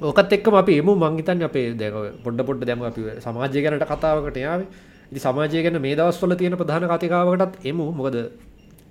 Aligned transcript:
ඕකත් 0.00 0.32
එක්ක 0.32 0.46
අපි 0.60 0.78
එමු. 0.80 0.92
මංහිතන් 0.94 1.42
අපේ 1.42 1.74
දැ 1.74 1.90
පොඩ 2.24 2.40
පොඩ්ඩ 2.48 2.66
දැම 2.68 2.82
අපි 2.82 3.00
සමාජය 3.24 3.62
ගැනට 3.64 3.84
කතාවකට 3.84 4.38
යාව. 4.38 4.60
ඉති 5.10 5.20
සමාජය 5.20 5.62
ගැන 5.64 5.80
මේ 5.82 5.96
දවස්වල 5.98 6.34
තියෙන 6.40 6.56
ප්‍රධාන 6.60 6.86
කතිකාවකටත් 6.92 7.66
එමු. 7.70 7.86
මොකද 7.92 8.16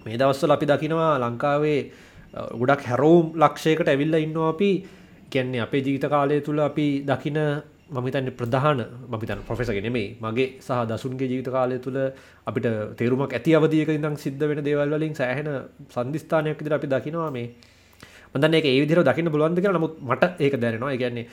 මේ 0.06 0.18
දවස්වල 0.20 0.52
අපි 0.56 0.66
දකිනවා 0.72 1.14
ලංකාවේ 1.24 1.80
ගොඩක් 2.60 2.84
හැරෝම් 2.90 3.26
ලක්ෂයකට 3.42 3.88
ඇවිල්ල 3.88 4.16
ඉන්නවා 4.26 4.50
අපි. 4.54 4.72
කියන්නේ 5.32 5.62
අපේ 5.66 5.82
ජීවිත 5.86 6.06
කාලය 6.10 6.42
තුළ 6.42 6.60
අපි 6.60 6.88
දකින 7.10 7.40
මමිතන්න 7.90 8.32
ප්‍රධාන 8.32 9.08
මමිතන් 9.08 9.42
පොෆෙසක 9.42 9.80
නෙමේ 9.80 10.18
මගේ 10.18 10.60
සහ 10.60 10.86
දසුන්ගේ 10.86 11.26
ජීවිත 11.26 11.48
කාලය 11.48 11.80
තුළ 11.80 12.12
අපිට 12.46 12.96
තේරුමක් 12.96 13.32
ඇති 13.32 13.54
අවදියක 13.54 13.90
ඉදම් 13.90 14.18
සිද්ධ 14.18 14.42
වෙන 14.42 14.62
දේවල් 14.62 14.92
වලින් 14.92 15.14
සෑහෙන 15.14 15.70
සන්ධස්ථානයක් 15.88 16.58
විදිර 16.58 16.74
අපි 16.74 16.88
දකිනවා 16.88 17.32
මේ. 17.32 17.56
මදන්න 18.34 18.54
එක 18.54 18.66
ඒ 18.66 18.78
විදිර 18.78 19.02
දකින්න 19.02 19.28
බලුවන්ද 19.28 19.58
කියලා. 19.58 19.74
නමුත් 19.74 20.02
මට 20.02 20.24
ඒක 20.38 20.56
දැනෙනවා. 20.56 20.92
ඒගැන්නේ 20.92 21.28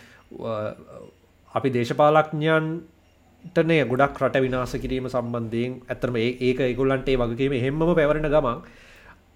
අපි 1.54 1.70
දේශපාලක්ඥයන්ටනය 1.70 3.84
ගොඩක් 3.84 4.20
රට 4.20 4.40
විනාස 4.40 4.76
කිරීම 4.76 5.08
සම්බන්ධයෙන් 5.08 5.82
ඇතරම 5.86 6.16
ඒක 6.16 6.60
ඒගොල්ලන්ටේ 6.60 7.16
වගේම 7.16 7.56
හෙම්ම 7.56 7.90
පැවරෙන 7.90 8.26
ගමන් 8.26 8.62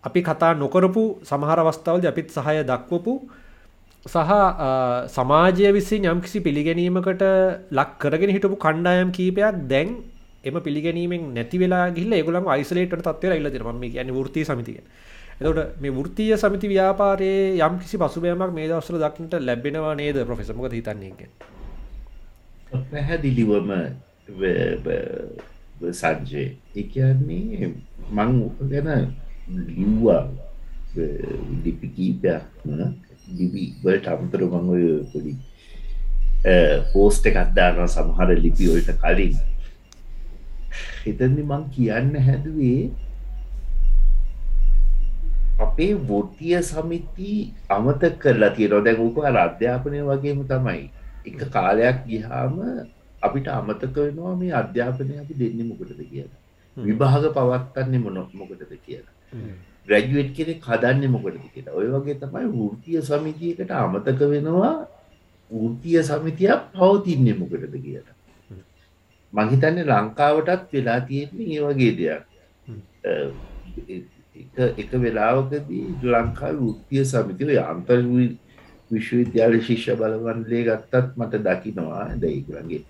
අපි 0.05 0.22
කතා 0.22 0.55
නොකරපු 0.55 1.19
සමහර 1.22 1.58
අවස්ථාවද 1.58 2.05
අපිත් 2.05 2.30
සහය 2.30 2.62
දක්වපු 2.62 3.30
සහ 4.06 4.16
සමාජය 5.08 5.72
විසින් 5.72 6.04
යම්කිසි 6.04 6.40
පිළිගැනීමකට 6.40 7.24
ලක් 7.70 7.90
කරගෙන 7.98 8.30
හිටපු 8.30 8.56
කණ්ඩායම් 8.56 9.10
කීපයක් 9.12 9.60
දැන් 9.68 9.88
එම 10.44 10.56
පිළිගැනීමෙන් 10.60 11.34
නැති 11.34 11.58
වෙලා 11.58 11.84
ගිල්ල 11.90 12.16
ගොලන් 12.22 12.48
යිසලේට 12.54 12.98
තත්ව 13.00 13.32
ඉල්ල 13.34 13.50
දෙරම 13.50 13.84
ගැන 13.88 14.14
ෘති 14.20 14.44
සමිතිය 14.44 14.80
එතට 15.40 15.80
මේ 15.80 15.92
වෘතිය 15.92 16.32
සමිති 16.36 16.68
ව්‍යාපාරයේ 16.68 17.60
යම් 17.60 17.78
කිසි 17.78 17.96
පසුබෑමක් 17.98 18.52
මේ 18.52 18.66
දවසර 18.66 18.98
දක්නට 18.98 19.34
ලැබෙනවා 19.42 19.94
නේද 19.94 20.18
ප්‍රොෆෙසමක 20.24 20.72
හිතන්නේක 20.72 21.20
පැහැදිලිවම 22.90 23.70
සංජය. 25.92 26.56
එකන්නේ 26.74 27.72
මං 28.10 28.30
ගැන 28.62 29.14
ලිව්වා. 29.68 30.28
ලිපි 31.64 31.86
කීපයක් 33.28 33.38
ලිවි 33.38 33.74
වලට 33.82 34.06
අමතර 34.08 34.40
මං 34.44 34.68
ඔය 34.74 34.84
පොඩි 35.12 35.32
පෝස්ට 36.92 37.26
එකත්දාන 37.26 37.88
සමහර 37.88 38.28
ලිපිවලට 38.44 38.90
කලින්. 39.02 39.36
හිතදි 41.04 41.42
මං 41.42 41.62
කියන්න 41.74 42.14
හැදුවේ 42.16 42.90
අපේ 45.58 45.94
වෘතිය 45.94 46.62
සමිති 46.62 47.52
අමත 47.68 48.02
කරලා 48.18 48.50
තියෙනවා. 48.50 48.84
දැන් 48.84 49.00
උක 49.00 49.16
අධ්‍යාපනය 49.24 49.98
වගේම 50.10 50.44
තමයි. 50.46 50.90
එක 51.26 51.40
කාලයක් 51.50 52.06
ගිහාම 52.06 52.54
අපිට 53.22 53.48
අමතක 53.48 53.96
වෙනවා 53.96 54.36
මේ 54.36 54.52
අධ්‍යාපනය 54.52 55.18
අපි 55.22 55.34
දෙන්නේ 55.34 55.68
මොකටද 55.70 56.00
කියලා. 56.10 56.47
විභාග 56.86 57.24
පවත්වන්නේ 57.36 58.02
මොන 58.04 58.18
මොකටද 58.40 58.72
කියලා. 58.84 59.14
ග්‍රැජුවට් 59.88 60.30
කෙනෙක් 60.36 60.62
හදන්නේ 60.68 61.10
මොකටද 61.14 61.44
කියලා. 61.54 61.74
ඔය 61.78 61.88
වගේ 61.94 62.16
තමයි 62.22 62.46
වෘතිය 62.54 63.00
සමිතියකට 63.08 63.70
අමතක 63.80 64.20
වෙනවා 64.32 64.74
වෘතිය 65.50 65.98
සමිතියක් 66.02 66.60
පවතින්නේ 66.76 67.36
මොකටද 67.40 67.74
කියලා. 67.84 68.16
මහිතන්නේ 69.32 69.88
ලංකාවටත් 69.90 70.72
වෙලා 70.72 71.00
තියෙන්නේ 71.08 71.46
ඒ 71.56 71.62
වගේ 71.66 71.92
දෙයක්. 71.98 72.22
එක 74.82 74.90
වෙලාවකදී 75.04 75.86
ලංකා 76.12 76.52
වෘතිය 76.60 77.04
සමිතිව 77.04 77.48
අන්තර් 77.64 77.98
විශ්වවිද්‍යාල 78.90 79.54
ශිෂ්‍ය 79.66 79.92
බලවන්ලේ 80.00 80.62
ගත්තත් 80.68 81.17
මට 81.18 81.34
දකිනවා. 81.46 82.06
දැයිකුරන්ගේ 82.22 82.83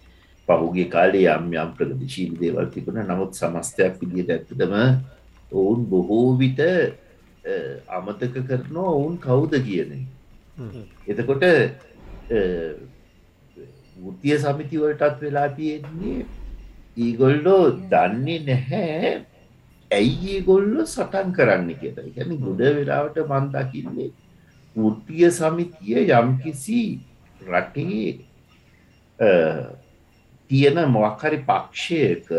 පහුගේ 0.49 0.89
කාලේ 0.95 1.29
යම් 1.37 1.53
යම් 1.53 1.71
ප්‍රගතිශීල 1.79 2.33
දේවල් 2.41 2.67
තිබුණ. 2.75 3.01
නමුත් 3.11 3.33
සමස්තයක් 3.41 4.01
විදියට 4.01 4.31
ඇත්තටම 4.35 4.75
ඔවුන් 5.53 5.81
බොහෝ 5.91 6.29
විට 6.41 6.61
අමතක 7.99 8.35
කරනවා 8.49 8.91
ඔවුන් 8.99 9.15
කවුද 9.27 9.53
කියන 9.67 9.91
එතකොට 11.07 11.45
වෘතිය 13.97 14.37
සමිතිවලටත් 14.45 15.21
වෙලා 15.23 15.49
තියෙන්නේ 15.59 16.27
ඒගොල්ලෝ 16.97 17.65
දන්නේ 17.93 18.39
නැහැ 18.49 19.11
ඇයි 19.91 20.31
ඒගොල්ලො 20.37 20.87
සටන් 20.87 21.29
කරන්න 21.37 21.69
කියලා. 21.81 22.09
ගැන 22.17 22.31
ගොඩ 22.45 22.61
වෙලාවට 22.79 23.19
මන් 23.25 23.47
දකින්නේ 23.55 24.11
වෘතිය 24.77 25.31
සමිතිය 25.31 26.01
යම්කිසි 26.21 26.81
රටේ 27.41 28.09
තියෙන 30.51 30.79
මොක්හරි 30.91 31.39
පක්ෂයක 31.43 32.33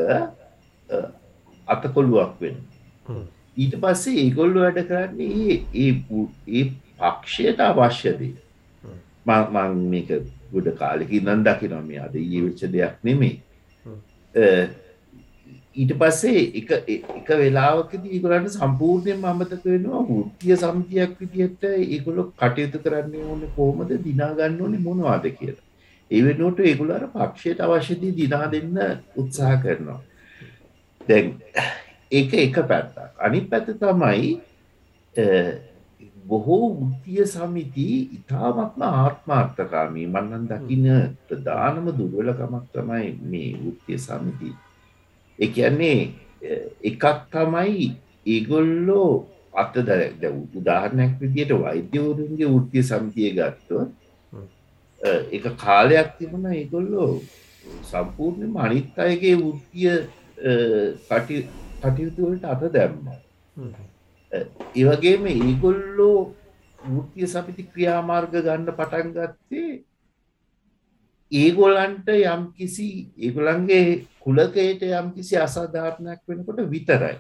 අතකොළුවක් 1.68 2.36
වෙන 2.42 2.58
ඊට 3.58 3.76
පස්සේ 3.78 4.20
ඒගොල්ලු 4.24 4.66
වැඩ 4.66 4.84
කරන්නේ 4.90 5.62
ඒ 5.76 5.92
ඒ 6.50 6.66
පක්ෂයට 7.00 7.60
අවශ්‍යදේ 7.62 8.34
මං 9.28 9.80
මේක 9.94 10.12
ගොඩ 10.52 10.70
කාලෙකි 10.76 11.22
නන් 11.22 11.48
දකිනවා 11.48 11.82
මේ 11.84 12.04
අද 12.06 12.16
ඒ 12.18 12.44
වෙච්ච 12.44 12.68
දෙයක් 12.68 12.96
නෙමේ 13.04 13.36
ඊට 15.76 15.94
පස්සේ 15.96 16.42
එක 16.56 16.72
එක 16.90 17.30
වෙලාවකදී 17.38 18.14
ඒගොල්ලන්ට 18.16 18.54
සම්පූර්ණයෙන්ම 18.54 19.26
අමතක 19.26 19.66
වෙනවා 19.66 20.04
වෘත්තීය 20.04 20.58
සමිතියක් 20.58 21.14
විදිහට 21.20 21.64
ඒගොල්ලෝ 21.68 22.32
කටයුතු 22.34 22.82
කරන්න 22.84 23.16
ඕනේ 23.24 23.52
කොහොමද? 23.56 23.92
දිනා 24.04 24.32
ගන්න 24.34 24.62
ඕනේ 24.62 24.82
මොනවද 24.82 25.30
කියලා. 25.38 25.69
ඒ 26.12 26.22
වෙනුවට 26.26 26.60
ඒගොල්ලෝ 26.62 26.98
අර 26.98 27.08
පක්ෂයට 27.16 27.60
අවශ්‍ය 27.62 27.96
දේ 28.02 28.18
දිනා 28.20 28.46
දෙන්න 28.52 28.78
උත්සාහ 29.16 29.56
කරනවා. 29.64 30.02
දැන් 31.02 31.26
ඒක 32.12 32.32
එක 32.46 32.58
පැත්තක්. 32.70 33.18
අනිත් 33.20 33.50
පැත්ත 33.50 33.70
තමයි 33.82 34.38
බොහෝ 36.26 36.66
වෘත්තීය 36.72 37.26
සමිති 37.26 37.88
ඉතාමත්ම 38.18 38.82
ආත්මාර්ථකාමී 38.88 40.08
මම 40.08 40.18
නම් 40.30 40.44
දකින්න 40.52 40.88
ප්‍රධානම 41.28 41.88
දුර්වලකමක් 41.98 42.66
තමයි 42.74 43.08
මේ 43.32 43.52
වෘත්තීය 43.62 44.00
සමිති. 44.00 44.52
ඒ 45.40 45.50
කියන්නේ 45.56 46.00
එකක් 46.84 47.06
තමයි 47.34 47.86
ඒගොල්ලෝ 48.26 49.12
අත 49.54 49.74
ද 50.22 50.24
උදාහරණයක් 50.58 51.14
විදියට 51.22 51.56
වෛද්‍යවරුන්ගේ 51.64 52.54
වෘත්තීය 52.56 52.86
සමිතිය 52.92 53.32
ගත්තොත් 53.38 53.90
එක 55.02 55.46
කාලයක් 55.58 56.18
තිබුණ 56.18 56.52
ඒගොල්ලෝ 56.52 57.22
සම්පූර්ණයෙන්ම 57.84 58.58
අනිත් 58.58 58.98
අයගේ 58.98 59.36
වෘත්තීය 59.36 59.98
කටයුතු 61.82 62.22
වලට 62.26 62.46
අත 62.46 62.62
දැම්මා. 62.74 63.20
ඒ 64.76 64.86
වගේම 64.86 65.28
ඒගොල්ලෝ 65.28 66.18
වෘත්තීය 66.80 67.28
සමිති 67.28 67.64
ක්‍රියාමාර්ග 67.66 68.34
ගන්න 68.38 68.68
පටන් 68.72 69.14
ගත්තේ 69.16 69.72
ඒගොල්ලන්ට 71.32 72.10
යම් 72.10 72.44
කිසි 72.54 72.90
ඒගොලන්ගේ 73.18 74.06
කුලකයට 74.20 74.84
යම් 74.84 75.10
කිසි 75.16 75.38
අසාධාරණයක් 75.38 76.22
වෙනකොට 76.28 76.62
විතරයි. 76.70 77.18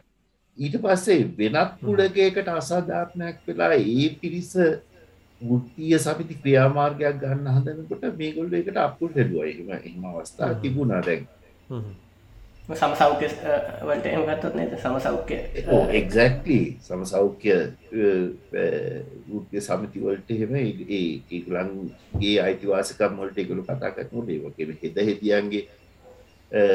ඊට 0.57 0.75
පස්සේ 0.84 1.28
වෙනත් 1.38 1.79
කුලකයකට 1.79 2.47
අසාධාරණයක් 2.51 3.38
වෙලා 3.47 3.73
ඒ 3.75 4.09
පිරිස 4.19 4.51
මුෘතිය 5.41 5.95
සමිති 6.00 6.35
ක්‍රියාමාර්ගයක් 6.35 7.17
ගන්න 7.22 7.47
හදනකොට 7.55 8.03
මේගොල්ල 8.17 8.53
එකට 8.53 8.77
අපපුල් 8.77 9.11
හෙඩුව 9.16 9.44
එම 9.45 9.72
එම 9.79 10.05
අවස්ථා 10.05 10.53
තිබුණා 10.55 11.01
දැන්. 11.01 11.27
සමසෞඛ්‍ය 12.72 13.27
වලට 13.81 14.05
එම 14.05 14.23
ගත්තත් 14.27 14.55
නේද? 14.55 14.73
සමසෞඛ්‍ය 14.77 15.38
එක්ලි 16.00 16.59
සමසෞඛ්‍ය 16.81 17.56
ෘත්‍ය 19.33 19.62
සමිතිවලට 19.62 20.30
එහෙම 20.30 20.56
ඒගලන්ගේ 20.59 22.35
අයිතිවාසකම් 22.44 23.19
වලට 23.21 23.38
එකගලු 23.39 23.63
කතා 23.63 23.92
කරනු 23.95 24.27
ඒවකෙන 24.30 24.77
හෙද 24.83 25.03
හෙතියන්ගේ 25.09 25.63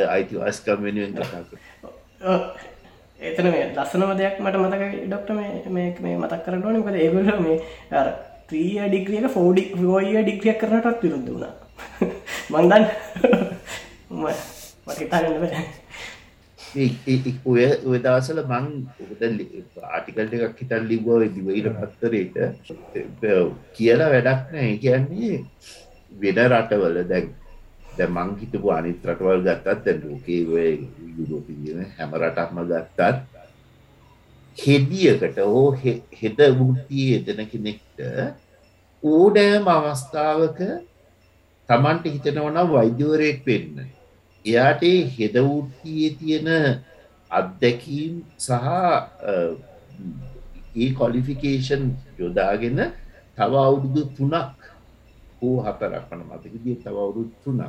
අයිතිවාස්කම් 0.08 0.82
වෙනුවෙන් 0.82 1.14
කතා 1.14 1.42
කර 1.44 1.58
එතන 3.20 3.46
මේ 3.46 3.66
ලස්සනම 3.70 4.12
දෙයක් 4.18 4.40
මට 4.40 4.56
මතක 4.58 4.82
ඩොක්ට 5.06 5.30
මේ 5.30 5.88
මේ 6.00 6.16
මතක් 6.18 6.44
කරන්න 6.44 6.64
ඕන. 6.66 6.82
කද 6.82 6.96
ඒගුල 6.98 7.28
මේ 7.40 7.58
අර 7.92 8.08
ත්‍රිය 8.54 8.88
ඩිග්‍රියක 8.88 9.26
ෆෝඩි 9.34 9.62
ෝය 9.84 10.10
ඩිග්‍රියක් 10.16 10.58
කරනටත් 10.60 11.00
විරුද්ධ 11.04 11.30
වුණා. 11.30 11.54
මන්දන් 12.52 12.84
මටහිතාගන්න 14.86 15.40
බෑ. 15.42 15.62
ඔය 16.74 17.64
ඔය 17.88 17.98
දවසල 18.04 18.40
මං 18.44 18.66
ආටිකල්ට 19.90 20.36
එකක් 20.38 20.60
හිතල් 20.62 20.86
ලිබ්බව 20.90 21.24
දිවයිල 21.36 21.68
පත්තරයට 21.78 22.36
කියලා 23.76 24.10
වැඩක් 24.14 24.52
නෑ. 24.54 24.70
කියන්නේ 24.84 25.40
වෙන 26.12 26.38
රටවල 26.46 27.00
දැන් 27.10 27.26
දැ 27.98 28.08
මං 28.08 28.30
හිටපු 28.40 28.74
අනිත් 28.76 29.10
රටවල් 29.10 29.46
ගත්තත් 29.48 29.84
දැන් 29.88 30.02
ලෝකේ 30.04 30.40
ඔය 30.54 30.70
යුරෝපියන 31.18 31.82
හැම 31.98 32.18
රටක්ම 32.22 32.62
ගත්තත් 32.70 33.34
හෙදියකට 34.58 35.38
හෝ 35.42 35.66
හෙද 36.22 36.40
වෘතිය 36.58 37.10
එදන 37.18 37.46
කෙනෙක්ට 37.52 37.98
ඕඩෑම 39.04 39.66
අවස්ථාවක 39.68 40.60
තමන්ට 41.68 42.04
හිතනවනම් 42.06 42.68
වෛද්‍යවරයෙක් 42.70 43.40
වෙන්න. 43.46 43.76
එයාට 44.44 44.82
හෙද 45.16 45.36
වෘතියේ 45.38 46.10
තියෙන 46.18 46.48
අත්දැකීම් 47.30 48.14
සහ 48.38 48.52
ඒ 50.76 50.90
කොලිෆිකේෂන් 50.92 51.84
යොදාගෙන 52.18 52.78
තව 53.36 53.52
අවුරුදු 53.60 54.02
තුනක් 54.16 54.68
හෝ 55.38 55.56
හතරක් 55.62 56.04
වන 56.10 56.20
මතකදී 56.28 56.76
තව 56.82 56.96
අවුරුදු 56.98 57.32
තුනක් 57.44 57.62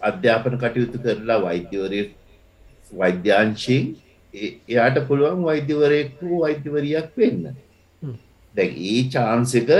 අධ්‍යාපන 0.00 0.54
කටයුතු 0.58 0.98
කරලා 0.98 1.40
වෛද්‍යවරය 1.40 2.02
වෛද්‍යාංශයෙන් 2.92 3.84
එයාට 4.34 4.96
පුළුවන් 5.08 5.42
වෛද්‍යවරයෙක් 5.44 6.16
වූ 6.20 6.40
වෛද්‍යවරියක් 6.44 7.10
වෙන්න 7.16 7.44
දැ 8.54 8.68
ඒ 8.84 9.02
චාන්සක 9.08 9.70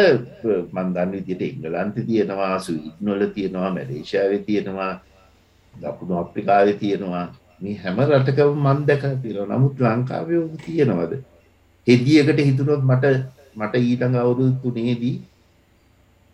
මන්දන්න 0.72 1.12
විදියට 1.12 1.42
එංගලන්ත 1.42 1.96
තියෙනවා 2.06 2.58
සුයිත්නොල 2.60 3.22
තියෙනවා 3.34 3.70
මැලේශාව 3.70 4.32
තියෙනවා 4.46 4.92
දකුණු 5.74 6.14
අප්‍රිකාව 6.18 6.68
තියෙනවා. 6.78 7.26
මේ 7.60 7.76
හැම 7.76 7.98
රටකව 8.00 8.52
මන් 8.56 8.78
දැක 8.86 9.04
තිර 9.22 9.36
නමුත් 9.46 9.80
ලංකාවය 9.80 10.36
තියෙනවද? 10.64 11.12
හෙදියකට 11.86 12.40
හිතුනොත් 12.40 12.82
මට 12.82 13.04
මට 13.56 13.74
ඊටඟ 13.80 14.16
අවුරුදු 14.16 14.52
තුනේදී 14.62 15.16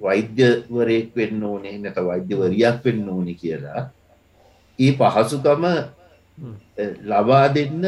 වෛද්‍යවරයෙක් 0.00 1.08
වෙන්න 1.16 1.42
ඕනේ 1.42 1.78
නැත 1.78 1.98
වෛද්‍යවරයක් 2.00 2.84
වෙන්න 2.84 3.08
ඕනි 3.08 3.34
කියලා. 3.34 3.82
ඒ 4.78 4.92
පහසුකම 4.92 5.64
ලබා 7.04 7.46
දෙන්න 7.54 7.84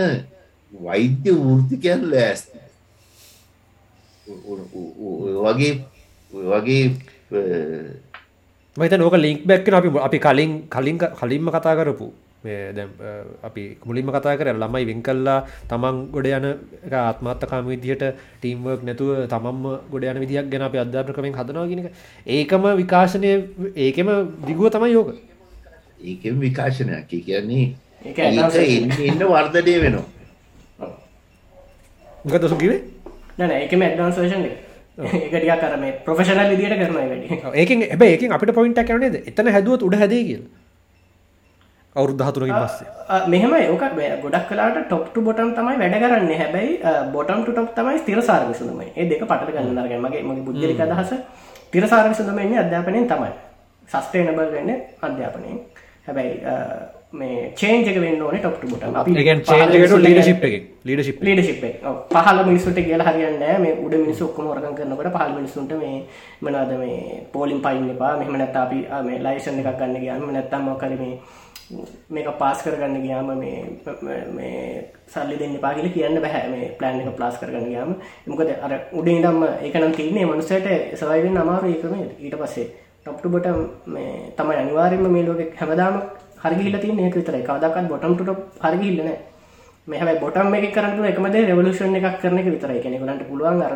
වෛද්‍ය 0.73 1.31
වෘතිකයන් 1.37 2.03
ලෑස්ති 2.11 2.68
වගේ 5.45 5.73
වගේ 6.33 6.85
මත 8.77 8.93
නොක 8.99 9.17
ලින්ක් 9.17 9.47
බැක්කන 9.49 9.75
අපි 9.75 9.89
අපි 9.99 10.19
කලින් 10.19 10.51
කලින් 10.69 10.97
කලින්ම 10.99 11.47
කතා 11.51 11.77
කරපු 11.79 12.09
අපි 13.43 13.63
මුලින්ම 13.85 14.11
කතා 14.11 14.37
කර 14.39 14.49
ළමයි 14.55 14.85
වෙන් 14.87 15.01
කල්ලා 15.03 15.41
තමන් 15.71 15.97
ගොඩ 16.13 16.29
යන 16.29 16.47
ආත්මත්තකාම 16.93 17.67
විදිහට 17.67 18.05
ටීම්වක් 18.41 18.85
නැතුව 18.85 19.27
තමම්ම 19.27 19.65
ගොඩ 19.91 20.05
යන 20.05 20.21
විදිහක් 20.23 20.47
ගැන 20.51 20.63
අපි 20.63 20.79
අධ්‍යාපකමෙන් 20.79 21.35
හදනවාගෙනක 21.35 21.89
ඒකම 22.27 22.63
විකාශනය 22.81 23.33
ඒකෙම 23.77 24.09
දිගුව 24.47 24.71
තමයි 24.71 24.93
යෝක 24.93 25.11
ඒකෙම 26.01 26.41
විකාශනයක්. 26.41 27.09
කියන්නේ 27.09 27.75
එන්න 29.09 29.23
වර්ධනය 29.25 29.75
වෙනවා. 29.83 30.07
ගත 32.25 32.45
සුකිවේ 32.49 32.81
නැන 33.39 33.51
ඒකම 33.59 33.83
ඇඩ්වාන්ස් 33.89 34.19
වේෂන් 34.23 34.47
ඒකටිය 34.99 35.57
කරම 35.65 35.85
ප්‍රෆෙෂනල් 36.07 36.49
විදිට 36.53 36.79
කරන 36.81 36.95
වැඩ. 36.97 37.53
ඒකින් 37.55 37.85
ඇබ 37.91 38.03
ඒකින් 38.03 38.33
අපිට 38.37 38.55
පොයින්ට 38.55 38.81
කරනේද 38.89 39.21
එතන 39.21 39.53
හැදුවත් 39.57 39.87
උඩ 39.89 39.99
හැදේ 40.03 40.25
කියලා. 40.29 40.51
අවුරුද්ධ 41.97 42.25
හතුරකින් 42.29 42.55
පස්සේ. 42.55 42.89
මෙහම 43.33 43.53
ඕක 43.73 43.85
ගොඩක් 44.25 44.49
කලාට 44.51 44.79
ටොප්ට 44.87 45.17
බොටම් 45.29 45.51
තමයි 45.57 45.77
වැඩ 45.83 45.99
කරන්න. 46.03 46.31
හැබැයි 46.43 46.73
බොටම් 47.15 47.45
ටොප් 47.47 47.75
තමයි 47.79 47.99
ස්තිර 48.03 48.23
සාර්විසුම 48.23 48.81
ඒ 48.83 49.09
දෙක 49.11 49.27
පට 49.31 49.51
ගන්නරග 49.55 49.95
මගේ 50.05 50.45
බුද්ධලික 50.47 50.81
අදහස 50.87 51.15
තිර 51.73 51.89
සාර්විසුදමන්නේ 51.95 52.63
අධ්‍යාපනයෙන් 52.65 53.09
තමයි. 53.15 53.33
සස්ටේනබල් 53.89 54.49
වෙන්න 54.55 54.71
අධ්‍යාපනයෙන්. 55.03 55.59
හැබැයි 56.07 56.35
මේ 57.13 57.53
චේන්ජක 57.57 57.97
වෙන්න 57.97 58.23
ඕන 58.23 58.37
ටොප්ට 58.37 58.65
බොට 58.71 58.83
අපි 58.83 59.13
ලීඩශිප් 59.17 60.43
ලීඩශිප් 60.85 61.23
ලීඩශිප් 61.23 61.63
පහල 62.11 62.41
මිනිසුට 62.45 62.79
කියල 62.79 63.03
හරියන්න 63.03 63.45
මේ 63.63 63.77
උඩ 63.85 63.95
මිනිසු 63.97 64.27
ඔක්කම 64.27 64.51
රගන් 64.53 64.75
කරනකට 64.77 65.13
පහල් 65.15 65.33
මිනිසුන්ට 65.35 65.73
මේ 65.81 66.05
මනාද 66.43 66.73
මේ 66.79 67.25
පෝලිම් 67.33 67.63
පයින් 67.63 67.89
එපා. 67.91 68.13
මෙහම 68.19 68.37
නැත්ත 68.37 68.57
අපි 68.57 68.81
මේ 69.07 69.23
ලයිසන් 69.27 69.61
එකක් 69.61 69.79
ගන්න 69.79 70.01
ගයාම 70.03 70.27
නැත්තම් 70.31 70.69
මොකරමේ 70.69 71.15
මේක 72.11 72.29
පාස් 72.39 72.63
කරගන්න 72.63 73.01
ගයාම 73.03 73.33
මේ 74.37 74.85
සල්ලි 75.09 75.41
දෙන්න 75.41 75.57
පාගල 75.65 75.89
කියන්න 75.89 76.21
බැහැ 76.21 76.45
මේ 76.53 76.71
ප්ලෑන් 76.79 77.01
එක 77.01 77.17
ප්ලාස් 77.17 77.41
කරගන්න 77.41 77.71
ගයාම. 77.71 77.97
මොකද 78.27 78.53
අර 78.61 78.73
උඩ 78.93 79.09
ඉදම් 79.09 79.43
ඒකනම් 79.47 79.97
තින්නේ 79.97 80.27
මනුසයට 80.27 80.69
සවයිවෙන් 80.95 81.41
අමාරු 81.45 81.73
ඒකම 81.73 81.97
ඊට 81.97 82.37
පස්සේ 82.37 82.69
ටොප්ටු 83.03 83.29
බොට 83.31 83.47
මේ 83.89 84.33
තමයි 84.37 84.63
අනිවාරෙන්ම 84.63 85.13
මේ 85.17 85.27
ලෝක 85.27 85.41
හැමදාම 86.43 86.57
හරිගිල්ල 86.57 86.79
තියන්නේ 86.81 87.07
ඒක 87.09 87.17
විතරයි. 87.21 87.43
කවදාකත් 87.49 87.89
බොටම් 87.89 88.15
ටොප් 88.17 88.41
හරිගිල්ල 88.65 88.99
නෑ 89.05 89.19
මේ 89.87 89.99
හැබැයි 90.01 90.21
බොටම් 90.25 90.55
එක 90.55 90.73
කරන්න 90.75 91.05
එකමද 91.11 91.37
රෙවලූෂන් 91.51 91.97
එකක් 91.99 92.21
කරන 92.23 92.39
එක 92.39 92.49
විතරයි. 92.55 92.81
කෙනෙකුලන්ට 92.85 93.29
පුළුවන් 93.31 93.63
අර 93.63 93.75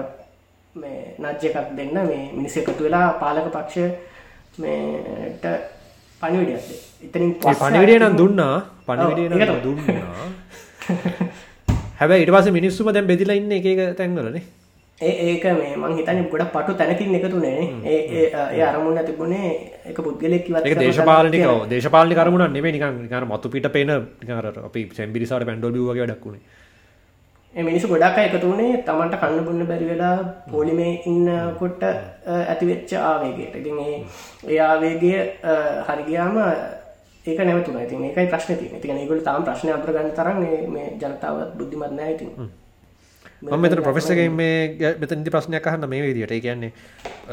මේ 0.75 1.14
නජ්‍ය 1.19 1.47
එකක් 1.50 1.76
දෙන්න 1.76 1.97
මේ 2.09 2.31
මිනිස 2.37 2.56
එකතු 2.56 2.85
වෙලා 2.85 3.06
පාලක 3.23 3.47
පක්ෂ 3.56 3.76
මේට 4.62 5.44
පණිවිඩියක්ද 6.20 6.70
එතනින් 7.06 7.31
පණිවිඩිය 7.43 7.99
නම් 7.99 8.14
දුන්නා. 8.23 8.56
පණිවිඩිය 8.87 9.29
දුන්නා. 9.67 10.26
හැබැයි 12.00 12.25
ඉට 12.25 12.35
පස 12.35 12.47
මිනිස්සුම 12.58 12.93
දැම් 12.94 13.06
බෙදිලා 13.06 13.37
ඉන්න 13.41 13.53
එක 13.53 13.97
තැන්වලනේ 13.99 14.43
ඒ 14.43 14.62
ඒක 15.02 15.44
මේ 15.52 15.75
මං 15.75 15.94
හිතන 15.99 16.22
ගොඩ 16.26 16.46
පටු 16.49 16.75
තැනකින් 16.75 17.14
එකතුනේ 17.14 17.60
ඒ 17.87 18.62
අරමුණ 18.62 19.04
තිබුණේ 19.04 19.52
එක 19.84 19.99
පුද්ගලෙක් 19.99 20.50
එක 20.64 20.78
දේශපාලනික 20.78 21.46
දේශපාලි 21.69 22.14
කරමුණ 22.14 22.52
නෙේ 22.52 22.72
නිකර 22.72 23.25
මතු 23.26 23.50
පිට 23.50 23.70
පේන 23.70 23.94
අපි 24.64 24.88
සැම්බිරිසාට 24.93 25.46
පැන්ඩොල් 25.46 25.78
වගේ 25.84 26.08
ඩක්ුණේ 26.08 27.62
මිනිසු 27.64 27.88
ගොඩක් 27.88 28.19
එකතුනේ 28.19 28.82
තමන්ට 28.82 29.19
කන්න 29.20 29.44
බුන්න 29.44 29.66
බැරි 29.66 29.87
වෙලා 29.87 30.16
පොලිමේ 30.50 30.93
ඉන්නකොට 31.05 31.82
ඇතිවෙච්ච 31.84 32.94
ආවේගයට. 32.94 33.55
ඉතින් 33.55 33.78
ඒ 33.78 33.98
ඒ 34.48 34.60
ආවේගය 34.60 35.12
හරිගයාම 35.87 36.38
ඒක 37.25 37.38
නැවතුන 37.40 37.78
ඉතින් 37.78 38.05
ඒකයි 38.05 38.26
ප්‍රශ්න 38.26 38.56
තියෙන 38.56 38.76
ඉතින් 38.76 38.96
ඒගොල්ලෝ 38.96 39.25
තාම 39.25 39.44
ප්‍රශ්න 39.44 39.69
අඳුර 39.70 39.93
ගන්න 39.93 40.10
තරම් 40.12 40.38
මේ 40.69 40.88
ජනතාව 40.96 41.37
බුද්ධිමත් 41.55 41.93
නැහැ 41.93 42.14
ඉතින් 42.14 42.31
මෙතන 43.43 43.83
ප්‍රොෆෙසර්ගෙන් 43.83 44.33
මේ 44.33 44.94
මෙතනදි 44.97 45.31
ප්‍රශ්නයක් 45.31 45.67
අහන්න 45.67 45.89
මේ 45.89 46.03
විදිහට 46.05 46.35
කියන්නේ 46.41 46.73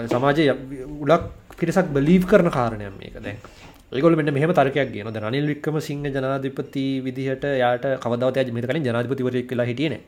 සමාජයේ 0.07 0.53
උලක් 0.99 1.25
පිරිසක් 1.55 1.91
බලීව් 1.93 2.23
කරන 2.25 2.49
කාරණයක් 2.49 2.95
මේක 2.99 3.17
දැන් 3.19 3.37
ඒගොල්ලෝ 3.91 4.17
මෙන්න 4.17 4.33
මෙහෙම 4.33 4.51
තර්කයක් 4.51 4.89
කියනවා 4.93 5.13
දැන් 5.13 5.27
රනිල් 5.27 5.47
වික්‍රමසිංහ 5.51 6.07
ජනාධිපති 6.07 6.85
විදිහට 7.01 7.45
යාට 7.57 7.85
කවදාවත් 7.99 8.37
යා 8.37 8.55
මෙතන 8.55 8.69
කලින් 8.69 8.83
ජනාධිපතිවරයෙක් 8.83 9.51
වෙලා 9.51 9.65
හිටියේ 9.65 9.89
නැහැ. 9.89 10.01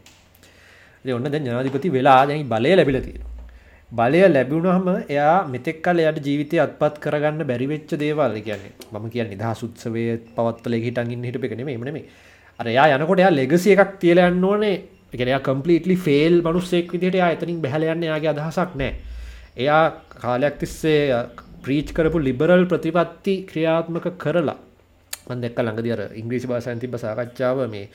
ඉතින් 1.05 1.15
ඔන්න 1.15 1.31
දැන් 1.31 1.45
ජනාධිපති 1.45 1.91
වෙලා 1.91 2.21
දැන් 2.25 2.47
බලය 2.47 2.71
ලැබිලා 2.75 3.01
තියෙනවා. 3.01 3.29
බලය 3.91 4.21
ලැබුණාම 4.27 4.87
එයා 5.07 5.35
මෙතෙක් 5.47 5.83
කල 5.83 6.01
එයාට 6.03 6.19
ජීවිතය 6.27 6.61
අත්පත් 6.65 6.97
කරගන්න 7.03 7.45
බැරි 7.45 7.67
වෙච්ච 7.73 7.93
දේවල් 8.03 8.37
කියන්නේ 8.39 8.73
මම 8.91 9.05
කියන්නේ 9.09 9.33
නිදහස් 9.33 9.61
උත්සවයේ 9.67 10.17
පවත්වල 10.35 10.77
හිටන් 10.85 11.13
ඉන්න 11.15 11.27
හිටපු 11.29 11.45
එක 11.45 11.55
නෙමෙයි 11.59 11.77
නෙමෙයි. 11.81 12.05
අර 12.59 12.67
එයා 12.67 12.87
යනකොට 12.95 13.21
එයා 13.23 13.33
ලෙගසි 13.33 13.75
එකක් 13.75 13.93
තියලා 14.01 14.31
යන්න 14.31 14.49
ඕනේ. 14.51 14.75
ඒ 15.11 15.17
කියන්නේ 15.17 15.33
එයා 15.33 15.45
කම්ප්ලීට්ලි 15.47 15.95
ෆේල් 15.97 16.35
මිනිස්සෙක් 16.41 16.91
විදිහට 16.93 17.15
එයා 17.15 17.31
එතනින් 17.35 17.61
බැහැලා 17.61 17.95
යන්න 17.95 18.03
එයාගේ 18.03 18.31
අදහසක් 18.33 18.75
නැහැ. 18.75 18.95
එයා 19.57 19.83
කාලයක් 20.15 20.55
තිස්සේ 20.57 21.01
ප්‍රීච් 21.63 21.89
කරපු 21.93 22.19
ලිබරල් 22.19 22.65
ප්‍රතිපත්ති 22.65 23.33
ක්‍රියාත්මක 23.49 24.07
කරලා 24.17 24.57
මන් 25.27 25.41
දෙක්ක 25.43 25.59
ළඟදි 25.59 25.93
අර 25.95 26.01
ඉංග්‍රීසි 26.13 26.47
භාෂාවෙන් 26.47 26.79
තිබ්බ 26.79 26.95
සාකච්ඡාව 26.97 27.59
මේ 27.69 27.85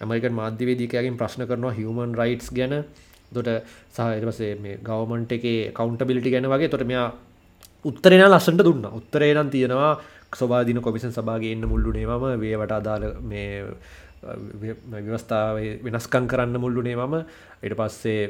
ඇමරිකන් 0.00 0.34
මාධ්‍යවේදිකයාගෙන් 0.34 1.16
ප්‍රශ්න 1.16 1.46
කරනවා 1.46 1.72
හියුමන් 1.72 2.14
රයිට්ස් 2.14 2.50
ගැන. 2.50 2.74
දොට 3.32 3.48
සහ 3.90 4.00
ඊට 4.08 4.26
පස්සේ 4.28 4.52
මේ 4.56 4.80
ගවර්න්මන්ට් 4.80 5.32
එකේ 5.32 5.60
කවුන්ටබිලිටි 5.72 6.34
ගැන 6.34 6.50
වගේ. 6.50 6.68
එතකොට 6.68 6.86
මෙයා 6.86 7.08
උත්තරේ 7.84 8.18
නම් 8.18 8.30
ලස්සනට 8.30 8.64
දුන්නා. 8.64 8.92
උත්තරේ 8.92 9.32
නම් 9.34 9.50
තියෙනවා 9.50 9.92
සෝබාදින 10.34 10.82
කොමිෂන් 10.82 11.12
සභාවේ 11.12 11.52
ඉන්න 11.52 11.68
මුල්ලුනේ 11.68 12.06
මම 12.06 12.40
වේවට 12.40 12.72
අදාළ 12.72 13.04
මේ 13.22 13.62
ව්‍යවස්ථාව 14.98 15.56
වෙනස්කම් 15.84 16.26
කරන්න 16.26 16.60
මුල්ලුනේ 16.60 16.96
මම 16.96 17.16
ඊට 17.62 17.76
පස්සේ 17.76 18.20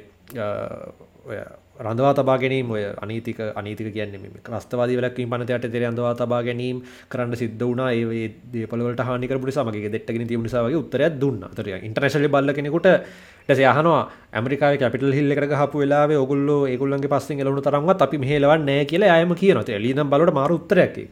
රඳවා 1.77 2.15
තබා 2.15 2.37
ගැනීම 2.39 2.71
ඔය 2.71 2.83
අනීතික 3.03 3.39
අනීතික 3.55 3.89
කියන්නේ 3.93 4.21
මේ 4.21 4.43
ත්‍රස්තවාදී 4.45 4.97
වැලැක්වීම 4.97 5.31
පනතයට 5.31 5.67
තෙර 5.67 5.83
රඳවා 5.83 6.15
තබා 6.15 6.43
ගැනීම 6.43 6.83
කරන්න 7.09 7.35
සිද්ධ 7.35 7.59
වුණා 7.61 7.91
ඒ 7.93 8.29
දේපලවලට 8.53 9.01
හානි 9.01 9.29
කරපු 9.29 9.51
නිසා 9.51 9.65
මගේ 9.65 9.91
දෙට්ටගෙන 9.91 10.29
තිබුණ 10.29 10.47
නිසා 10.47 10.63
වගේ 10.63 10.79
උත්තරයක් 10.79 11.19
දුන්නා. 11.21 11.51
ඒතර 11.51 11.69
ඉන්ටර්නැෂනල් 11.81 12.29
බල්ල 12.29 12.53
කෙනෙකුට 12.53 12.87
ඊට 12.87 13.49
පස්සේ 13.49 13.69
අහනවා 13.73 14.01
ඇමරිකාවේ 14.33 14.79
කැපිටල් 14.79 15.13
හිල් 15.13 15.35
එකට 15.35 15.51
ගහපු 15.53 15.83
වෙලාවේ 15.83 16.21
ඕගොල්ලෝ 16.23 16.61
ඒගොල්ලන්ගේ 16.69 17.13
පස්සෙන් 17.15 17.43
එළවුණු 17.43 17.67
තරම්වත් 17.67 18.07
අපි 18.07 18.19
මෙහෙ 18.19 18.37
එලවන්නේ 18.37 18.67
නැහැ 18.67 18.91
කියලා 18.93 19.11
එයාම 19.11 19.35
කියනවා. 19.35 19.69
ඒ 19.69 19.83
ලීනම් 19.85 20.11
බලවට 20.11 20.39
මාරු 20.41 20.61
උත්තරයක් 20.61 20.99
ඒක. 20.99 21.11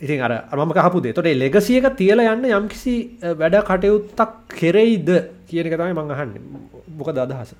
ඉතින් 0.00 0.20
අර 0.20 0.32
මම 0.56 0.72
කහපු 0.72 1.02
දේ. 1.02 1.10
ඒතකොට 1.10 1.26
ඒ 1.26 1.34
ලෙගසි 1.34 1.78
එක 1.78 1.96
තියලා 1.96 2.34
යන්න 2.34 2.44
යම්කිසි 2.52 2.94
වැඩ 3.34 3.56
කටයුත්තක් 3.62 4.32
කෙරෙයිද 4.50 5.08
කියන 5.46 5.66
එක 5.66 5.74
තමයි 5.74 5.92
මම 5.92 6.10
අහන්නේ. 6.10 6.42
මොකද 6.90 7.18
අදහස? 7.18 7.54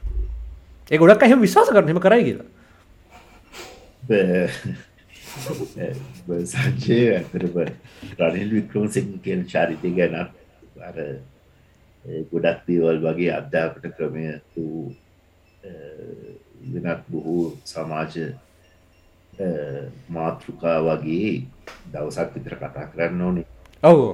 ඒ 0.90 0.98
ගොඩක් 0.98 1.22
එහෙම 1.22 1.40
විශ්වාස 1.40 1.68
කරන 1.68 1.88
එහෙම 1.88 2.00
කරයි 2.00 2.24
කියලා 2.24 2.48
සංජය 6.44 6.98
ඇතරම 7.12 7.56
රනිල් 8.20 8.50
වික්‍රමසිංහ 8.50 9.10
කියන 9.24 9.40
චරිතය 9.44 9.90
ගැනත් 9.98 10.32
අර 10.82 10.96
ඒ 10.98 12.22
ගොඩක් 12.30 12.60
දේවල් 12.66 12.98
වගේ 13.04 13.32
අධ්‍යාපන 13.34 13.92
ක්‍රමය 13.96 14.24
වූ 14.54 14.84
වෙනත් 16.74 17.02
බොහෝ 17.08 17.44
සමාජ 17.64 18.14
මාතෘකා 20.08 20.78
වගේ 20.86 21.32
දවසක් 21.92 22.28
විතර 22.34 22.54
කතා 22.56 22.86
කරන්න 22.92 23.22
ඕනේ. 23.22 23.46
ඔවු. 23.82 24.06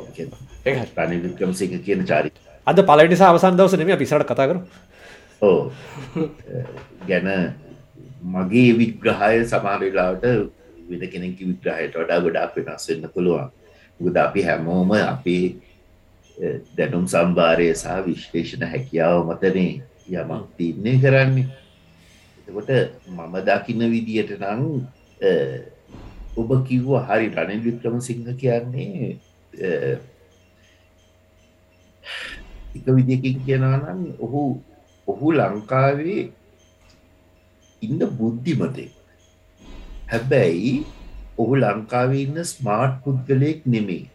රනිල් 0.97 1.21
වික්‍රමසිංහ 1.27 1.77
කියන 1.85 2.05
චරිත 2.05 2.37
අද 2.67 2.79
පලනිසා 2.83 3.31
අවසන් 3.33 3.57
දවස 3.57 3.77
නෙම 3.77 3.99
පිසට 3.99 4.27
කතා 4.31 4.49
කරු 4.49 4.61
ඕ 5.43 5.73
ගැන 7.09 7.29
මගේ 8.25 8.71
විග්‍රහය 8.79 9.45
සමාරලාට 9.45 10.25
වෙන 10.89 11.03
කෙනෙකි 11.13 11.45
විග්‍රහයට 11.51 11.95
වඩා 12.01 12.21
ගොඩාක් 12.25 12.57
වෙනස් 12.57 12.89
වෙන්න 12.89 13.09
පුළුවන්. 13.15 13.49
ගුද 14.01 14.17
අපි 14.17 14.41
හැමෝම 14.43 14.91
අපේ 14.93 15.57
දැනුම් 16.77 17.05
සම්භාරය 17.07 17.69
සහ 17.75 18.01
විශ්ලේෂණ 18.07 18.67
හැකියාව 18.73 19.29
මතනේ 19.29 19.73
යමක් 20.09 20.49
තින්නේ 20.59 21.01
කරන්නේ. 21.03 21.47
එතකොට 22.39 22.71
මම 23.09 23.35
දකින්න 23.49 23.91
විදියට 23.93 24.33
නං 24.41 24.63
ඔබ 26.37 26.51
කිව්ව 26.69 26.89
හරි 27.09 27.27
රනිල් 27.31 27.61
වික්‍රම 27.67 28.01
සිංහ 28.07 28.25
කියන්නේ 28.41 29.19
එක 32.77 32.87
විදිකින් 32.97 33.37
කියනනම් 33.47 34.01
ඔහු 34.19 34.43
ඔහු 35.09 35.27
ලංකාවේ 35.33 36.23
ඉන්න 37.83 38.01
බුද්ධිමතෙක්. 38.19 38.91
හැබැයි 40.11 40.75
ඔහු 41.39 41.55
ලංකාවේ 41.57 42.25
ඉන්න 42.27 42.39
ස්මාර්ට් 42.53 42.99
පුද්ගලයෙක් 43.05 43.61
නෙමේ 43.67 44.11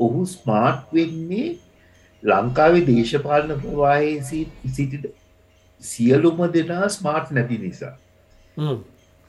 ඔහු 0.00 0.24
ස්මාර්ට් 0.26 0.88
වෙන්නේ 0.96 1.58
ලංකාවේ 2.22 2.86
දේශපාලන 2.88 3.52
ප්‍රවාහය 3.62 4.10
සිටිට 4.30 5.06
සියලුම 5.82 6.38
දෙනා 6.56 6.88
ස්මාර්ට් 6.88 7.30
නැති 7.36 7.58
නිසා. 7.58 7.94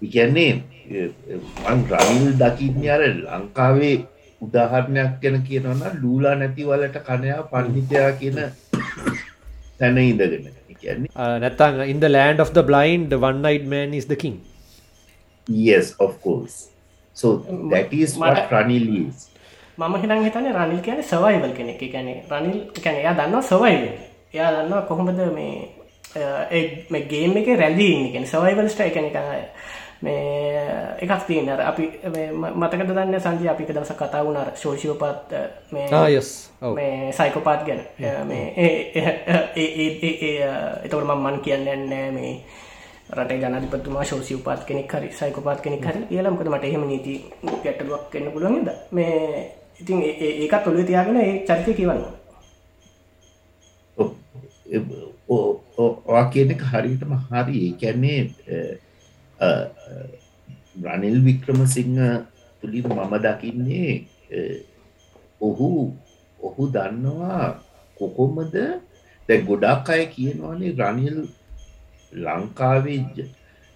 ඉගැන්නේ 0.02 0.52
රනිල් 1.92 2.34
දකින්න 2.42 2.84
අර 2.96 3.02
ලංකාවේ 3.06 3.96
උදාහරණයක් 4.42 5.14
ගැන 5.22 5.38
කියනවන්න 5.48 5.96
ලූලා 6.02 6.36
නැතිවලට 6.42 6.98
කනයා 7.08 7.42
පණ්ඩිතයා 7.52 8.12
කියන 8.20 8.38
තැන 9.80 9.98
ඉඳගෙන. 9.98 10.46
කියන්නේ 10.82 11.10
නැත්තං 11.44 11.82
ඉන් 11.92 12.00
the 12.00 12.10
land 12.18 12.40
of 12.44 12.50
the 12.58 12.64
blind 12.70 13.04
the 13.14 13.20
one 13.28 13.40
night 13.48 13.64
man 13.74 13.94
is 13.94 14.06
the 14.12 14.18
king. 14.24 14.36
Yes 15.48 15.86
of 16.00 16.12
course. 16.26 16.58
So 17.16 17.28
that 17.72 17.94
is 18.02 18.18
what 18.18 18.52
Ranil 18.52 18.86
is. 19.04 19.18
මම 19.78 19.96
හිතන් 20.02 20.22
හිතන 20.28 20.46
රනිල් 20.58 20.82
කියන 20.86 21.00
සවයිවල් 21.14 21.54
කෙනෙක්. 21.58 21.82
ගැන 21.94 22.08
රනිල් 22.32 22.60
කැන 22.84 22.96
එයා 23.02 23.14
දන්නවා 23.20 23.42
සවයිව 23.52 23.82
එයා 24.34 24.52
දන්නවා 24.56 24.82
කොහොමද 24.90 25.20
මේ 25.38 27.02
ගේම් 27.12 27.38
එක 27.42 27.48
රැඳී 27.64 27.96
කෙන 28.14 28.26
සවයිවල් 28.34 28.68
ස්ටයි 28.76 28.92
කෙනෙ 28.98 29.10
මේ 30.02 30.98
එකක් 31.00 31.24
තියන 31.28 31.50
අපි 31.50 31.86
මතක 32.34 32.82
දන්න 32.88 33.20
සංජය 33.20 33.50
අපික 33.50 33.70
දවස 33.70 33.94
කතා 33.94 34.24
වුණර 34.24 34.52
ශෝෂියෝපත් 34.56 35.34
මේ 35.72 37.12
සයිකෝපාත් 37.14 37.66
ගැන 37.66 37.82
එතවට 40.84 41.06
මන් 41.16 41.40
කියන්න 41.42 41.90
නෑ 41.90 42.12
මේ 42.12 42.34
රට 43.12 43.32
ජනතිපතුමා 43.34 44.04
ශෝෂි 44.04 44.36
උපාත් 44.36 44.64
කෙනෙක් 44.66 44.92
හරි 44.92 45.12
සයිකෝපාත් 45.12 45.62
කෙනෙක් 45.62 45.86
හරි 45.86 46.06
කියලමකද 46.06 46.48
මට 46.48 46.64
එහෙම 46.66 46.88
නීති 46.88 47.14
ගැටලුවක් 47.64 48.10
කන්න 48.12 48.32
පුළුවන්ද 48.32 48.70
මේ 48.92 49.52
ඉතින් 49.80 50.02
ඒකත් 50.22 50.68
ඔොලු 50.68 50.84
තියාගෙන 50.84 51.18
ඒ 51.18 51.46
චරිතය 51.46 51.74
කියවන්න 51.74 52.04
ඔවා 55.28 56.26
කියන 56.28 56.52
එක 56.52 56.64
හරිටම 56.64 57.14
හරි 57.30 57.62
කැන්නේ 57.80 58.20
රනිල් 60.86 61.18
වික්‍රමසිංහ 61.28 62.00
තුළින් 62.64 62.86
මම 62.90 63.14
දකින්නේ 63.26 63.92
ඔහු 65.48 65.70
ඔහු 66.40 66.64
දන්නවා 66.76 67.46
කොකොමද 67.98 68.56
දැ 69.30 69.40
ගොඩක් 69.48 69.88
අය 69.90 70.04
කියනවානේ 70.14 70.78
රනිල් 70.80 71.18
ලංකාවේ 72.26 73.02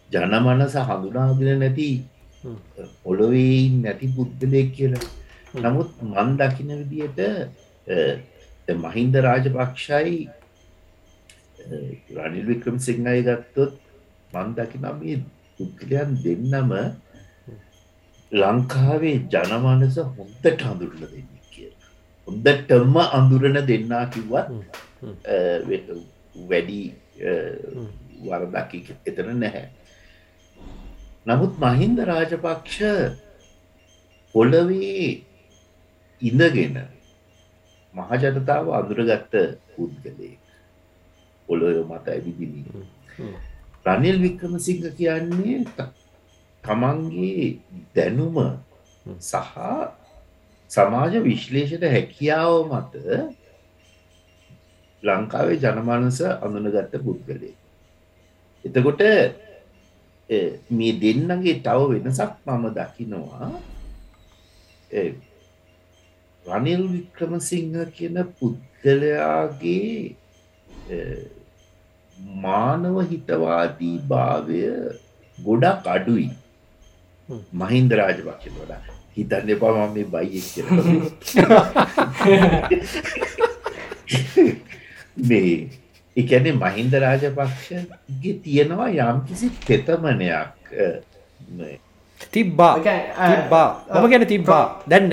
ජනමනස 0.10 0.76
හඳුනාගෙන 0.88 1.60
නැති 1.64 1.90
පොළොවේ 3.04 3.70
නැති 3.84 4.08
පුද්ගලයක් 4.16 4.70
කියලා. 4.76 5.06
නමුත් 5.64 5.90
මන් 6.04 6.30
දකින 6.40 6.70
විදියට 6.80 7.20
මහින්ද 8.84 9.16
රාජපක්ෂයි 9.26 10.18
රනිල් 12.16 12.46
වික්‍රම 12.50 12.78
සිංහය 12.88 13.20
ගත්තොත් 13.28 13.74
මන් 14.34 14.50
දකිනම් 14.58 14.86
පුද්ගලයන් 15.60 16.12
දෙන්නම 16.24 16.72
ලංකාවේ 18.32 19.18
ජනමනස 19.34 19.98
හොන්දට 20.18 20.64
හඳුරල 20.66 21.02
දෙන්න 21.04 21.30
කිය 21.54 21.72
හොන්දටම 22.28 22.96
අඳුරන 23.20 23.58
දෙන්නා 23.70 24.06
කිව්වත් 24.14 24.48
වැඩි 26.50 26.82
වරදක් 28.26 28.72
එතන 29.10 29.30
නැහැ. 29.44 29.68
නමුත් 31.28 31.54
මහින්ද 31.64 31.98
රාජපක්ෂ 32.10 32.78
පොලවේ 34.36 35.10
ඉඳගෙන 36.22 36.78
මහජනතාව 37.96 38.66
අඳුරගත්ත 38.80 39.34
පුද්ගලයෙක්. 39.74 40.40
පොළොය 41.50 41.78
මත 41.82 42.06
ඇවිදිනි 42.08 42.62
රනිල් 43.90 44.18
වික්‍රමසිංහ 44.24 44.84
කියන්නේ 44.98 45.58
තමන්ගේ 46.64 47.48
දැනුම 47.96 48.38
සහ 49.22 49.58
සමාජ 50.72 51.14
විශ්ලේෂණ 51.28 51.86
හැකියාව 51.96 52.54
මත 52.72 52.94
ලංකාවේ 55.04 55.62
ජනමානස 55.64 56.20
අඳුනගත්ත 56.46 56.94
පුද්ගලේ 57.06 57.56
එතකොට 58.66 59.02
මේ 60.70 60.94
දෙන්නගේ 60.94 61.62
තව 61.66 61.80
වෙනසක් 61.92 62.32
මම 62.46 62.66
දකිනවා. 62.70 63.50
රනිල් 66.46 66.84
වික්‍රමසිංහ 66.88 67.76
කියන 67.96 68.18
පුද්ගලයාගේ 68.38 70.12
මානව 72.20 72.96
හිතවාදී 73.12 73.98
භාවය 74.12 74.62
ගොඩක් 75.38 75.88
අඩුයි. 75.96 76.30
මහින්ද 77.54 77.92
රාජපක්ෂ 78.00 78.54
වඩා 78.54 78.82
හිතන්න 79.18 79.50
එපා 79.56 79.74
මම 79.76 79.92
මේ 79.96 80.08
බයිෙක් 80.14 80.46
කිය 80.54 80.66
මේ 85.30 85.54
එකැනේ 86.18 86.56
මහින්ද 86.64 86.94
රාජපක්ෂගේ 87.04 88.34
තියෙනවා 88.46 88.90
යම්කිසි 89.06 89.52
තෙතමනයක් 89.68 90.74
තිබ්බා. 92.32 92.76
තිබ්බා. 92.84 93.68
මම 93.96 94.06
ගැන 94.12 94.26
තිබ්බා. 94.28 94.64
දැන්න 94.90 95.10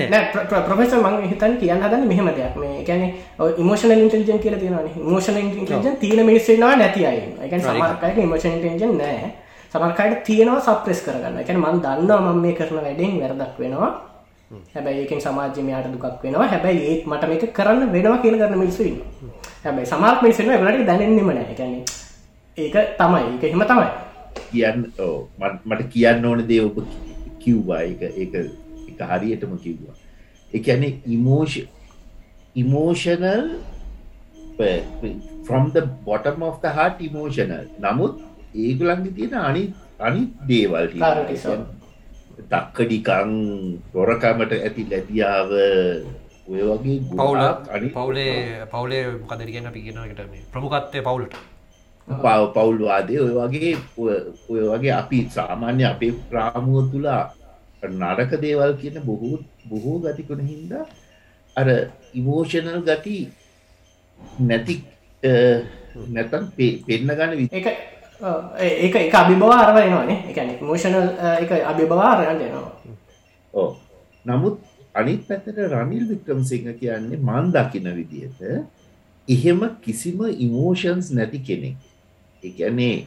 ප්‍රොෆෙස 0.67 0.93
මං 0.93 1.15
හිතන් 1.31 1.53
කියන්න 1.61 1.81
හදන්න 1.81 2.07
මෙහම 2.07 2.27
දෙයක්. 2.37 2.55
මේ 2.61 2.83
ගැන 2.83 3.13
ඉමෝෂන 3.57 3.91
ඉන්ටලිජන් 3.91 4.39
කියල 4.39 4.55
තියෙන 4.59 4.75
මෝෂන 5.11 5.37
ඉන්ටලිජන් 5.37 5.95
තියන 6.03 6.25
මිනිස්සෙනවා 6.25 6.75
නැති 6.75 7.05
අය 7.05 7.19
එක 7.41 7.53
සමරකයට 7.61 8.17
ඉමෝෂන 8.25 8.57
ඉටෙන්ජන් 8.59 8.97
නෑ. 9.01 9.31
සමරකයට 9.73 10.23
තියෙනවා 10.27 10.59
සප්‍රෙස් 10.67 10.99
කරගන්න. 11.05 11.39
එක 11.41 11.49
මන් 11.55 11.79
දන්නවා 11.85 12.19
මම 12.21 12.41
මේ 12.43 12.55
කරන 12.59 12.83
වැඩෙන් 12.85 13.13
වැරදක් 13.21 13.55
වෙනවා. 13.59 13.91
හැබැයි 14.75 14.99
ඒකෙන් 15.03 15.21
සමාජ්‍යමයාට 15.21 15.87
දුකක් 15.93 16.23
වෙනවා. 16.23 16.47
හැබැයි 16.53 16.81
ඒත් 16.89 17.07
මට 17.07 17.23
මේක 17.29 17.43
කරන්න 17.53 17.91
වෙනවා 17.95 18.17
කියල 18.23 18.35
කරන්න 18.41 18.59
මිනිස්සුන්න 18.63 18.99
හැබැයි 19.63 19.87
සමාර්ක් 19.93 20.19
මිනිස්සෙන 20.25 20.51
ගලට 20.51 20.85
දැනෙන්නෙම 20.91 21.31
නෑ. 21.37 21.55
ගැන 21.59 21.73
ඒක 22.57 22.75
තමයි. 22.99 23.23
එක 23.37 23.43
එහෙම 23.43 23.63
තමයි 23.71 23.87
කියන්න 24.51 24.83
මට 25.69 25.81
කියන්න 25.93 26.25
ඕන 26.25 26.43
දේ 26.51 26.61
ඔබ 26.67 26.77
කිව්වා. 27.43 27.81
එක 27.81 28.01
එක 28.23 28.33
එක 28.91 28.99
හරියටම 29.11 29.57
කිව්වා. 29.65 29.95
එකැනෙ 30.51 30.89
ඉමෝෂ 31.15 31.57
emotional 32.55 33.49
from 35.47 35.71
the 35.75 35.83
bottom 36.05 36.43
of 36.43 36.55
the 36.63 36.69
heart 36.77 37.01
emotional. 37.01 37.65
නමුත් 37.85 38.13
ඒගුලන්ගේ 38.55 39.15
තියෙන 39.17 39.35
අනි 39.49 39.63
අනි 39.99 40.21
දේවල් 40.49 40.87
තක්කඩිකං 42.51 43.31
රොරකමට 43.93 44.51
ඇති 44.57 44.83
ලැබියාව 44.91 45.51
ඔය 46.47 46.61
වගේ 46.69 46.97
පවුල 47.11 47.39
අනි 47.75 47.87
පවුලේ 47.97 48.33
පවුලේ 48.73 49.03
මොකදරගෙන 49.21 49.69
පිගෙනකට 49.75 50.21
ප්‍රමුකත්තය 50.53 51.01
පවුලට 51.07 51.35
පව 52.07 52.53
පවුල්වාදය 52.53 53.19
ඔය 53.19 53.33
වගේ 53.35 53.73
ඔය 54.49 54.61
වගේ 54.65 54.93
අපි 54.93 55.19
සාමාන්‍ය 55.29 55.83
අපේ 55.85 56.13
ප්‍රාමුව 56.29 56.91
තුලා 56.91 57.23
නරක 57.83 58.31
දේවල් 58.37 58.73
කියන 58.75 59.01
බොහෝ 59.03 59.39
බොහෝ 59.65 59.97
ගතිකුණ 59.99 60.43
හින්දා 60.43 60.85
අර 61.55 61.67
ඉමෝෂනල් 62.13 62.79
ගති 62.83 63.17
නැති 64.41 64.75
නැතන් 66.09 66.47
පෙන්න 66.55 67.09
ගන්න 67.09 67.33
වි 67.33 67.49
එක 67.51 67.67
ඒක 68.59 68.95
එක 68.97 69.13
අභිබවා 69.13 69.59
අරවයනවානේ 69.63 70.17
එකන 70.29 70.55
මෝෂණල් 70.61 71.09
එක 71.35 71.51
අභිබවාරයන් 71.63 72.39
දෙනවා 72.39 72.71
ඕ 73.53 73.69
නමුත් 74.25 74.63
අනිත් 74.95 75.27
පැතට 75.27 75.61
රනිල් 75.67 76.07
වික්‍රමසිංහ 76.07 76.71
කියන්නේ 76.75 77.19
මන් 77.19 77.51
දකින 77.51 77.91
විදියට 77.91 78.41
එහෙම 79.27 79.61
කිසිම 79.81 80.23
ඉමෝෂන්ස් 80.37 81.11
නැති 81.11 81.39
කෙනෙක් 81.41 81.86
එකනේ 82.49 82.97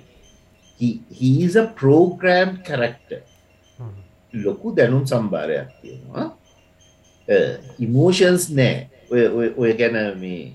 a 1.56 1.64
program 1.80 2.48
character. 2.68 3.20
ලොකු 4.34 4.74
දැනුම් 4.76 5.04
සම්භාරයක් 5.06 5.68
තියෙනවා. 5.82 6.26
ඉමෝෂන්ස් 7.78 8.44
නෑ. 8.58 8.88
ඔය 9.60 9.72
ගැන 9.80 9.96
මේ 10.22 10.52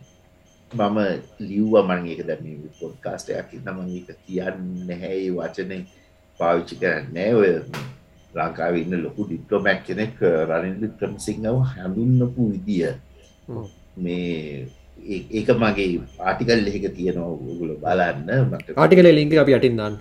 මම 0.72 0.98
ලිව්ව 1.40 1.74
මං 1.88 2.08
ඒක 2.12 2.22
දැම 2.28 2.46
පොඩ්කාස්ටයක් 2.80 3.52
නම 3.64 3.78
එක 4.00 4.10
කියන්න 4.28 4.90
හැයි 5.02 5.30
වචනය 5.38 5.80
පාවිච්චි 6.40 6.76
කරන්නේ 6.82 7.30
ඔය 7.40 7.52
ලංකාව 8.36 8.76
ඉන්න 8.80 8.96
ලොකු 9.04 9.22
ඩිප්ලොමැක් 9.28 9.84
කෙනෙක් 9.88 10.16
රනිල් 10.50 10.76
වික්‍රමසිංහව 10.84 11.58
හැඳුන්නපු 11.74 12.42
විදිය. 12.52 12.92
මේ 14.04 14.68
ඒක 15.06 15.50
මගේ 15.62 16.02
ආටිකල් 16.28 16.68
එහෙක 16.70 16.86
තියෙනවා 16.98 17.56
ගුල 17.60 17.72
බලන්න. 17.84 18.30
මට 18.52 18.68
ආටිකල 18.84 19.08
ලිංක 19.18 19.34
අපි 19.44 19.54
අටින්දන්න 19.58 19.96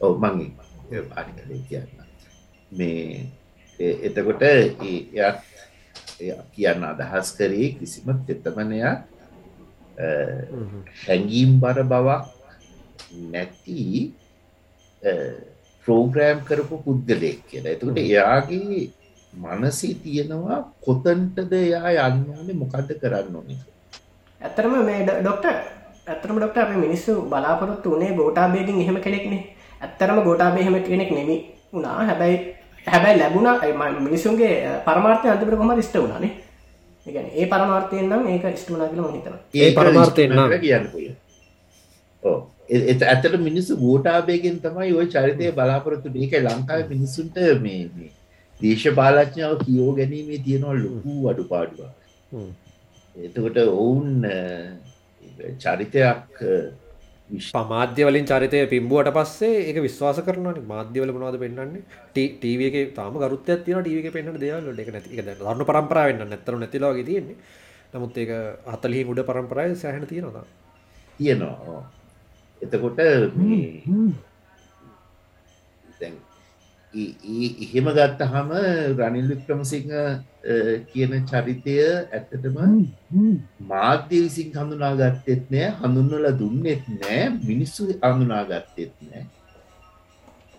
ඔව 0.00 0.14
මගේ 0.22 1.02
ආටිකල 1.16 1.50
කියන්න 1.68 1.88
මේ 2.78 3.26
එතකොට 4.08 4.42
කියන්න 6.54 6.82
අදහස් 6.92 7.28
කරේ 7.38 7.68
කිසිම 7.78 8.08
තෙතමනයක් 8.26 8.98
හැඟීම් 11.04 11.50
බර 11.62 11.78
බවක් 11.92 12.24
නැති 13.32 13.80
ප්‍රෝග්‍රෑම් 15.86 16.38
කරපු 16.48 16.76
පුද්ගලයෙක් 16.84 17.38
කියලා. 17.48 17.72
එතකට 17.74 17.98
එයාගේ 18.04 18.82
මනසේ 19.34 19.94
තියෙනවා 20.02 20.58
කොතන්ටද 20.80 21.52
එයා 21.54 22.08
යන්න 22.08 22.28
ඕනේ 22.30 22.60
මොකක්ද 22.60 22.94
කරන්න 23.00 23.36
ඕනේ 23.36 23.58
ඇතරම 24.40 24.78
මේ 24.84 25.00
ඩොක්ට 25.06 25.50
ඇතරම 26.06 26.36
ඩොක්ට 26.36 26.58
අප 26.58 26.72
මිනිස්සු 26.76 27.12
බලාපොරොත්තු 27.24 27.96
වනේ 27.96 28.12
ගෝටාබේගෙන් 28.12 28.80
එහෙම 28.80 29.00
කෙනෙක්නේ 29.00 29.42
ඇත්තරම 29.80 30.22
ගෝටාබේ 30.22 30.62
එහෙම 30.62 30.76
කෙනෙක් 30.82 31.10
නෙමි 31.10 31.36
වුණා. 31.72 32.04
හැබැයි 32.04 32.38
හැබැයි 32.86 33.18
ලැබුණ. 33.18 33.48
මිනිසුන්ගේ 34.00 34.54
පරමාර්ථය 34.86 35.28
අන්තිමට 35.28 35.58
කොම 35.58 35.74
ෂ්ට 35.76 35.96
වුණනේ 35.96 36.32
ගැන 37.06 37.28
ඒ 37.32 37.46
පරමාර්ථයෙන් 37.46 38.08
නම් 38.08 38.26
ඒක 38.28 38.58
ස්ටුනා 38.58 38.88
කියල 38.88 39.02
මහිතන 39.04 39.36
ඒ 39.54 39.70
පරමාර්ථයෙන් 39.72 40.30
නම්. 40.32 40.50
කියන්න 40.60 40.86
එත 42.92 43.02
ඇතට 43.04 43.40
මිනිස්සු 43.40 43.76
ගෝටාබේගෙන් 43.76 44.60
තමයි 44.60 44.92
ඔය 44.94 45.06
චරිතය 45.06 45.52
බලාපොරොත්තු 45.52 46.14
ඒක 46.16 46.36
ලංකාව 46.42 46.84
මිනිස්සුන්ට 46.88 47.36
මේ 47.60 47.80
මේ 47.94 48.12
දේශපාලච්ඥාව 48.60 49.56
කියෝ 49.64 49.90
ගැනීමේ 49.92 50.38
තියෙනවා 50.38 50.76
ලොකු 50.76 51.14
අඩු 51.30 51.44
පාඩුව 51.44 51.82
එතකොට 53.16 53.58
ඔවුන් 53.64 54.24
චරිතයක් 55.58 56.40
පමාධ්‍ය 57.30 58.02
වලින් 58.04 58.26
චරිතය 58.26 58.58
පිම්බුවට 58.66 59.10
පස්සේ 59.10 59.66
එක 59.70 59.76
විශ්වාස 59.80 60.18
කරන 60.20 60.62
මාධ්‍යවල 60.66 61.12
මනවාද 61.12 61.38
පෙන්න්නේ 61.38 61.82
ටීවක 62.14 62.76
තම 62.94 63.18
ගරුත් 63.18 63.44
තින 63.60 63.80
ටීවක 63.80 64.08
පෙන්න්න 64.12 64.38
දෙවල් 64.38 64.80
එක 64.80 64.90
නැති 64.92 65.20
දරන්න 65.20 65.64
පරම්පරාවෙන්න 65.64 66.26
නැතර 66.26 66.56
නැතිලාගේ 66.56 67.04
තියෙන්නේ. 67.04 67.36
නමුත් 67.94 68.16
ඒක 68.18 68.30
අතලහි 68.66 69.02
මුඩ 69.04 69.20
පරම්පරාය 69.22 69.74
සෑහන 69.76 70.06
තියෙනවා 70.06 70.44
තියෙනවා 71.20 71.80
එතකොට 72.62 72.98
එහෙම 76.94 77.86
ගත්තහම 77.96 78.50
රනිල් 78.98 79.26
වික්‍රමසිංහ 79.30 79.92
කියන 80.90 81.12
චරිතය 81.30 81.74
ඇත්තටම 81.84 82.58
මාධ්‍ය 83.70 84.18
විසින් 84.24 84.50
හඳුනා 84.56 84.92
ගත්තෙත් 85.00 85.50
නෑ 85.54 85.70
හඳුන්වල 85.80 86.26
දුන්නෙත් 86.40 86.84
නෑ 87.00 87.22
මිනිස්සු 87.48 87.88
හඳුනා 87.88 88.42
ගත්තෙත් 88.50 88.94
නෑ. 89.08 89.24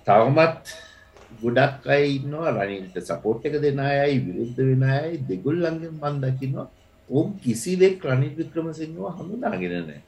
තවමත් 0.07 0.63
ගොඩක් 1.41 1.87
අය 1.95 2.03
ඉන්නවා 2.17 2.55
රනිල්ට 2.57 2.97
සපෝට් 3.09 3.47
එක 3.47 3.55
දෙන 3.63 3.79
අයයි 3.81 4.23
විරුද්ධ 4.25 4.61
වෙන 4.69 4.83
අයයි 4.91 5.23
දෙගොල්ලන්ගෙන් 5.29 5.95
මන් 6.01 6.15
දකිනවා 6.23 6.67
ඕම් 7.09 7.27
කිසිවෙක් 7.43 8.03
රනිල් 8.09 8.33
වික්‍රමසිංහව 8.39 9.05
හඳුනාගෙන 9.17 9.75
නෑ. 9.89 10.01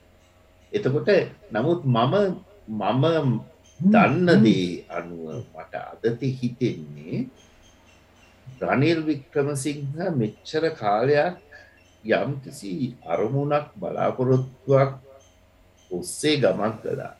එතකොට 0.74 1.10
නමුත් 1.56 1.82
මම 1.88 2.14
මම 2.68 3.30
දන්න 3.80 4.44
දේ 4.44 4.86
අනුව 4.90 5.46
මට 5.54 5.74
අදති 5.84 6.30
හිතෙන්නේ 6.34 7.18
රනිල් 8.62 9.00
වික්‍රමසිංහ 9.06 9.98
මෙච්චර 10.20 10.64
කාලයක් 10.80 11.36
යම් 12.04 12.32
කිසි 12.44 12.72
අරමුණක් 13.06 13.68
බලාපොරොත්තුවක් 13.76 14.92
ඔස්සේ 15.92 16.40
ගමන් 16.42 16.74
කළා. 16.82 17.16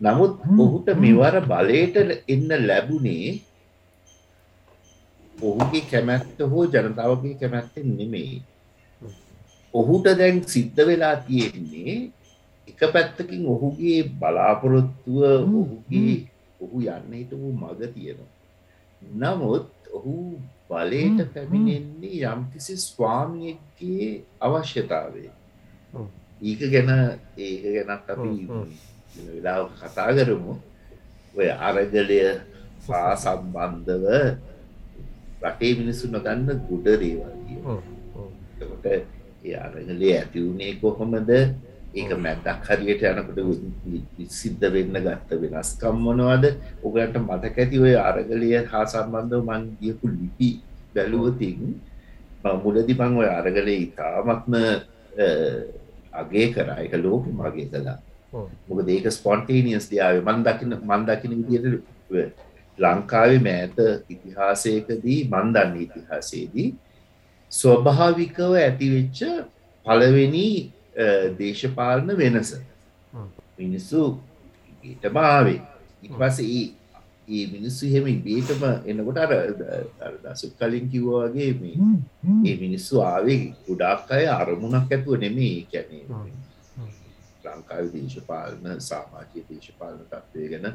නමුත් 0.00 0.34
ඔහුට 0.58 0.88
මෙවර 0.96 1.34
බලයට 1.42 1.96
එන්න 2.28 2.50
ලැබුණේ 2.68 3.42
ඔහුගේ 5.34 5.88
කැමැත්ත 5.90 6.38
හෝ 6.50 6.64
ජනතාවගේ 6.66 7.38
කැමැත්තෙන් 7.40 7.88
නෙමෙයි. 7.98 8.42
ඔහුට 9.74 10.06
දැන් 10.18 10.36
සිද්ධ 10.46 10.80
වෙලා 10.86 11.16
තියෙන්නේ 11.26 11.94
එක 12.68 12.80
පැත්තකින් 12.92 13.44
ඔහුගේ 13.46 14.00
බලාපොරොත්තුව 14.20 15.20
ඔහුගේ 15.50 16.16
ඔහු 16.60 16.76
යන්න 16.80 17.12
හිටපු 17.12 17.48
මග 17.52 17.80
තියෙනවා. 17.94 18.32
නමුත් 19.02 19.68
ඔහු 19.90 20.14
බලයට 20.68 21.18
පැමිණෙන්නේ 21.34 22.24
යම්කිසි 22.24 22.74
ස්වාමියගේ 22.78 24.08
අවශ්‍යතාවේ. 24.40 25.30
ඒක 26.40 26.60
ගැන 26.72 26.90
ඒක 27.38 27.62
ගැනත් 27.76 28.08
අපි 28.08 28.32
වෙලා 29.26 29.68
කතා 29.72 30.10
කරමු. 30.16 30.54
ඔය 31.34 31.48
අරගලය 31.50 32.18
පා 32.86 33.12
සම්බන්ධව 33.16 34.04
රටේ 35.42 35.72
මිනිස්සු 35.78 36.08
නොදන්න 36.08 36.48
ගුඩ 36.66 36.86
දේවල් 36.94 37.32
ඒ 39.44 39.56
අරගලේ 39.56 40.14
ඇති 40.18 40.38
වුණේ 40.40 40.72
කොහොමද 40.76 41.30
ඒක 41.94 42.12
මැද්දක් 42.18 42.68
හරියට 42.68 43.02
යනකොට 43.06 43.40
සිද්ධ 44.38 44.64
වෙන්න 44.74 44.96
ගත්ත 45.06 45.40
වෙනස්කම් 45.42 45.98
මොනවද? 46.06 46.44
ඔගලන්ට 46.82 47.18
මතක 47.20 47.56
ඇති 47.58 47.82
ඔය 47.84 47.94
අරගලය 48.00 48.50
හා 48.70 48.84
සම්බන්ධව 48.86 49.42
මං 49.50 49.68
ගියපු 49.80 50.10
ලිපි 50.10 50.50
බැලුවතින් 50.94 51.60
මුලදි 52.64 52.94
මං 52.94 53.20
ඔය 53.20 53.28
අරගලේ 53.30 53.78
ඉතාමත්ම 53.86 54.58
අගේ 56.14 56.48
කරා. 56.54 56.80
එක 56.86 56.98
ලෝක 57.04 57.30
මගේ 57.30 57.68
කලා 57.70 57.98
මොකද 58.68 58.88
ඒක 58.88 59.06
ස්පොන්ටේනියස් 59.10 59.86
දියාව 59.90 60.18
මන් 60.22 60.42
දකින 60.46 60.74
මන් 60.80 61.02
දකින 61.08 61.32
විදියට 61.38 62.34
ලංකාවේ 62.78 63.42
මෑත 63.46 63.78
ඉතිහාසයකදී 64.10 65.18
මන්දන්න 65.30 65.76
ඉතිහාසයේදී 65.86 66.68
ස්වභාවිකව 67.52 68.54
ඇතිවෙච්ච 68.58 69.20
පළවෙනි 69.86 70.48
දේශපාලන 71.38 72.16
වෙනස 72.16 72.54
මිනිස්සු 73.58 74.02
ඊට 74.84 75.04
භාවේ 75.10 75.60
ඉපස 76.04 76.38
ඒ 76.40 77.44
මිනිස්සු 77.48 77.88
හෙම 77.88 78.06
ඉබේටම 78.06 78.64
එන්නකොට 78.84 79.18
අර 79.18 80.14
දසුත් 80.24 80.52
කලින් 80.54 80.88
කිව්වාගේ 80.88 81.52
මේ 81.54 81.76
ඒ 82.44 82.56
මිනිස්සු 82.56 83.00
ආවේ 83.02 83.40
ගොඩක් 83.66 84.10
අය 84.10 84.26
අරමුණක් 84.30 84.92
ඇතුව 84.92 85.18
නෙමේ 85.18 85.66
කැනේ 85.66 86.04
ලංකාව 87.44 87.86
දේශපාලන 87.92 88.80
සාමාජය 88.82 89.44
දේශපාලන 89.48 90.04
තත්වය 90.06 90.48
ගැන 90.52 90.66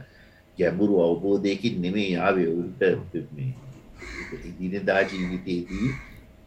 ගැඹුරු 0.57 0.95
අවබෝධයකින් 0.99 1.81
නෙමේ 1.81 2.09
යාවේ 2.11 2.47
ඔවුන්ට 2.49 2.81
මේ 3.31 3.51
ඉදිනදා 4.59 5.01
ජීවිතයේදී 5.03 5.89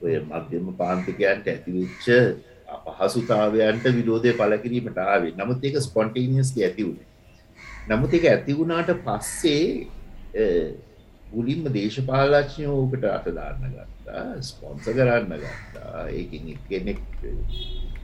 ඔය 0.03 0.15
මධ්‍යම 0.21 0.67
පාන්තිකයන්ට 0.75 1.47
ඇතිවෙච්ච 1.47 2.07
අපහසුතාවයන්ට 2.73 3.87
විරෝධය 3.87 4.33
පල 4.33 4.57
කිරීමට 4.57 4.99
ආවේ. 4.99 5.33
නමුත් 5.37 5.65
ඒක 5.65 5.77
ස්පොන්ටේනියස්ක 5.81 6.59
ඇති 6.59 6.83
වුණේ. 6.83 7.09
නමුත් 7.89 8.15
එක 8.15 8.25
ඇති 8.25 8.53
වුණාට 8.53 8.91
පස්සේ 9.05 9.87
පුලින්ම 11.33 11.65
දේශපාලක්ෂයෝකට 11.73 13.05
අතදාන්න 13.05 13.65
ගත්තා 13.75 14.41
ස්පොන්ස 14.41 14.85
කරන්න 14.85 15.37
ගත්තා. 15.37 16.09
ඒකින් 16.09 16.59
කෙනෙක් 16.69 16.99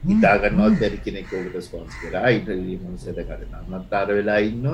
ඉතාගන්නවත් 0.09 0.79
බැරි 0.79 0.97
කෙනෙක් 0.97 1.33
ඕකට 1.33 1.57
ස්පොන්ස් 1.59 1.93
කරා. 2.01 2.27
ඉට 2.29 2.49
මසට 2.83 3.19
කරන 3.29 3.53
අන්නත්තාර 3.59 4.07
වෙලා 4.13 4.37
ඉන්න 4.37 4.65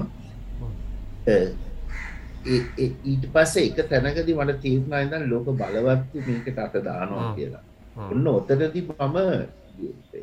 ඒ- 2.47 2.69
ඒ- 2.77 2.97
ඊට 3.05 3.23
පස්සේ 3.33 3.65
එක 3.67 3.89
තැනකදි 3.89 4.33
මට 4.33 4.61
තේරුණා 4.61 4.99
ඉඳන් 5.01 5.29
ලෝක 5.29 5.45
බලවත්තු 5.45 6.17
මේකට 6.27 6.59
අත 6.59 6.75
දානවා. 6.83 7.35
කියලා. 7.35 7.63
ඔන්න 8.11 8.27
ඔතනදි 8.27 8.81
මම 8.81 9.17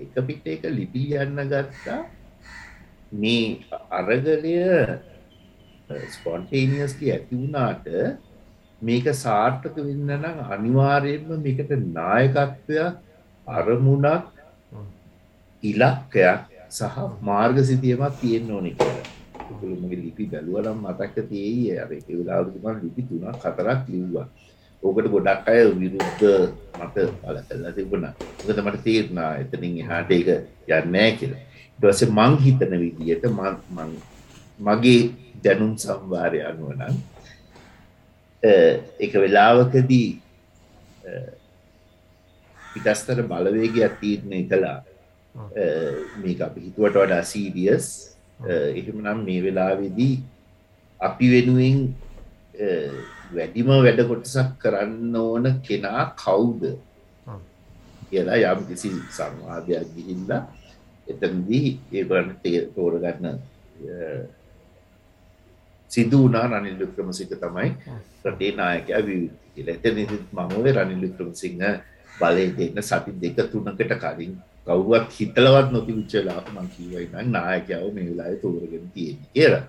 එක 0.03 0.15
පිට 0.27 0.45
එක 0.55 0.63
ලිපි 0.79 1.05
යන්න 1.23 1.39
ගත්තා. 1.53 2.01
මේ 3.13 3.61
අරගලය 3.99 4.57
ස්පොන්ටේනියස්ලි 6.17 7.13
ඇති 7.15 7.35
වුණාට 7.41 7.87
මේක 8.83 9.07
සාර්ථක 9.25 9.77
වෙන්න 9.89 10.13
නම් 10.19 10.39
අනිවාර්යෙන්ම 10.55 11.43
මේකට 11.47 11.73
නායකත්වයක් 11.99 12.95
අරමුණක් 13.47 14.25
ඉලක්කයක් 15.63 16.41
සහ 16.71 16.97
මාර්ග 17.31 17.57
සිතියමක් 17.71 18.15
තියෙන්න 18.21 18.51
ඕනෙ 18.51 18.73
කියලා. 18.79 19.09
ඔගොල්ලෝමගේ 19.53 20.01
ලිපි 20.05 20.25
බැලුවනම් 20.33 20.79
මතක්ක 20.87 21.29
තියෙයි 21.31 21.79
අර 21.83 21.91
ඒ 21.93 22.17
වෙලාවට 22.19 22.57
මම 22.63 22.81
ලිපි 22.85 23.03
තුනක් 23.09 23.45
හතරක් 23.45 23.81
ලිව්වා. 23.93 24.27
ඕකට 24.83 25.09
ගොඩක් 25.15 25.49
අය 25.53 25.61
විරුද්ධ 25.81 26.23
මට 26.79 26.97
පල 27.23 27.39
කල්ලා 27.49 27.73
තිබුණා. 27.77 28.13
මොකද 28.47 28.59
මට 28.67 28.83
තේරුණා 28.87 29.31
එතනින් 29.43 29.79
එහාට 29.85 30.11
ඒක 30.11 30.29
යන්නේ 30.29 30.81
නැහැ 30.95 31.13
කියලා. 31.21 31.41
ඊට 31.79 31.85
පස්සේ 31.85 32.11
මං 32.19 32.33
හිතන 32.45 32.73
විදියට 32.83 33.25
මං 33.31 33.57
මං 33.77 33.91
මගේ 34.69 35.01
දැනුම් 35.45 35.73
සම්වාරය 35.85 36.41
අනුව 36.49 36.73
නම් 36.79 36.95
අ, 38.43 38.53
එක 39.05 39.13
වෙලාවකදී 39.25 40.09
අ, 41.07 41.13
පිටස්තර 42.75 43.23
බලවේගයක් 43.31 43.99
තීරණය 44.01 44.43
කළා 44.51 44.79
අ, 44.83 45.67
මේක 46.23 46.41
අපි 46.49 46.61
හිතුවට 46.69 46.97
වඩා 47.03 47.23
සීරියස්. 47.33 47.87
එහෙම 48.51 48.99
නම් 49.05 49.19
මේ 49.27 49.43
වෙලාවෙදී 49.47 50.15
අපි 51.01 51.27
වෙනුවෙන් 51.35 51.79
අ, 52.59 52.69
වැඩිම 53.35 53.69
වැඩ 53.79 54.01
කොටසක් 54.09 54.49
කරන්න 54.63 55.15
ඕන 55.17 55.45
කෙනා 55.63 56.03
කවුද. 56.17 56.63
කියලා 58.11 58.53
යම් 58.53 58.61
කිසි 58.69 58.89
සංවාදයක් 59.11 59.89
ගිහිල්ලා 59.95 60.43
එතනදී 61.07 61.67
ඒගොල්ලන්ට 61.93 62.43
තේ- 62.43 62.69
තෝරගන්න 62.75 63.27
සිදු 65.91 66.19
වුණා 66.23 66.47
රනිල් 66.53 66.77
වික්‍රමසිංහ 66.83 67.33
තමයි 67.35 67.69
රටේ 68.25 68.53
නායකයා 68.57 69.01
විවිධ 69.01 69.37
කියලා. 69.55 69.75
එතනදී 69.77 70.07
මම 70.33 70.53
ඔය 70.59 70.71
රනිල් 70.73 71.01
වික්‍රමසිංහ 71.05 71.61
බලය 72.13 72.45
දෙන්න 72.59 72.83
සති 72.83 73.11
දෙක 73.23 73.39
තුනකට 73.53 73.93
කලින් 74.03 74.33
කවුරුවත් 74.67 75.09
හිතලවත් 75.17 75.69
නොතිබිච්ච 75.73 76.13
වෙලාවක 76.17 76.49
මම 76.55 76.69
කිව්වයි 76.75 77.07
නම් 77.13 77.29
නායකයාව 77.31 77.87
මේ 77.95 78.05
වෙලාවේ 78.11 78.39
තෝරගෙන 78.43 78.85
තියෙන්නේ 78.95 79.29
කියලා. 79.35 79.65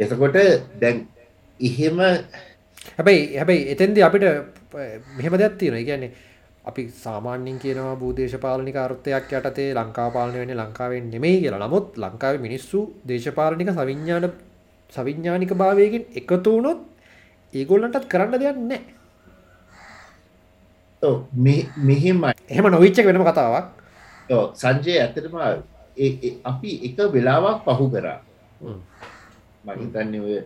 එතකොට 0.00 0.36
දැන් 0.80 0.96
එහෙම 1.60 1.98
හැබැයි 2.96 3.36
හැබැයි 3.36 3.68
එතෙන්ද 3.72 3.98
අපිට 3.98 4.24
මෙහෙම 5.16 5.34
දෙයක් 5.38 5.58
තියෙන 5.58 5.84
කියන්නේ 5.84 6.12
අපි 6.64 6.82
සාමාන්‍යින් 7.04 7.58
කියනවා 7.58 7.96
භූදේශපාලනික 7.96 8.76
අර්ථයක් 8.76 9.32
යටතේ 9.32 9.68
ලංකා 9.74 10.08
පාලනය 10.10 10.38
වෙන්නේ 10.38 10.56
ලංකාවෙන් 10.56 11.10
නෙමෙයි 11.10 11.40
කියලා. 11.40 11.60
නමුත් 11.60 11.96
ලංකාවේ 11.96 12.42
මිනිස්සු 12.46 12.78
දේශපාලනික 13.08 13.70
සවිඥාන 13.70 14.32
සවිඥානික 14.92 15.52
භාවයකින් 15.54 16.04
එකතු 16.16 16.50
වුණොත් 16.52 16.80
ඒගොල්ලන්ටත් 17.54 18.08
කරන්න 18.08 18.40
දෙයක් 18.40 18.58
නැහැ. 18.62 18.82
ඔව් 21.02 21.16
මෙහෙමයි. 21.88 22.32
එහෙම 22.50 22.66
නොවිච්ච 22.66 22.98
එක 22.98 23.06
වෙනම 23.06 23.24
කතාවක්. 23.24 23.66
ඔව්, 24.30 24.44
සංජය 24.54 24.92
ඇත්තටම 24.96 25.36
අපි 26.44 26.70
එක 26.86 26.98
වෙලාවක් 27.14 27.64
පහු 27.66 27.86
කරා. 27.90 28.18
මම 28.60 29.72
හිතන්නේ 29.80 30.20
ඔය 30.20 30.36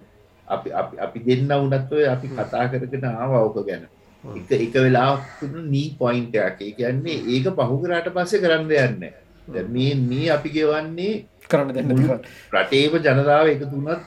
අපි 0.48 0.68
අපි 0.98 1.18
දෙන්න 1.26 1.48
වුණත් 1.50 1.92
ඔය 1.92 2.04
අපි 2.08 2.26
කතා 2.30 2.64
කරගෙන 2.72 3.04
ආවා 3.04 3.44
ඕක 3.44 3.58
ගැන. 3.66 3.84
එක 4.24 4.50
එක 4.50 4.74
වෙලාවක් 4.76 5.22
තුන 5.40 5.70
නී 5.70 5.94
පොයින්ට් 6.00 6.34
එකක්. 6.34 6.61
ඒ 6.61 6.72
කියන්නේ 6.72 7.24
ඒක 7.28 7.46
පහු 7.52 7.76
කරාට 7.82 8.08
පස්සේ 8.08 8.42
කරන්න 8.42 8.68
නැහැ. 8.68 9.12
දැන් 9.48 9.68
මේ 9.72 9.94
මේ 9.94 10.28
අපි 10.30 10.48
ගෙවන්නේ 10.50 11.14
කරන්න 11.48 11.72
දෙන්න. 11.74 12.20
රටේම 12.52 12.92
ජනතාව 12.98 13.46
එකතු 13.46 13.66
වුණත් 13.72 14.02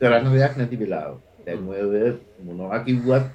කරන්න 0.00 0.32
දෙයක් 0.32 0.54
නැති 0.56 0.76
වෙලාව. 0.82 1.12
දැන් 1.46 1.68
ඔය 1.68 2.12
මොනවා 2.44 2.80
කිව්වත් 2.86 3.26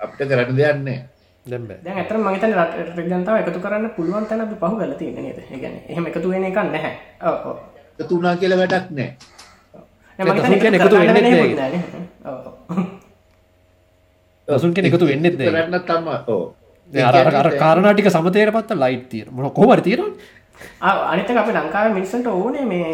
අපිට 0.00 0.28
කරන්න 0.30 0.56
දෙයක් 0.56 0.78
නැහැ. 0.80 1.02
දැන් 1.46 1.64
බෑ. 1.68 1.80
දැන් 1.84 1.98
ඇතර 1.98 2.16
මගතන 2.18 2.52
රට 2.56 3.10
ජනතාව 3.10 3.42
එකතු 3.42 3.60
කරන්න 3.60 3.90
පුළුවන් 3.96 4.24
තැන 4.26 4.46
අපි 4.46 4.56
පහු 4.56 4.76
කරලා 4.76 4.98
තියෙන 4.98 5.20
නේද? 5.20 5.38
ඒ 5.42 5.58
කියන්නේ 5.58 5.84
එහෙම 5.88 6.06
එකතු 6.06 6.32
වෙන 6.32 6.48
එකක් 6.48 6.64
නැහැ. 6.66 6.94
ඔව් 7.22 7.36
ඔව්. 7.50 7.58
එකතු 8.00 8.16
වුණා 8.16 8.36
කියලා 8.40 8.60
වැඩක් 8.62 8.90
නැහැ 8.96 9.29
දසුන් 10.20 10.58
එකතු 10.76 10.96
වෙන්නෙත් 10.96 11.24
වෙන්නේ 11.24 11.56
දසුන් 14.48 14.74
කෙනෙක් 14.74 14.92
එකතු 14.92 15.06
වෙන්නෙත් 15.06 15.38
නැහැ. 15.38 15.52
කරන්න 15.52 15.80
තමයි. 15.86 16.16
ඔව්. 16.26 16.42
දැන් 16.90 17.06
අර 17.06 17.16
අර- 17.16 17.36
අර 17.36 17.48
කාරණා 17.56 17.94
ටික 17.94 18.10
සමතේට 18.10 18.52
පත්ත 18.52 18.76
ලයිට් 18.76 19.08
තියෙන 19.08 19.28
මොන 19.30 19.50
හරි 19.50 19.80
තියෙනවනේ. 19.80 20.38
අනිතක 21.06 21.36
අප 21.36 21.48
ලංකාව 21.48 21.92
මිනිස්සන්ට 21.94 22.26
ඕනේ 22.28 22.64
මේ 22.64 22.88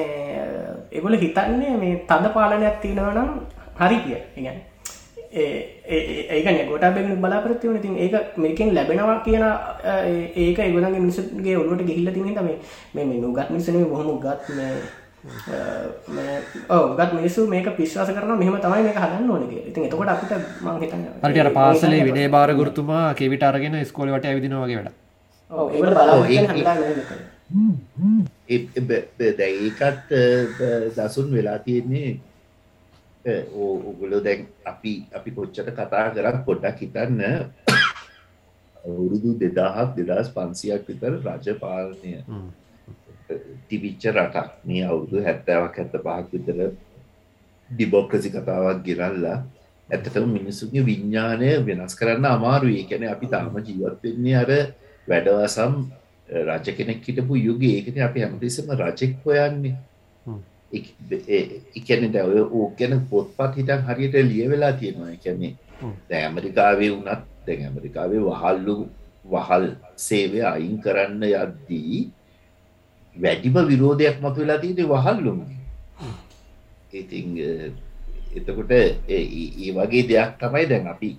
එගොල 0.92 1.16
හිතන්නේ 1.16 1.76
මේ 1.76 1.94
තද 2.06 2.32
පාලනයක් 2.32 2.80
තියෙනව 2.80 3.08
නම් 3.10 3.30
හරි 3.78 3.96
කිය 4.04 4.18
ඉගැන 4.36 4.58
ඒකන 6.30 6.58
ගොට 6.68 6.84
බෙන 6.94 7.16
බලාපරත්ති 7.20 7.68
වන 7.68 7.80
තින් 7.80 7.96
ඒක 7.98 8.36
මේකෙන් 8.36 8.74
ලැබෙනවා 8.74 9.18
කියන 9.20 9.42
ඒ- 9.42 10.30
ඒක 10.36 10.58
එගලගේ 10.58 10.90
මිනිසගේ 10.96 11.56
ඔලුවට 11.56 11.86
ගිහිල්ල 11.86 12.12
තින 12.12 12.34
තම 12.34 12.48
මේ 12.94 13.04
මෙනු 13.04 13.32
ගත් 13.32 13.50
මිසන 13.50 13.84
බොහොම 13.84 14.20
ගත් 14.20 14.46
ඕ 16.70 16.84
ගත් 16.94 17.10
මිනිස්සු 17.14 17.46
මේක 17.46 17.68
පිශ්වාස 17.76 18.10
කරන 18.10 18.32
මෙහම 18.36 18.56
තමයි 18.58 18.82
මේක 18.82 18.98
හදන්න 18.98 19.30
ඕනක 19.30 19.52
ඉතින් 19.62 19.84
එතකොට 19.84 20.08
අපිට 20.08 20.32
මං 20.62 20.76
අර 21.40 21.50
පාසලේ 21.52 22.00
විනය 22.08 22.28
භාර 22.28 22.50
ගුරුතුමා 22.54 23.14
කෙවිට 23.14 23.42
අරගෙන 23.44 23.76
ස්කෝල 23.84 24.10
වට 24.10 24.26
ඇවිදින 24.26 24.56
වගේ 24.58 24.78
වැඩ 24.78 24.92
බ- 30.52 30.86
දසුන් 30.98 31.28
වෙලා 31.32 31.58
තියෙන්නේ 31.60 32.10
අ, 33.24 33.32
ඕ- 33.54 33.82
ඔගොල්ලෝ 33.90 34.20
දැන් 34.20 34.40
අපි 34.64 34.92
අපි 35.12 35.30
කොච්චර 35.32 35.70
කතා 35.72 36.04
කරත් 36.12 36.38
පොඩ්ඩක් 36.44 36.78
හිතන්න 36.80 37.20
අවුරුදු 38.84 39.30
දෙදාහක් 39.36 39.90
දෙදස් 39.98 40.28
පන්සියක් 40.30 40.82
විතර 40.86 41.12
රජ 41.20 41.46
පාලනය 41.60 42.12
තිබිච්ච 43.68 44.02
රටක්. 44.14 44.48
මේ 44.66 44.84
අවුරුදු 44.84 45.24
හැත්තාවක් 45.26 45.76
හැත්ත 45.78 45.94
පහක් 46.04 46.26
විතර 46.32 46.58
ඩිබොක්‍රසි 47.70 48.30
කතාවක් 48.30 48.82
ගෙරල්ලා 48.86 49.38
ඇත්තටම 49.88 50.26
මිනිස්සුගේ 50.38 50.86
විඤ්ඥානය 50.88 51.50
වෙනස් 51.66 51.94
කරන්න 51.98 52.26
අමාරුයි. 52.26 52.82
කැන 52.90 53.08
අපි 53.14 53.26
තාම 53.26 53.56
ජීවත් 53.68 54.02
වෙන්නේ 54.04 54.36
අර 54.42 54.50
වැඩවසම් 55.08 55.74
රජ 56.48 56.66
කෙනෙක් 56.78 57.04
හිටපු 57.06 57.34
යුගේ 57.38 57.74
ඒකන 57.78 58.00
අපි 58.08 58.24
හැමතිසම 58.24 58.70
රජෙක් 58.80 59.14
හොයන්නේ. 59.24 59.76
එකන 61.78 62.12
දැව 62.14 62.32
ඕ 62.56 62.66
ගැන 62.78 62.94
පොත්පත් 63.10 63.52
හිටන් 63.58 63.86
හරියට 63.88 64.16
ලිය 64.30 64.46
වෙලා 64.50 64.72
තියෙනවා 64.80 65.16
කැනෙ. 65.24 65.48
දැ 66.08 66.22
ඇමරිකාවේ 66.26 66.90
වනත් 66.92 67.22
දැන් 67.46 67.64
ඇමරිකාවේ 67.68 68.22
වහල්ලු 68.28 68.76
වහල් 69.32 69.66
සේවය 70.06 70.40
අයින් 70.52 70.76
කරන්න 70.84 71.22
යද්දී 71.30 72.00
වැඩිම 73.16 73.56
විරෝධයක් 73.68 74.16
මතු 74.22 74.40
වෙලා 74.40 74.58
තියෙන 74.58 74.88
වහල්ලුම. 74.88 75.38
ඉතිං 76.92 77.28
අ, 77.40 77.50
එතකොට 78.36 78.70
ඒ- 78.70 78.96
ඒ 79.08 79.24
ඒ 79.64 79.72
වගේ 79.72 80.02
දෙයක් 80.10 80.30
තමයි 80.40 80.64
දැන් 80.70 80.86
අපි 80.88 81.10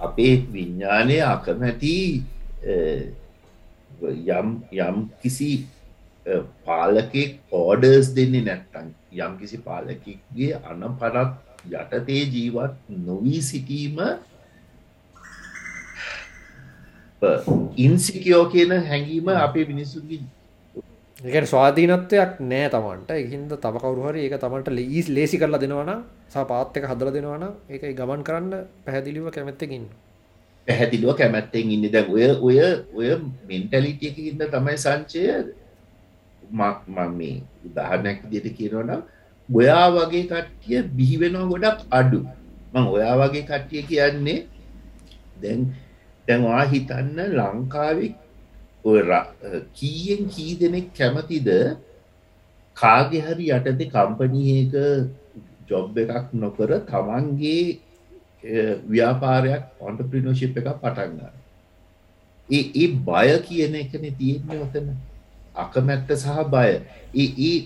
අපේ 0.00 0.34
විඤ්ඥානය 0.52 1.16
අකමැති 1.24 1.94
අ, 2.64 2.74
යම් 4.30 4.48
යම් 4.72 4.96
කිසි 5.22 5.50
අ, 6.26 6.42
පාලකෙක් 6.66 7.30
ඕඩර්ස් 7.52 8.10
දෙන්නේ 8.16 8.44
නැත්තන් 8.48 8.88
යම් 9.14 9.32
කිසි 9.40 9.56
පාලකෙක්ගේ 9.68 10.54
අන 10.64 10.82
පනත් 11.00 11.30
යටතේ 11.72 12.22
ජීවත් 12.34 12.74
නොවී 13.06 13.42
සිටීම 13.42 13.98
ඉන්සිකයෝ 17.76 18.44
කියන 18.52 18.72
හැඟීම 18.88 19.28
අපේ 19.36 19.64
මිනිස්සුගේ 19.64 20.20
ඒකට 21.24 21.50
ස්වාධීනත්වයක් 21.50 22.30
නෑ 22.42 22.68
තමන්ට. 22.74 23.10
එහින්ද 23.24 23.52
තම 23.64 23.76
කවරුහරි 23.82 24.22
ඒක 24.26 24.40
තමන්ට 24.42 24.68
ලීස් 24.78 25.08
ලේසි 25.08 25.38
කරලා 25.38 25.60
දෙනවන 25.64 25.90
සා 26.28 26.44
පාත්තක 26.44 26.86
හදල 26.90 27.10
දෙනවන 27.16 27.44
ඒක 27.70 27.84
ගමන් 27.98 28.24
කරන්න 28.28 28.54
පැහැදිලිව 28.84 29.28
කැමැත්තකින් 29.36 29.84
පැහැදිලුව 30.68 31.16
කැමැත්තෙන් 31.16 31.70
ඉන්න. 31.70 31.84
දැ 31.90 32.04
ඔය 32.06 32.24
ඔය 32.46 32.58
ඔය 32.94 33.08
මෙන්ටලිටියක 33.48 34.18
ඉන්න 34.20 34.42
තමයි 34.54 34.76
සංචය. 34.76 35.22
මම 36.42 37.10
මේ 37.18 37.42
උදාහරණයක් 37.66 38.18
දිට 38.30 38.48
කියනවනම් 38.56 39.02
ඔයා 39.48 39.86
වගේ 39.90 40.24
කට්ටිය 40.26 40.82
බිහිවෙනවා 40.96 41.50
ගොඩක් 41.52 41.86
අඩු. 41.90 42.20
මං 42.74 42.84
ඔයා 42.94 43.14
වගේ 43.20 43.46
කට්ටිය 43.50 43.82
කියන්නේ 43.90 44.38
දැන් 45.42 45.60
දැන්වා 46.26 46.64
හිතන්න 46.72 47.18
ලංකාවෙ 47.38 48.06
ඔය 48.84 48.98
ර- 49.00 49.30
කීයෙන් 49.74 50.22
කී 50.28 50.52
දෙනෙක් 50.56 50.86
කැමතිද 50.94 51.48
කාගෙ 52.76 53.18
හරි 53.20 53.46
යටතේ 53.50 53.90
කම්පනීක 53.90 54.74
ජොබ් 55.68 55.98
එකක් 55.98 56.34
නොකර 56.34 56.70
තමන්ගේ 56.90 57.78
ව්‍යාපාරයක් 58.88 59.62
ඔන්ටප්‍රිනෝශිප් 59.80 60.58
එක 60.58 60.68
පටන්ගන්න 60.82 61.42
ඒ 62.48 62.86
බය 63.06 63.28
කියන 63.46 63.74
එකන 63.74 64.04
තියෙන්නේ 64.18 64.60
ඔතන. 64.60 64.88
අකමැත්ත 65.54 66.10
සහ 66.14 66.38
බය. 66.52 66.70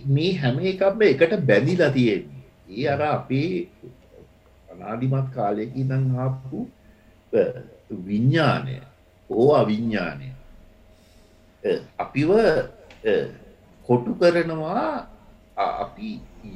මේ 0.06 0.32
හැම 0.34 0.58
එකක්ම 0.60 1.00
එකට 1.02 1.32
බැඳිලා 1.40 1.90
තියෙන්නේ. 1.90 2.42
ඒ 2.70 2.86
අර 2.86 3.02
අපේ 3.08 3.68
අනාදිමත් 4.68 5.28
කාලයක 5.34 5.70
ඉඳං 5.74 6.04
ආපු 6.16 6.66
විඤ්ඥානය 8.06 8.76
ඕ 9.30 9.50
අවිඤ්ඥානය 9.54 10.28
අපිව 11.98 12.30
කොටු 13.88 14.12
කරනවා 14.20 14.86
අපි 15.56 16.08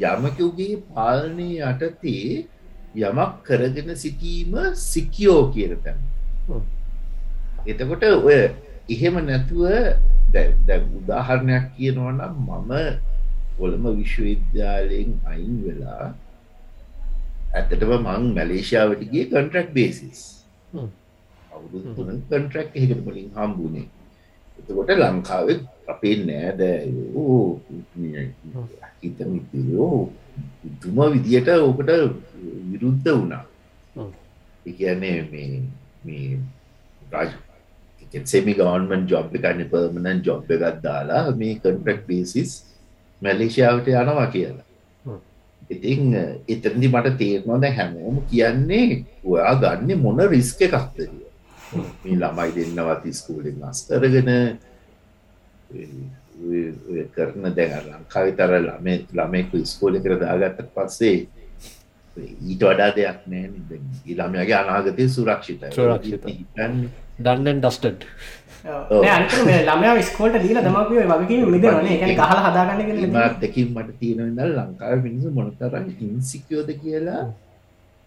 යමකවගේ 0.02 0.82
පාලනය 0.88 1.50
යටතේ 1.60 2.46
යමක් 2.94 3.32
කරගෙන 3.46 3.90
සිටීම 3.96 4.54
සිකියෝ 4.74 5.42
කියර 5.54 5.72
තැන්. 5.84 5.98
එතකොට 7.66 8.02
ඔය 8.02 8.40
එහෙම 8.88 9.14
නැතුව 9.26 9.62
උදාහරණයක් 10.98 11.64
කියනවනම් 11.76 12.34
මම 12.38 12.72
කොළම 13.58 13.84
විශ්වවිද්‍යාලයෙන් 13.98 15.10
අයින් 15.26 15.54
වෙලා 15.64 16.06
ඇතටම 17.54 17.92
මං 17.96 18.24
මැලේෂාවටගේ 18.36 19.24
කන්ට්‍රක් 19.30 19.68
බේසිස් 19.76 20.20
අවුරුතුන 21.52 22.22
කන්ට්‍රක් 22.28 22.68
එහෙකට 22.74 23.00
මලින් 23.06 23.30
හම්බුණේ 23.36 23.86
එතකොට 24.60 24.90
ලංකාවෙ 25.02 25.54
අපේ 25.92 26.16
නෑදෑයෝ 26.28 27.60
හිතමිතයෝ 29.02 29.98
තුම 30.80 30.98
විදියට 31.12 31.48
ඕකට 31.56 31.90
විරුද්ධ 32.70 33.12
වුණා. 33.12 33.44
එකන්නේ 34.70 35.18
මේ 36.06 36.26
රාජ 37.12 37.30
සෙමි 38.32 38.52
ගවන්මන් 38.58 39.06
ජොබ් 39.10 39.34
එකන්න 39.38 39.62
පර්මණන් 39.72 40.24
ජොබ් 40.26 40.50
එකත් 40.56 40.82
දාලා 40.86 41.24
මේ 41.40 41.54
කන්ට්‍රක් 41.62 42.00
බේසිස් 42.08 42.50
මැලේෂයාවට 43.22 43.88
යනවා 43.94 44.28
කියලා. 44.34 44.66
ඉතිං 45.70 46.14
එතන්දි 46.52 46.88
මට 46.92 47.16
තේරනොද 47.22 47.64
හැමෝම 47.78 48.16
කියන්නේ 48.30 49.04
ඔයා 49.24 49.54
ගන්න 49.64 50.02
මොන 50.04 50.22
රිස්ක 50.34 50.60
එකක්තරිය 50.68 51.10
මේ 51.12 51.19
ළමයි 51.72 52.50
දෙන්නවත් 52.56 53.04
ස්කූලෙන් 53.14 53.62
අස්තරගෙන 53.64 54.30
කරන 57.14 57.44
දැන් 57.56 57.84
ලංකාවි 57.86 58.32
තර 58.38 58.52
ළම 58.58 58.88
ළමෙකු 59.12 59.62
ස්කෝල 59.64 60.00
කර 60.02 60.16
දාගත්ත 60.22 60.66
පස්සේ 60.74 61.18
ඊට 62.16 62.62
වඩා 62.62 62.90
දෙයක් 62.96 63.20
නෑ 63.30 63.46
ළමයාගේ 64.18 64.58
අනාගතය 64.62 65.08
සුරක්ෂිත 65.08 65.62
සුරක්ෂිත. 65.72 66.26
දන්නන් 67.20 67.60
ඩස්ටඩ් 67.62 68.02
ළමයා 69.68 69.94
ස්කෝට 70.10 70.40
දීල 70.42 70.60
දමපිය 70.66 71.06
වගේ 71.06 71.94
එක 72.08 72.16
ගහල 72.18 72.40
හදාගන්න 72.46 73.14
දෙකින් 73.40 73.72
මට 73.76 73.98
තියෙනවෙදල් 74.00 74.58
ලංකාව 74.58 75.06
මිනිසු 75.06 75.30
මොනතරන් 75.38 75.86
ඉන්සිකයෝද 76.00 76.68
කියලා 76.82 77.24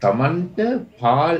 තමන්ට 0.02 0.60
පාල් 1.00 1.38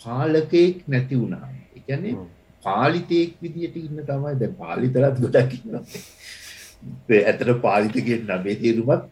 පාලකයෙක් 0.00 0.82
නැති 0.88 1.14
වුණා. 1.16 1.46
එකන්නේ 1.78 2.16
පාලිතයෙක් 2.64 3.36
විදියට 3.42 3.76
ඉන්න 3.76 4.00
තමයි 4.04 4.34
දැ 4.40 4.50
පාලිතරත් 4.58 5.20
ගොඩක්න්න 5.22 5.76
ඇතට 7.22 7.54
පාලිතගෙන් 7.62 8.26
නබේ 8.30 8.56
තේරුමත් 8.56 9.04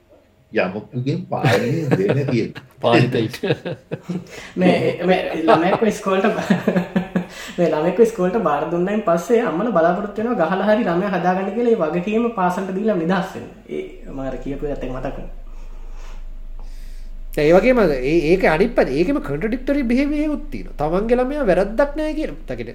යමක්තුගෙන් 0.53 1.21
පාලනය 1.27 1.71
දෙන 1.93 2.21
කිය 2.29 2.47
පාලිතයිට 2.81 3.41
ළමෙක් 4.57 5.83
ස්කෝල්ට 5.93 6.27
මේ 7.57 7.71
ළමෙක් 7.71 7.99
ස්කෝල්ට 8.05 8.39
බාර 8.43 8.69
දුන්නයින් 8.71 9.03
පස්සේ 9.03 9.43
අම්මල 9.45 9.73
බලාපොරත්වයන 9.73 10.31
ගහල 10.35 10.63
හරි 10.69 10.85
ළමය 10.85 11.11
හදාගන්න 11.17 11.51
කියලේ 11.57 11.81
වගකීම 11.83 12.31
පාසන්ට 12.35 12.77
දීලා 12.77 12.97
නිදහස්සෙන් 12.97 13.51
ඒ 13.71 13.83
මාර 14.13 14.39
කියපු 14.39 14.65
ඇතෙක් 14.67 14.93
මතක 14.93 15.46
ඒවගේම 17.37 17.81
ඒක 18.03 18.45
අනිප 18.47 18.79
ඒකම 18.81 19.19
කටඩික්ටරි 19.21 19.83
බෙහවේ 19.91 20.29
උත්තින 20.29 20.69
තමන්ගේ 20.79 21.19
ළමයා 21.21 21.47
වැරද්දක් 21.51 21.93
නෑ 21.99 22.15
කිය 22.19 22.33
තකට 22.49 22.71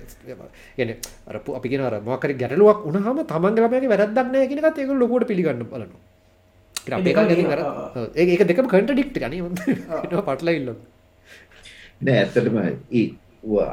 ගෙන 0.78 0.94
අරපු 1.30 1.58
අපි 1.58 1.74
ගෙන 1.74 1.84
මකර 2.02 2.34
ගැටලුවක් 2.42 2.86
උනහම 2.90 3.20
තමන්ගේ 3.26 3.64
ළමයාගේ 3.66 3.92
වැරද්දක් 3.94 4.28
නෑ 4.28 4.48
කියනකත් 4.52 4.78
ඒක 4.78 4.94
ලොකොට 5.02 5.28
පිළිගන්න 5.32 5.66
බලන 5.66 5.92
ඒක 8.16 8.46
දෙකම 8.52 8.72
කටඩික්ට 8.74 9.18
ගන 9.18 9.34
පටල 10.22 10.54
ඉල්ල 10.54 10.72
නෑ 12.02 12.18
ඇත්තටම 12.20 12.58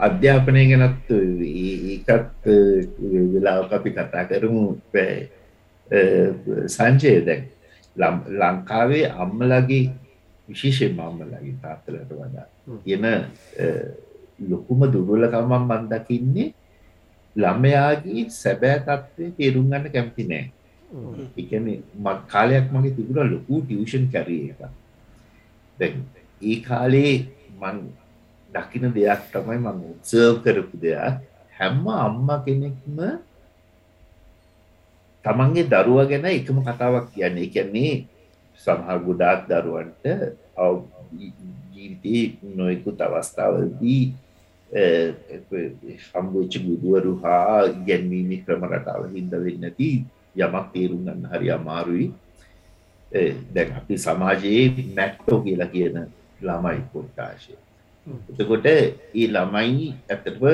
අධ්‍යාපනය 0.00 0.64
ගැනත් 0.72 1.10
ඒකත් 1.12 2.46
වෙලාව 3.32 3.72
අපි 3.72 3.90
කතා 3.92 4.24
කරමු. 4.24 4.64
සංචය 6.68 7.12
දැන් 7.26 7.42
ලංකාවේ 8.40 9.06
අම්මලගේ 9.22 9.84
විශේෂයෙන් 10.48 10.94
මම්මලගේ 10.96 11.54
තාත්තලට 11.62 12.10
වඩා. 12.10 12.46
තියෙන 12.84 13.04
ලොකුම 14.50 14.80
දුර්වලකමම් 14.92 15.52
මන් 15.60 15.84
දකින්නේ 15.92 16.48
ළමයාගේ 17.36 18.28
සැබෑ 18.42 18.78
තත්ත්වය 18.86 19.30
තේරුම් 19.38 19.70
ගන්න 19.70 19.92
කැමති 19.94 20.24
නෑ. 20.30 20.44
එකන 21.36 21.66
මත් 22.04 22.18
කාලයක් 22.32 22.66
මගේ 22.72 22.96
තිබුණ 22.96 23.32
ලොකු 23.32 23.62
ටියෂන් 23.62 24.04
කැරිය 24.12 24.50
එක 24.50 24.60
දැ 25.78 25.90
ඒ 26.42 26.58
කාලේ 26.68 27.14
මන් 27.60 27.78
දකින 28.50 28.84
දෙයක් 28.96 29.22
තමයි 29.32 29.58
මං 29.64 29.76
උත්සර්ව් 29.92 30.36
කරපු 30.44 30.76
දෙයක්. 30.84 31.14
හැම්ම 31.58 31.86
අම්ම 32.06 32.28
කෙනෙක්ම 32.44 32.98
තමන්ගේ 35.24 35.70
දරුව 35.72 35.98
ගැන 36.10 36.26
එකම 36.30 36.58
කතාවක් 36.66 37.06
කියන්නේ. 37.12 37.44
එකන්නේ 37.46 37.94
සමහර 38.58 38.98
ගොඩාක් 39.06 39.40
දරුවන්ට 39.48 40.04
ජීවිතයේ 41.72 42.54
නොයකුත් 42.54 43.00
අවස්ථාවදී 43.00 44.02
හම්බෝච්ච 44.70 46.54
ගුදුවරු 46.60 47.12
හා 47.22 47.68
ගැන්වීම 47.86 48.32
ක්‍රම 48.44 48.64
රටාව 48.70 49.06
හින්ද 49.14 49.32
වෙන්නති 49.44 49.90
යමක් 50.36 50.66
තේරුම් 50.72 51.04
ගන්න 51.06 51.30
හරි 51.32 51.48
අමාරුයි. 51.50 52.08
දැන් 53.54 53.70
අපි 53.72 53.94
සමාජයේ 53.98 54.64
මැක්ටෝ 54.96 55.38
කියලා 55.40 55.72
කියන 55.74 55.96
ළමයි 56.40 56.80
කොට්ටාශය. 56.92 57.54
එතකොට 58.30 58.66
ඒ 58.66 59.26
ළමයි 59.28 59.88
ඇතටව 60.06 60.44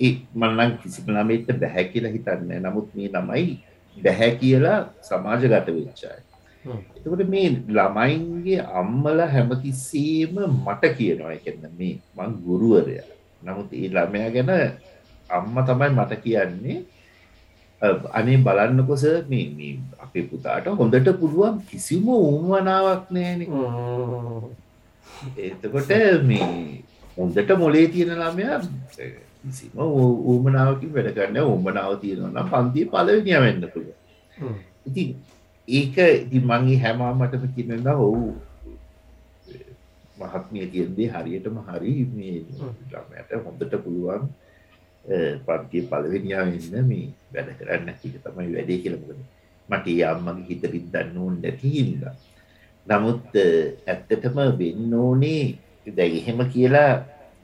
ඒ 0.00 0.12
මන්නන් 0.34 0.72
කිසිම 0.82 1.14
ළමෙට 1.14 1.48
බැහැ 1.62 1.86
කියලා 1.92 2.14
හිතන්න 2.16 2.52
නමුත් 2.64 2.88
මේ 2.96 3.08
ළමයි 3.10 3.48
බැහැ 3.96 4.30
කියලා 4.40 4.78
සමාජගත 5.08 5.68
වෙච්චායි 5.70 6.31
එතකොට 6.64 7.24
මේ 7.28 7.48
ළමයින්ගේ 7.68 8.60
අම්මල 8.74 9.18
හැමතිස්සේම 9.26 10.34
මට 10.56 10.94
කියනවා 10.96 11.34
එකන්න 11.36 11.76
මේ 11.78 11.94
මං 12.16 12.32
ගුරුවරය. 12.44 12.96
නමුත් 13.42 13.70
ඒ 13.74 13.88
ළමයා 13.90 14.30
ගැන 14.30 14.50
අම්ම 15.30 15.56
තමයි 15.66 15.90
මට 15.90 16.22
කියන්නේ. 16.24 16.78
අනේ 18.10 18.38
බලන්නකොස 18.38 19.04
මේ 19.28 19.78
අපේ 19.98 20.22
පුතාට 20.24 20.66
හොඳට 20.72 21.08
පුළුවන් 21.20 21.58
කිසිම 21.62 22.06
උන්වනාවක් 22.08 23.10
නෑන 23.10 23.40
එතකොට 25.36 25.90
මේ 26.22 26.46
හොඳට 27.16 27.50
මොලේ 27.58 27.86
තියෙන 27.88 28.14
ළමයා 28.14 28.60
කිසිම 29.42 29.74
ඌමනාවකින් 29.78 30.94
වැඩගන්න 30.94 31.42
උඹනාව 31.46 31.98
තියෙනවන්න 31.98 32.38
පන්තිය 32.46 32.86
පලවෙනිය 32.86 33.40
වෙන්න 33.40 33.66
පුළුව 33.66 33.96
ඉතින් 34.86 35.08
ඒක 35.68 35.96
ඉති 35.96 36.38
මගේ 36.40 36.78
හැමාමටම 36.84 37.44
කියන්න 37.54 37.86
ඔවු. 37.88 38.34
මහත්මිය 40.18 40.66
කියන්දේ 40.72 41.10
හරියටම 41.14 41.58
හරි. 41.68 41.94
මේ 42.14 42.42
ළමයට 42.90 43.30
හොඳට 43.44 43.74
පුළුවන් 43.84 44.26
පන්තිය 45.46 45.86
පලවෙනියා 45.90 46.44
වෙන්න 46.50 46.88
මේ 46.88 47.06
වැඩ 47.34 47.54
කරන්න. 47.58 47.88
එක 47.88 48.18
තමයි 48.24 48.50
වැඩේ 48.54 48.82
කියලමකද 48.82 49.20
මට 49.68 49.86
අම්මගේ 50.10 50.46
හිත 50.48 50.62
පිද්දන්න 50.74 51.16
ඕන් 51.16 51.34
නැතිහින්ද 51.42 52.02
නමුත් 52.86 53.34
ඇත්තටම 53.86 54.38
වෙන්න 54.58 54.94
ඕනේ. 54.94 55.58
දැ 55.86 56.10
එහෙම 56.18 56.40
කියලා 56.54 56.92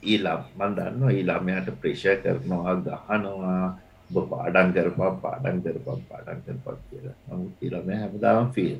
ඒ 0.02 0.18
ලම්මන් 0.18 0.74
දන්න 0.76 1.10
ඒ 1.10 1.22
ළමයට 1.28 1.68
ප්‍රේශ 1.80 2.06
කරනවා 2.22 2.74
ගහනවා. 2.82 3.78
පාඩන් 4.14 4.72
කරපා 4.74 5.10
පාඩන් 5.24 5.58
කරපම් 5.64 6.00
පාඩන් 6.10 6.40
කරපක් 6.44 6.78
කියලා. 6.90 7.16
නමුත් 7.28 7.60
ළම 7.72 7.88
හැමදාම 8.02 8.48
ෆිල් 8.54 8.76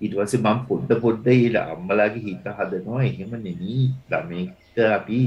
ඉටවස 0.00 0.34
මං 0.40 0.58
පොඩ්ඩ 0.68 0.92
පොඩ්ඩ 1.04 1.26
ඒල 1.36 1.56
අම්මලාගේ 1.62 2.24
හිත 2.26 2.46
හදනවා. 2.58 3.02
එහෙම 3.10 3.32
නෙමී 3.46 3.84
ළමෙක්ට 4.10 4.78
අපි 4.98 5.20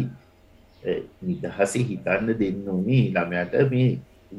නිදහසේ 1.28 1.84
හිතන්න 1.90 2.34
දෙන්න 2.42 2.68
ඕනේ. 2.74 3.04
ළමයට 3.16 3.54
මේ 3.72 3.90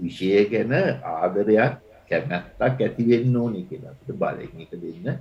විෂය 0.03 0.31
ගැන 0.53 0.73
ආදරයක් 1.15 1.75
කැමැත්තක් 2.09 2.83
ඇතිවෙන්න 2.87 3.37
ඕනේ 3.43 3.65
කියලාට 3.69 4.11
බලෙන් 4.21 4.63
එක 4.65 4.73
දෙන්න 4.83 5.19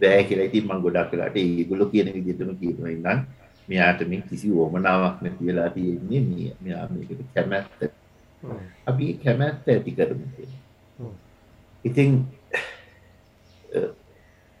බෑ 0.00 0.22
කියලා. 0.28 0.48
ඉතින් 0.50 0.64
මම 0.68 0.82
ගොඩක් 0.84 1.12
වෙලාට 1.12 1.36
ඒගොල්ලෝ 1.36 1.92
කියන 1.94 2.12
විදිහටම 2.16 2.52
කියනවා. 2.60 2.90
ඉන්නම් 2.96 3.24
මෙයාට 3.68 4.00
මේ 4.10 4.22
කිසි 4.28 4.52
වමනාවක් 4.58 5.16
නැති 5.24 5.46
වෙලා 5.48 5.70
තියෙන්නේ. 5.76 6.22
මේ 6.28 6.52
මෙයා 6.64 6.86
මේකට 6.92 7.24
කැමැත්ත 7.34 7.80
අපි 8.86 9.20
කැමැත්ත 9.24 9.68
ඇති 9.68 9.92
කරමු. 9.92 10.26
ඉතින් 11.84 12.26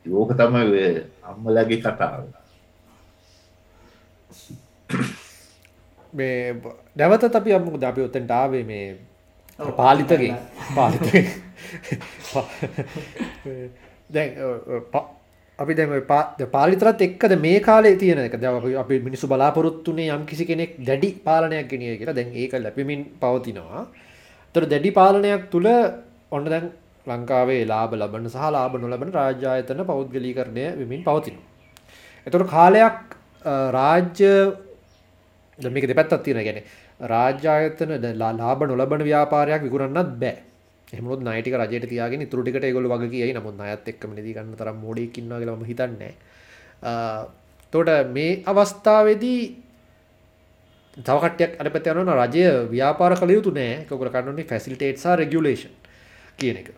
ඕක 0.06 0.30
තමයි 0.36 0.66
ඔය 0.66 1.04
අම්මලගේ 1.22 1.78
කතාව. 1.78 2.24
මේ 6.12 6.60
නැවතත් 6.96 7.34
අපි 7.34 7.54
අමුකද 7.54 7.82
අපි 7.82 8.02
ඔත්තෙන්ට 8.02 8.30
ආවේ 8.30 8.64
මේ 8.64 8.98
පාලිතගේ. 9.76 10.34
පාලිත 10.76 11.10
දැන් 14.14 14.30
අපි 15.60 15.74
දැන් 15.74 15.92
ඔය 15.92 16.02
පා 16.10 16.22
පාලිතරත් 16.52 17.02
එක්කද 17.06 17.32
මේ 17.46 17.60
කාලේ 17.60 17.96
තියෙන 18.02 18.20
එක 18.24 18.36
දැන් 18.42 18.56
අපි 18.60 18.76
අපි 18.82 18.96
මිනිස්සු 19.06 19.28
බලාපොරොත්තුනේ 19.32 20.08
යම් 20.14 20.22
කිසි 20.30 20.44
කෙනෙක් 20.50 20.72
දැඩි 20.88 21.10
පාලනයක් 21.26 21.68
ගෙනියයි 21.72 21.98
කියලා 22.00 22.16
දැන් 22.18 22.30
ඒක 22.34 22.54
ලැබෙමින් 22.56 23.02
පවතිනවා. 23.22 23.82
ඒතර 24.54 24.64
දැඩි 24.72 24.90
පාලනයක් 25.00 25.44
තුල 25.52 25.66
ඔන්න 26.32 26.44
දැන් 26.44 26.66
ලංකාවේ 27.06 27.62
ලාභ 27.72 27.92
ලබන 27.94 28.28
සහ 28.28 28.50
ලාභ 28.56 28.74
නොලබන 28.78 29.12
රාජ්‍ය 29.18 29.46
ආයතන 29.46 29.84
පෞද්ගලීකරණය 29.84 30.66
වෙමින් 30.80 31.02
පවතිනවා. 31.04 31.46
ඒතර 32.26 32.44
කාලයක් 32.46 32.98
රාජ්‍ය 33.76 34.32
දැන් 35.58 35.72
මේක 35.74 35.88
දෙපැත්තක් 35.90 36.22
තියෙනවා. 36.24 36.46
කියන්නේ 36.48 36.64
රාජ්‍ය 37.12 37.46
ආයතන 37.48 37.92
ලාභ 38.22 38.62
නොලබන 38.66 39.04
ව්‍යාපාරයක් 39.10 39.62
විකුණන්නත් 39.66 40.16
බෑ. 40.22 40.49
එහෙම 40.92 41.04
වුණොත් 41.04 41.22
ණය 41.22 41.40
ටික 41.42 41.54
රජයට 41.60 41.86
තියාගෙන 41.92 42.24
ඉතුරු 42.26 42.42
ටිකට 42.42 42.64
ඒගොල්ලෝ 42.66 42.92
වග 42.94 43.10
කියයි. 43.14 43.32
නමුත් 43.38 43.54
ණයත් 43.58 43.88
එක්කම 43.92 44.10
නිදි 44.18 44.34
ගන්න 44.36 44.56
තරම් 44.60 44.76
මොඩෙක් 44.84 45.18
ඉන්නවා 45.20 45.38
කියලා 45.40 45.56
මම 45.56 45.66
හිතන්නේ 45.70 46.14
නැහැ. 47.72 48.04
මේ 48.16 48.32
අවස්ථාවේදී 48.50 49.42
තව 51.06 51.16
කට්ටියක් 51.22 51.52
අර 51.60 51.66
පැත්තේ 51.70 51.94
යනවා 51.94 52.26
රජය 52.26 52.44
ව්‍යාපාර 52.74 53.12
කළ 53.20 53.32
යුතු 53.36 53.50
නෑ. 53.54 53.72
ඒක 53.82 53.92
ඔයගොල්ලෝ 53.92 54.14
කරන්න 54.14 54.32
ඕනේ 54.32 54.50
ෆැසිලිටේට් 54.52 54.98
සහ 55.02 55.16
රෙගියුලේෂන් 55.22 55.74
කියන 56.38 56.56
එක. 56.62 56.68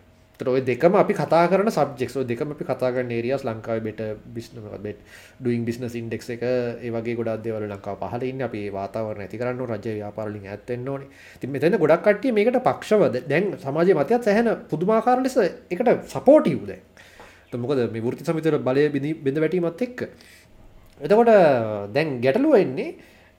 ඔය 0.48 0.61
දෙකම 0.62 0.94
අපි 0.94 1.14
කතා 1.14 1.48
කරන 1.48 1.70
සබ්ජෙක්ස් 1.70 2.16
ඔය 2.16 2.24
දෙකම 2.24 2.52
අපි 2.52 2.64
කතා 2.64 2.90
කරන 2.90 3.11
ඒරියාස් 3.11 3.44
ලංකාවේ 3.44 3.83
බෙට 3.83 4.00
බිස්නස් 4.28 4.59
බෙට් 4.81 4.98
ඩුයින් 5.40 5.64
බිස්නස් 5.64 5.94
ඉන්ඩෙක්ස් 5.94 6.31
එක 6.31 6.42
ඒ 6.42 6.90
වගේ 6.90 7.14
ගොඩක් 7.14 7.42
දේවල් 7.44 7.66
ලංකාව 7.66 8.00
පහළ 8.02 8.24
ඉන්නේ 8.24 8.46
අපි 8.46 8.62
වාතාවරණ 8.70 9.24
ඇති 9.24 9.38
කරන්න 9.38 9.61
ඕනේ 9.61 9.78
රජ්‍ය 9.78 9.94
ව්‍යාපාර 9.98 10.28
වලින් 10.28 10.46
ඈත් 10.46 10.68
වෙන්න 10.68 10.88
ඕනේ. 10.88 11.09
ඉතින් 11.37 11.50
මෙතන 11.50 11.78
ගොඩක් 11.78 12.02
කට්ටිය 12.02 12.33
මේකට 12.33 12.61
පක්ෂව 12.61 13.02
දැන් 13.28 13.52
සමාජයේ 13.59 13.96
මතයත් 13.96 14.24
සැහෙන 14.24 14.50
පුදුමාකාර 14.68 15.18
ලෙස 15.20 15.37
ඒකට 15.37 15.92
සපෝටිව් 16.09 16.66
දැන්. 16.66 16.83
එතකොට 17.46 17.61
මොකද 17.61 17.85
මේ 17.92 18.02
වෘත්ති 18.02 18.24
සමිතිවල 18.24 18.59
බලය 18.61 18.88
බිඳ 19.20 19.38
වැටීමත් 19.38 19.83
එක්ක. 19.83 20.09
එතකොට 21.00 21.33
දැන් 21.92 22.20
ගැටලුව 22.20 22.57
එන්නේ 22.57 22.90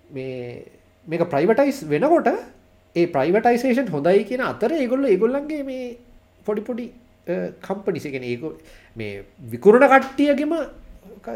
මේ 0.10 0.66
මේක 1.08 1.24
ප්‍රයිවටයිස් 1.28 1.84
වෙනකොට 1.88 2.30
ඒ 2.96 3.06
ප්‍රයිවටයිසේෂන් 3.08 3.89
හොඳයි 3.89 4.24
කියන 4.24 4.42
අතර 4.44 4.72
ඒගොල්ලෝ 4.74 5.10
ඒගොල්ලන්ගේ 5.10 5.63
මේ 5.63 5.86
පොඩි 6.45 6.62
පොඩි 6.62 6.86
කම්පනිසිගෙන 7.62 8.23
ඒක 8.23 8.41
මේ 8.95 9.23
විකුරණ 9.51 9.88
කට්ටියගෙම 9.89 10.53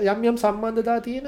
යම් 0.03 0.23
යම් 0.23 0.37
සම්බන්ධතා 0.37 0.99
තියෙන 1.01 1.27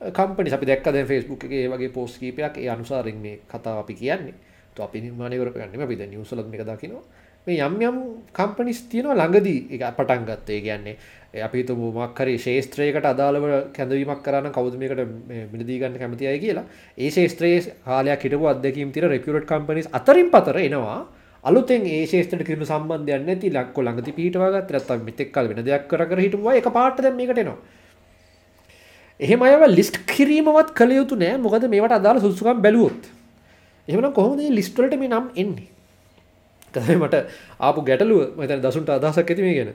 කම්පනි 0.00 0.52
අපි 0.52 0.66
දැක්ක 0.66 0.84
දැන් 0.86 1.06
ෆේස්බුක් 1.06 1.44
එකේ 1.44 1.68
වගේ 1.68 1.88
පෝස්ට් 1.90 2.20
කීපයක් 2.20 2.58
ඒ 2.58 2.68
අනුසාරයෙන් 2.68 3.18
මේ 3.18 3.40
කතාව 3.48 3.78
අපි 3.78 3.94
කියන්නේ. 3.94 4.34
તો 4.74 4.82
අපි 4.82 5.00
නිර්මාණය 5.00 5.38
කරගන්නේ 5.38 5.82
අපි 5.82 5.96
දැන් 5.96 6.10
නිවුස් 6.10 6.32
වලත් 6.32 6.48
මේක 6.48 6.64
දකිනවා. 6.64 7.04
මේ 7.46 7.58
යම් 7.58 7.76
යම් 7.80 7.98
කම්පනිස් 8.32 8.82
තියෙනවා 8.90 9.16
ළඟදී 9.16 9.60
ඒක 9.70 9.84
පටන් 9.96 10.24
ගත්තා. 10.24 10.52
ඒ 10.52 10.60
කියන්නේ 10.60 10.96
අපි 11.42 11.58
හිතමු 11.58 11.92
මොකක් 11.92 12.18
හරි 12.18 12.38
ශේෂ්ත්‍රයකට 12.38 13.06
අදාළව 13.06 13.44
කැඳවීමක් 13.72 14.22
කරා 14.22 14.40
නම් 14.40 14.52
කවුද 14.52 14.76
මේකට 14.76 15.00
මිලදී 15.52 15.78
ගන්න 15.80 15.98
කැමති 15.98 16.26
අය 16.26 16.38
කියලා. 16.38 16.64
ඒ 16.98 17.10
ශේෂ්ත්‍රයේ 17.10 17.60
කාලයක් 17.84 18.24
හිටපු 18.24 18.48
අත්දැකීම් 18.52 18.92
තියෙන 18.92 19.10
රෙපියුටඩ් 19.10 19.48
කම්පනිස් 19.48 19.88
අතරින් 19.92 20.30
පතර 20.30 20.58
එනවා. 20.58 21.00
අලුතෙන් 21.46 21.86
ඒ 21.86 22.02
ශේෂ්ත්‍රයට 22.06 22.46
කිසිදු 22.46 22.66
සම්බන්ධයක් 22.66 23.24
නැති 23.24 23.50
ලක්කො 23.50 23.80
ළඟදී 23.82 24.16
පිටවා 24.18 24.50
ගත්ත 24.52 24.70
නැත්නම් 24.72 25.04
මෙතෙක් 25.04 25.32
කල 25.32 25.48
වෙන 25.50 25.62
දෙයක් 25.62 25.84
කර 25.88 26.02
කර 26.04 26.18
හිටපුවා 26.18 26.56
එක 26.60 26.68
පාට 26.72 26.98
දැන් 26.98 27.16
මේකට 27.16 27.38
එනවා. 27.38 27.58
එහෙම 29.20 29.42
අයව 29.42 29.66
ලිස්ට් 29.70 29.96
කිරීමවත් 30.06 30.74
කළ 30.74 30.92
යුතු 30.92 31.14
නෑ 31.16 31.38
මොකද 31.38 31.68
මේවට 31.68 31.96
අදාළ 31.98 32.20
සුදුසුකම් 32.20 32.62
බැලුවොත්. 32.62 33.02
එහෙමනම් 33.88 34.12
කොහොමද 34.12 34.38
මේ 34.38 34.56
ලිස්ට් 34.58 34.76
වලට 34.76 34.98
මේ 34.98 35.08
නම් 35.08 35.28
එන්නේ? 35.36 35.68
තමයි 36.74 36.96
මට 36.96 37.22
ආපු 37.60 37.80
ගැටලුව 37.82 38.22
මම 38.26 38.42
හිතන්නේ 38.42 38.64
දසුන්ට 38.64 38.90
අදහසක් 38.90 39.30
ඇති 39.30 39.42
මේ 39.42 39.54
ගැන. 39.58 39.70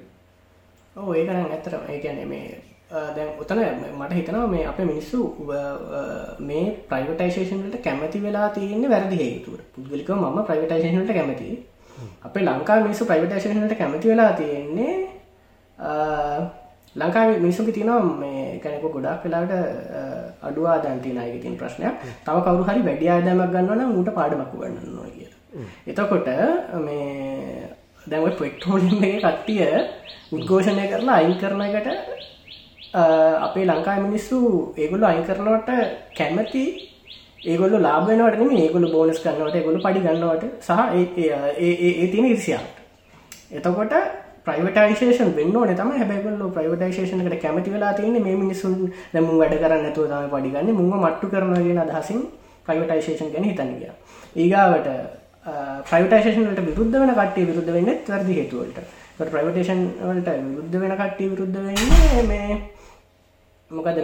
ඔව් 0.95 1.15
ඒක 1.15 1.29
නම් 1.29 1.47
ඇත්තටම 1.47 1.87
ඒ 1.87 1.99
කියන්නේ 1.99 2.25
මේ 2.25 2.70
දැන් 2.91 3.29
උතන 3.41 3.59
මට 3.99 4.13
හිතනවා 4.19 4.47
මේ 4.53 4.63
අපේ 4.71 4.85
මිනිස්සු 4.91 5.19
මේ 6.49 6.63
ප්‍රයිවටයිසේෂන් 6.89 7.61
වලට 7.63 7.83
කැමති 7.85 8.23
වෙලා 8.23 8.49
තියෙන්නේ 8.57 8.89
වැරදි 8.93 9.19
හේතුවට. 9.23 9.67
පුද්ගලිකව 9.75 10.15
මම 10.15 10.39
ප්‍රයිවටයිසේෂන් 10.49 10.99
වලට 11.01 11.13
කැමතියි. 11.19 11.55
අපේ 12.27 12.43
ලංකාවේ 12.47 12.83
මිනිස්සු 12.87 13.05
ප්‍රයිවටයිසේෂන් 13.11 13.61
වලට 13.63 13.77
කැමති 13.81 14.11
වෙලා 14.11 14.31
තියෙන්නේ 14.41 14.93
ලංකාවේ 16.95 17.39
මිනිස්සුන්ගේ 17.39 17.73
තියෙනවා 17.73 18.15
මේ 18.23 18.59
කෙනෙකු 18.63 18.89
ගොඩක් 18.95 19.23
වෙලාවට 19.25 19.53
අඩු 20.47 20.65
ආදායම් 20.71 20.99
තියෙන 21.03 21.21
අයගේ 21.23 21.41
තියෙන 21.43 21.59
ප්‍රශ්නයක්. 21.61 21.93
තව 22.25 22.37
කවුරු 22.45 22.63
හරි 22.69 22.81
වැඩි 22.87 23.11
ආදායමක් 23.13 23.53
ගන්නවා 23.53 23.77
නම් 23.77 23.93
ඌට 23.99 24.09
පාඩමක් 24.17 24.53
උගන්වන්න 24.55 24.97
ඕනේ 24.99 25.15
කියලා. 25.17 25.39
එතකොට 25.89 26.27
මේ 26.87 27.69
දැන් 28.09 28.23
ඔය 28.27 28.33
පෙට්‍රෝලියම් 28.41 29.03
එකේ 29.07 29.21
කට්ටිය 29.23 29.65
උද්ඝෝෂණය 30.35 30.85
කරලා 30.91 31.17
අයින් 31.21 31.37
කරන 31.41 31.63
එකට 31.67 31.89
අපේ 32.93 33.65
ලංකායි 33.65 34.01
මිනිස්සු 34.01 34.37
ඒගොල්ල 34.77 35.03
අයි 35.03 35.23
කරනවට 35.23 35.69
කැමති 36.13 36.63
ඒගොල්ල 37.43 37.75
ලාබනවට 37.79 38.39
නෙම 38.39 38.51
ඒගොල 38.57 38.87
බෝනස් 38.87 39.19
කරන්නවට 39.19 39.55
ඒගොල 39.55 39.79
පඩි 39.79 40.01
ගන්නවට 40.01 40.43
සහ 40.61 40.79
ඒ 41.59 42.07
තියෙන 42.07 42.27
ඉරිසියාට 42.27 42.75
එතකොට 43.51 43.95
ප්‍රයිවටයිශේෂන් 44.45 45.31
වෙන්න 45.35 45.55
නතම 45.63 45.91
හැබැගොල්ල 45.93 46.51
ප්‍රයිවටයිශේෂනකට 46.51 47.37
කැමති 47.41 47.71
වෙලා 47.71 47.93
තියන්නේ 47.93 48.21
මේ 48.21 48.35
මිනිසුන් 48.35 48.75
දැමුම් 49.13 49.37
වැඩ 49.37 49.55
කරන්න 49.55 49.85
ඇතුව 49.85 50.07
තම 50.07 50.29
පඩිගන්න 50.29 50.73
මුම 50.73 50.93
මට්ටු 50.97 51.29
කරනගෙන 51.29 51.81
අදහසින් 51.85 52.21
ප්‍රයිවටයිශේෂන් 52.65 53.33
ගැන 53.33 53.45
හිතන්නගිය 53.45 53.91
ඒගාවට 54.37 54.89
ප්‍රයිවටයිශේෂනට 55.85 56.61
විරුද්ධ 56.61 56.97
වන 56.97 57.15
කටේ 57.15 57.47
විරුද්ධ 57.47 57.71
වෙන්න 57.71 57.93
වැරදි 58.07 58.35
හේතුවලට 58.35 58.83
ප්‍රයිවටේෂන් 59.25 59.81
වලට 60.01 60.37
විරුද්ධ 60.45 60.77
වෙන 60.79 60.95
කට්ටිය 60.97 61.29
විරුද්ධ 61.29 61.57
වෙන්නේ 61.61 62.23
මේ 62.27 62.59
මොකද 63.71 63.97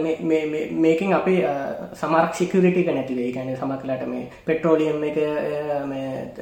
මේකින් 0.76 1.12
අපේ 1.12 1.40
සමරක් 1.92 2.34
සිකරිටික 2.34 2.88
නැතිවේ 2.88 3.32
ගැන 3.32 3.50
සමක්ලට 3.54 4.04
මේ 4.06 4.24
පෙට්‍රෝලියම් 4.44 5.02
එක 5.04 5.18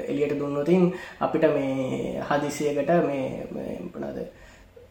එලියට 0.05 0.35
දුන්නතින් 0.37 0.85
අපිට 1.21 1.47
මේ 1.51 2.23
හදිසියකට 2.23 2.93
මේ 3.03 3.25
පනද 3.91 4.29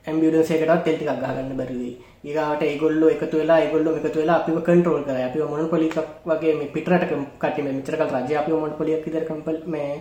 ඇම්බියඩන්සේකටත් 0.08 0.84
තෙල්ටික් 0.84 1.10
ගහගන්න 1.10 1.58
බැරිවී 1.58 1.96
ඒගාට 2.24 2.62
ඒගොල්ලෝ 2.62 3.10
එකතු 3.10 3.38
වෙලා 3.38 3.58
ඒගොල්ලෝ 3.60 3.94
එකතු 3.98 4.20
වෙලා 4.20 4.36
අපිව 4.36 4.58
කන්ට්‍රෝල් 4.60 5.04
කරයි 5.04 5.24
අපිව 5.24 5.44
මොනොපොලි 5.46 5.88
එකක් 5.88 6.10
වගේ 6.26 6.54
මේ 6.56 6.70
පිටරට 6.70 7.06
කට්ටිය 7.12 7.66
මේ 7.66 7.74
මෙච්චර 7.74 7.98
කල් 7.98 8.16
රජය 8.18 8.36
අපිව 8.36 8.56
මොනොපොලියක් 8.56 9.06
විතර 9.06 9.26
කම්පල් 9.26 9.58
මේ 9.68 9.92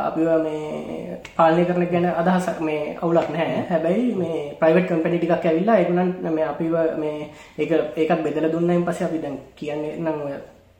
අපිව 0.00 0.28
මේ 0.38 1.18
පාලනය 1.36 1.64
කරන 1.64 1.86
ගැන 1.86 2.06
අදහසක් 2.12 2.60
මේ 2.60 2.82
අවුලක් 2.96 3.30
නැහැ 3.30 3.64
හැබැයි 3.70 4.06
මේ 4.14 4.38
ප්‍රයිවට් 4.56 4.88
කම්පැනි 4.88 5.18
ටිකක් 5.18 5.44
ඇවිල්ලා 5.44 5.78
ඒගොල්ලන් 5.78 6.12
මේ 6.30 6.46
අපිව 6.46 6.74
මේ 6.96 7.18
ඒක 7.58 7.72
ඒකත් 7.96 8.22
බෙදලා 8.22 8.52
දුන්නායින් 8.52 8.86
පස්සේ 8.86 9.08
අපි 9.08 9.22
දැන් 9.24 9.36
කියන්නේ 9.56 9.98
නම් 9.98 10.22
ඔය 10.22 10.36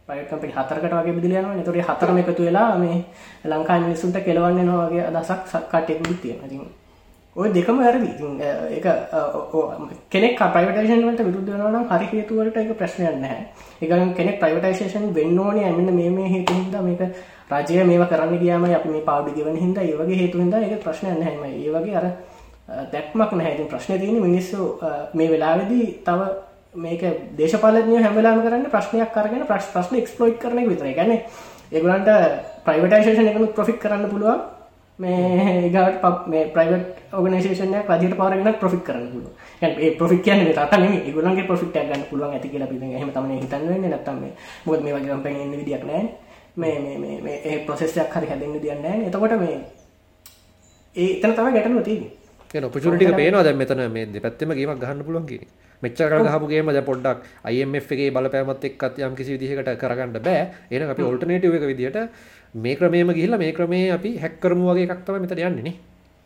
ප්‍රයිවට් 0.08 0.30
කම්පැනි 0.30 0.54
හතරකට 0.54 0.94
වගේ 0.94 1.14
බෙදලා 1.14 1.42
යනවා. 1.42 1.56
ඒතකොට 1.56 1.90
හතරම 1.90 2.18
එකතු 2.18 2.42
වෙලා 2.44 2.70
මේ 2.76 2.96
ලංකාවේ 3.46 3.84
මිනිස්සුන්ට 3.84 4.22
කෙලවන්න 4.22 4.60
යනවා 4.60 4.88
වගේ 4.88 5.04
අදහසක් 5.08 5.44
කට්ටියකුත් 5.66 6.22
තියෙනවා. 6.22 6.83
ඉතින් 7.36 7.42
ඔය 7.42 7.50
දෙකම 7.50 7.78
වැරදි 7.78 8.10
එක 8.70 8.86
කෙනෙක් 10.10 10.38
ප්‍රයිවටේෂන් 10.38 11.02
වලට 11.02 11.20
විරුද්ධ 11.20 11.50
වෙනවා 11.50 11.70
නම් 11.70 11.86
හරි 11.88 12.06
හේතු 12.12 12.36
වලට 12.36 12.56
ඒක 12.56 12.78
ප්‍රශ්නයක් 12.78 13.18
නැහැ. 13.20 13.46
ඒකෙන් 13.82 14.14
කෙනෙක් 14.14 14.38
ප්‍රයිවටයිසේෂන් 14.40 15.14
වෙන්න 15.14 15.38
ඕනේ 15.38 15.72
මෙන්න 15.72 15.94
මේ 15.94 16.10
මේ 16.10 16.28
හේතු 16.28 16.54
හින්දා 16.54 16.82
මේක 16.82 17.00
රජය 17.50 17.84
මේවා 17.84 18.06
කරන්න 18.06 18.38
ගියාම 18.38 18.64
අපි 18.66 18.88
මේ 18.88 19.02
පාවඩි 19.02 19.34
ගෙවන 19.34 19.56
හින්දා 19.56 19.82
ඒ 19.82 19.96
වගේ 19.96 20.16
හේතු 20.16 20.38
හින්දා 20.38 20.60
ඒක 20.60 20.82
ප්‍රශ්නයක් 20.82 21.18
නැහැ. 21.18 21.50
ඒ 21.58 21.70
වගේ 21.70 21.96
අර 21.96 22.06
දැක්මක් 22.92 23.32
නැහැ. 23.32 23.54
ඉතින් 23.54 23.66
ප්‍රශ්නේ 23.66 23.98
තියෙන්නේ 23.98 24.22
මිනිස්සු 24.22 24.78
මේ 25.14 25.30
වෙලාවේදී 25.30 25.86
තව 26.06 26.20
මේක 26.76 27.02
දේශපාලඥයෝ 27.38 28.02
හැම 28.02 28.14
වෙලාවෙම 28.14 28.46
කරන්නේ 28.46 28.70
ප්‍රශ්නයක් 28.70 29.16
අරගෙන 29.16 29.46
ප්‍රශ්න 29.46 29.96
එක්ස්ප්ලොයිට් 29.96 30.38
කරන 30.38 30.58
එක 30.58 30.68
විතරයි. 30.68 30.90
ඒ 30.90 30.94
කියන්නේ 30.94 31.20
ඒගොල්ලන්ට 31.72 32.10
ප්‍රයිවටයිසේෂන් 32.64 33.28
එකනුත් 33.28 33.54
ප්‍රොෆිට් 33.54 33.78
කරන්න 33.78 34.10
පුළුවන්. 34.10 34.53
මේ 34.98 35.68
ඒගට 35.68 36.00
පක් 36.00 36.28
මේ 36.28 36.44
ප්‍රයිවට් 36.48 37.14
ඕගනිසේෂනයක් 37.14 37.88
වදිට 37.88 38.16
පාරගෙන 38.16 38.54
පොෆික් 38.56 38.84
කරන්න 38.84 39.08
පුළුව 39.08 39.32
ඒ 39.62 39.90
පොෆික්යන 39.94 40.44
රතන 40.48 40.84
ගුලන්ගේ 41.10 41.46
පොෆික්ට 41.46 41.80
ගන්න 41.80 42.04
පුළුවන් 42.10 42.34
ඇති 42.34 42.48
කියලා 42.48 42.68
පිෙන 42.68 42.94
හම 42.94 43.10
තම 43.10 43.30
හිතන්න. 43.32 43.66
නැත්තම 43.84 44.22
බොත් 44.66 44.80
මේ 44.80 44.94
වගේ 44.94 45.18
පැ 45.18 45.34
විදිියක් 45.52 45.84
නෑ. 45.84 46.04
මේ 46.56 46.98
මේ 46.98 47.40
ඒ 47.44 47.58
පොසෙස්යක් 47.66 48.10
හරි 48.10 48.26
හැදන්න 48.26 48.60
දියන්න 48.62 48.84
එතකොට 49.04 49.34
මේ 49.38 49.58
ඒ 50.96 51.08
එතන 51.14 51.32
තම 51.32 51.50
ගැටනු 51.50 51.82
තිී 51.82 52.70
පචුටි 52.70 53.10
පේනවාද 53.12 53.50
මෙතන 53.54 53.82
මේ 53.90 54.20
පැත්තම 54.20 54.52
ගේීමක් 54.52 54.78
ගහන්න 54.78 55.02
පුළුවන් 55.02 55.26
කියෙන 55.26 55.48
මෙච්චර 55.82 56.14
හපුගේම 56.26 56.70
ද 56.70 56.82
පොඩ්ඩක් 56.82 57.26
අයමගේ 57.42 58.10
බලපෑමත් 58.12 58.64
එක්කත් 58.64 59.00
යම් 59.00 59.16
කිසි 59.16 59.34
විදිහකට 59.34 59.74
කරගන්න 59.76 60.14
බෑ. 60.18 60.46
එන 60.70 60.82
අපි 60.88 61.02
ඔල්ටනේටව 61.02 61.58
එක 61.58 61.66
විදිහට 61.66 61.98
මේ 62.54 62.76
ක්‍රමේම 62.76 63.08
ගිහිල්ලා 63.14 63.38
මේ 63.38 63.52
ක්‍රමේ 63.52 63.90
අපි 63.90 64.16
හැක්කරමු 64.18 64.70
වගේ 64.70 64.86
එකක්තම 64.86 65.20
මෙත 65.20 65.32
යන්නේ 65.32 65.74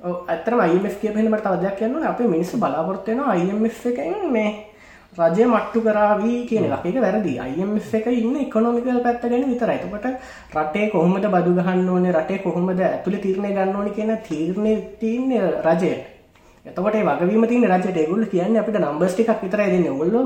ඇත්තම 0.01 0.61
අයිමස් 0.61 0.97
කියපෙනට 1.01 1.45
තවදයක් 1.45 1.77
කියන්න 1.79 2.05
අප 2.05 2.21
මිනිස්සු 2.21 2.59
බලාපොරත්වයන 2.59 3.21
අයිමස් 3.35 3.87
එකෙන් 3.87 4.33
මේ 4.33 4.51
රජය 5.19 5.47
මට්ටු 5.47 5.81
කරාවී 5.81 6.47
කියන 6.49 6.65
එක. 6.67 6.85
වැරදි. 7.05 7.33
අයිමස් 7.39 7.95
එක 7.95 8.07
ඉන්න 8.07 8.37
එකොනොමිකල් 8.37 9.01
පැත්ත 9.07 9.23
ගැන 9.23 9.49
විතර 9.49 9.71
එතකොට 9.71 10.07
රටේ 10.55 10.91
කොහොමද 10.91 11.27
බදු 11.35 11.55
ගහන්න 11.59 11.89
ඕනේ? 11.89 12.13
රටේ 12.13 12.39
කොහොමද 12.45 12.81
ඇතුළේ 12.81 13.23
තීරණය 13.25 13.55
ගන්න 13.57 13.77
ඕනේ 13.77 13.97
කියන 13.97 14.13
තීරණය 14.29 14.77
තියන්නේ 15.01 15.43
රජයට 15.67 16.05
එතකොට 16.67 16.95
වගවීම 17.09 17.49
තින 17.49 17.65
රජට 17.65 17.97
එගුල්ල 17.97 18.29
කියන්න 18.29 18.61
අපිට 18.61 18.79
නම්බස් 18.79 19.15
ටිකක් 19.15 19.43
විතර 19.43 19.65
දෙන්න. 19.65 19.89
ඔගොල්ලො 19.89 20.23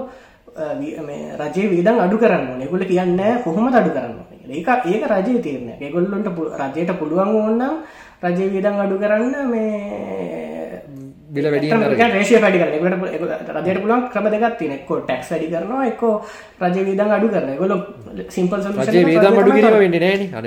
රජය 1.40 1.64
වීදන් 1.72 2.04
අඩු 2.04 2.18
කරන්න 2.18 2.60
එගොල 2.60 2.84
කියන්න 2.84 3.18
කොහොම 3.44 3.70
අඩු 3.70 3.90
කරන්න? 3.96 4.31
ඒක 4.50 4.68
ඒක 4.86 5.04
රජය 5.06 5.40
තියරන 5.40 5.68
එගොල්ලොන්ට 5.80 6.28
රජයට 6.68 6.92
පුළුවන් 6.98 7.34
ඕන්නම් 7.36 7.74
රජය 8.24 8.48
වීදන් 8.50 8.80
අඩු 8.80 8.98
කරන්න 8.98 9.50
මේ 9.50 10.82
බිල 11.30 11.46
වැඩි 11.46 11.70
රේෂය 12.10 12.40
වැඩි 12.40 12.58
කර 12.58 12.68
රජයට 13.58 13.82
පුලන් 13.82 14.04
ක්‍රම 14.08 14.26
දෙගත් 14.28 14.58
තින 14.58 14.72
එක්කෝ 14.72 15.00
ටැක්ස් 15.00 15.30
වැඩි 15.32 15.48
කරනවා 15.48 15.86
එක්කෝ 15.86 16.14
රජ 16.62 16.76
වීදන් 16.82 17.12
අඩු 17.12 17.28
කරන 17.28 17.56
ගොල 17.56 17.72
සිම්පල් 18.28 18.60
වේදම් 18.60 19.38
අඩු 19.38 19.50
කිරීම 19.52 19.78
වෙන්න 19.80 19.98
නෑ. 19.98 20.28
අන 20.34 20.46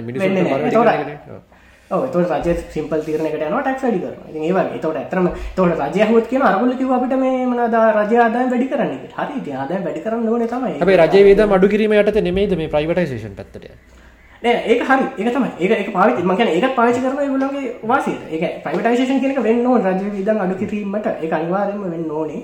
ඔත 1.92 2.16
රජ 2.16 2.48
සිම්පල් 2.74 3.02
තීරණකට 3.06 3.44
යනවා 3.48 3.62
ටැක්ස් 3.62 3.84
වැඩි 3.86 4.00
කරනවා. 4.04 4.46
ඒවා 4.48 4.64
එතකොට 4.78 4.98
ඇතරම 4.98 5.28
තොට 5.56 5.82
රජය 5.82 6.08
හොත් 6.12 6.28
කියන 6.32 6.42
අරගුල 6.42 6.74
කිව 6.80 6.94
අපිට 6.98 7.14
මේ 7.24 7.46
මනද 7.46 7.76
රජය 7.98 8.18
ආදායම් 8.24 8.50
වැඩි 8.54 8.70
කරන්න 8.72 8.94
හරි 9.18 9.54
ආදායම් 9.54 9.84
වැඩි 9.88 10.02
කරන්න 10.06 10.32
ඕනේ 10.34 10.50
තමයි. 10.54 10.74
හැබැයි 10.80 11.02
රජය 11.04 11.24
වේදම් 11.28 11.54
අඩු 11.58 11.70
කිරීම 11.74 11.94
යටතේ 11.94 12.26
නෙමෙයිද 12.30 12.58
මේ 12.58 12.72
ප්‍රයිවටයිසේෂන් 12.74 13.38
පැත්තට 13.38 13.64
ඒක 14.44 14.82
හරි. 14.90 15.06
ඒක 15.20 15.30
තමයි. 15.36 15.52
ඒක 15.60 15.72
ඒක 15.80 15.94
පාවිච්චි 15.94 16.24
මම 16.26 16.36
කියන්නේ 16.38 16.58
ඒකත් 16.58 16.76
පාවිච්චි 16.76 17.02
කරන 17.06 17.24
ඒගොල්ලෝගේ 17.24 17.66
වාසියට 17.94 18.34
ඒක 18.34 18.44
ප්‍රයිවටයිසේෂන් 18.66 19.22
කියන 19.22 19.32
එක 19.34 19.44
වෙන්න 19.48 19.66
රජ 19.86 20.04
වේදම් 20.18 20.46
අඩු 20.46 20.56
කිරීමට. 20.62 21.08
ඒක 21.24 21.34
අනිවාර්යයෙන්ම 21.40 21.92
වෙන්න 21.96 22.12
ඕනේ 22.12 22.42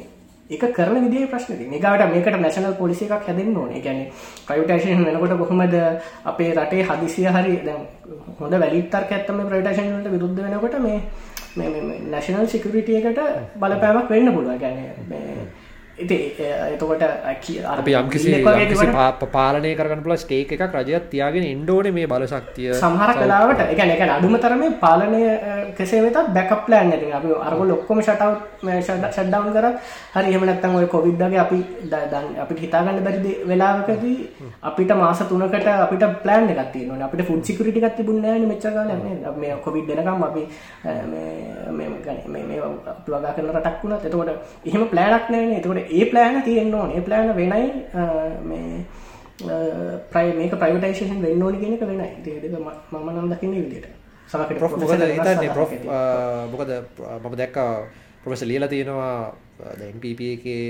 ඒක 0.52 0.64
කරන 0.74 0.97
විදිහේ 1.06 1.28
ප්‍රශ්න 1.28 1.58
තියෙනවා. 1.58 1.95
ඒකට 1.95 2.14
මේකට 2.14 2.39
නැෂනල් 2.39 2.74
පොලිසි 2.74 3.06
එකක් 3.06 3.28
හැදෙන්න 3.28 3.58
ඕනේ. 3.58 3.78
ඒ 3.78 3.82
කියන්නේ 3.82 4.12
ප්‍රයිවටයිසේෂන් 4.47 5.06
වෙනකොට 5.06 5.38
කොහොමද 5.39 5.76
අපේ 6.26 6.52
රටේ 6.54 6.84
හදිසිය 6.84 7.28
හරි 7.30 7.58
දැන් 7.66 7.82
හොඳ 8.39 8.54
වැලිඩ් 8.56 8.88
තර්කයක් 8.89 9.26
තමයි 9.28 9.45
ප්‍රයිවටයිසේෂන් 9.45 9.95
වලට 9.95 10.12
විරුද්ධ 10.12 10.43
වෙනකොට 10.43 10.80
මේ 10.82 10.99
මේ 11.56 11.70
මේ 11.70 11.99
නැෂනල් 12.08 12.47
සිකියුරිටි 12.47 12.99
එකට 13.02 13.22
බලපෑමක් 13.58 14.10
වෙන්න 14.10 14.34
පුළුවන්. 14.34 14.64
ඒ 14.64 15.61
මේ 16.04 16.49
එතකොට 16.68 17.04
අපි 17.68 17.91
යම්කිසි 17.93 18.43
පාලනය 19.32 19.72
කරන 19.76 20.02
පුල 20.02 20.16
ස්ටේක 20.16 20.54
එකක් 20.54 20.76
රජයක් 20.76 21.10
තියාගෙන 21.10 21.45
ඉන්ඩෝන 21.45 21.91
මේ 21.91 22.08
බල 22.08 22.26
ශක්තිය 22.26 22.74
සහර 22.74 23.14
කලාවට 23.16 23.64
එක 23.66 23.82
එක 23.88 24.04
අඩුම 24.10 24.38
තරම 24.38 24.64
පාලනය 24.78 25.22
කෙසේ 25.74 26.02
වෙතත් 26.02 26.20
බැකප් 26.32 26.68
ලෑන් 26.68 26.91
ඇති 26.91 27.12
අපි 27.12 27.36
අරග 27.41 27.62
ලොක්කොම 27.66 28.02
ෂටව් 28.02 28.34
ෂඩ්ඩවන් 28.80 29.52
කර 29.52 29.68
හරි 30.16 30.36
එමනත්තන් 30.36 30.76
ඔය 30.76 30.88
කොවිඩ්ඩගේ 30.88 31.41
අපි 31.41 31.60
දන් 31.86 32.28
අපි 32.41 32.60
හිතාගන්න 32.62 33.02
බැරිදි 33.02 33.34
වෙලාවකදී 33.45 34.18
අපිට 34.64 34.95
මාස 34.95 35.24
තුනකට 35.26 35.70
අපිට 35.78 36.06
ප්ලෑන් 36.24 36.49
එකත් 36.49 36.72
තියන 36.74 37.02
අපිට 37.02 37.26
ෆුඩ් 37.26 37.43
සිකරිටි 37.43 37.82
ගත් 37.82 37.95
තිබුණ 37.97 38.26
මෙච්චකාල 38.45 38.91
මේ 39.38 39.56
කොවිඩ් 39.60 39.91
දෙනකම් 39.91 40.24
අපි 40.24 40.43
මේ 41.72 42.60
වගා 43.08 43.34
කරන 43.34 43.52
රටක් 43.52 43.84
වුණත් 43.84 44.06
එතකොට 44.06 44.30
එහෙම 44.66 44.88
ප්ලෑනක් 44.88 45.30
නෑන 45.30 45.54
එතකොට 45.54 45.91
ඒ 46.00 46.06
ප්ලෑන 46.12 46.44
තියෙන්න්න 46.48 46.76
ඕන. 46.80 46.92
ඒ 46.98 47.02
ප්ලෑන 47.08 47.36
වෙනයි 47.39 47.66
මේ 48.50 48.70
ප්‍රයි 50.14 50.30
මේක 50.39 50.54
ප්‍රයිවටයිශන් 50.62 51.22
වෙන්න 51.26 51.44
ඕනි 51.48 51.58
කෙනෙක 51.64 51.84
වෙනයි. 51.92 52.10
දේදක 52.26 52.56
මම 52.92 53.10
නම් 53.16 53.28
දකින්න 53.34 53.56
විදිට 53.58 53.88
සමකට 54.32 54.60
මොකද 54.62 55.06
හිතන්නේ? 55.16 55.54
ප්‍රොෆ් 55.58 55.72
මොකද 56.54 56.72
මම 57.24 57.36
දැක්ක 57.42 57.58
ප්‍රොෆෙස 58.24 58.44
ලියලා 58.50 58.72
තියෙනවා 58.74 59.16
MPP 59.96 60.20
එකේ 60.36 60.66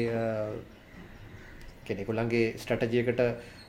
කෙනෙකුල්ලන්ගේ 1.88 2.46
ස්ට්‍රටජයකට 2.62 3.22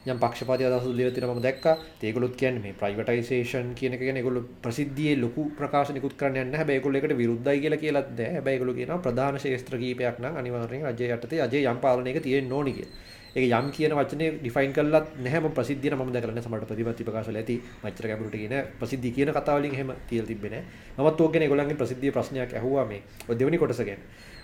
යම් 0.07 0.19
පක්ෂපාති 0.19 0.65
අදහස් 0.67 0.87
දීලා 0.99 1.15
තියෙනවා 1.15 1.37
මම 1.37 1.45
දැක්කා. 1.47 1.77
ඒගොල්ලොත් 2.03 2.35
කියන්නේ 2.41 2.63
මේ 2.65 2.75
ප්‍රයිවටයිසේෂන් 2.81 3.69
කියන 3.79 3.95
එක 3.95 4.01
කියන්නේ 4.01 4.23
ඒගොල්ලෝ 4.23 4.45
ප්‍රසිද්ධියේ 4.65 5.21
ලොකු 5.21 5.43
ප්‍රකාශනිකුත් 5.59 6.15
කරන්න 6.19 6.37
යන්නේ 6.37 6.45
නැහැ. 6.45 6.59
හැබැයි 6.61 6.79
ඒගොල්ලෝ 6.81 7.01
ඒකට 7.03 7.19
විරුද්ධයි 7.23 7.61
කියලා 7.65 7.83
කියලාත් 7.85 8.11
නැහැ. 8.19 8.35
හැබැයි 8.37 8.57
ඒගොල්ලෝ 8.57 8.77
කියනවා 8.79 9.05
ප්‍රධාන 9.07 9.39
ශේෂ්ත්‍ර 9.45 9.79
කීපයක් 9.83 10.19
නම් 10.23 10.39
අනිවාර්යෙන් 10.41 10.87
රජය 10.91 11.13
යටතේ 11.17 11.43
අජේ 11.47 11.63
යම් 11.73 11.79
පාලනයක 11.85 12.19
තියෙන්න 12.27 12.53
ඕනි 12.59 12.73
කියලා. 12.79 12.99
ඒක 13.37 13.47
යම් 13.59 13.71
කියන 13.77 13.95
වචනේ 13.97 14.31
ඩිෆයින් 14.41 14.73
කරලත් 14.77 15.15
නැහැ 15.25 15.41
මම 15.41 15.55
ප්‍රසිද්ධිය 15.59 15.91
නම් 15.93 16.03
මම 16.05 16.13
දැකලා 16.15 16.35
නැහැ 16.35 16.49
සමහරට 16.49 16.69
ප්‍රතිපත්ති 16.73 17.07
ප්‍රකාශවල 17.09 17.39
ඇති 17.41 17.57
මච්චර 17.85 18.09
ගැඹුරට 18.11 18.37
කියන 18.43 18.57
ප්‍රසිද්ධිය 18.81 19.15
කියන 19.17 19.33
කතාව 19.39 19.61
වලින් 19.61 19.79
එහෙම 19.79 19.95
තියලා 20.11 20.29
තිබ්බේ 20.33 20.51
නැහැ. 20.51 20.67
මමත් 20.99 21.21
ඕක 21.21 21.33
ගැන 21.33 21.47
ඒගොල්ලන්ගේ 21.47 21.79
ප්‍රසිද්ධිය 21.81 22.13
ප්‍රශ්නයක් 22.19 22.59
ඇහුවා 22.59 22.85
මේ 22.91 23.01
ඔය 23.29 23.39
දෙවෙනි 23.39 23.63
කොටස 23.63 23.81
ගැන. 23.87 24.03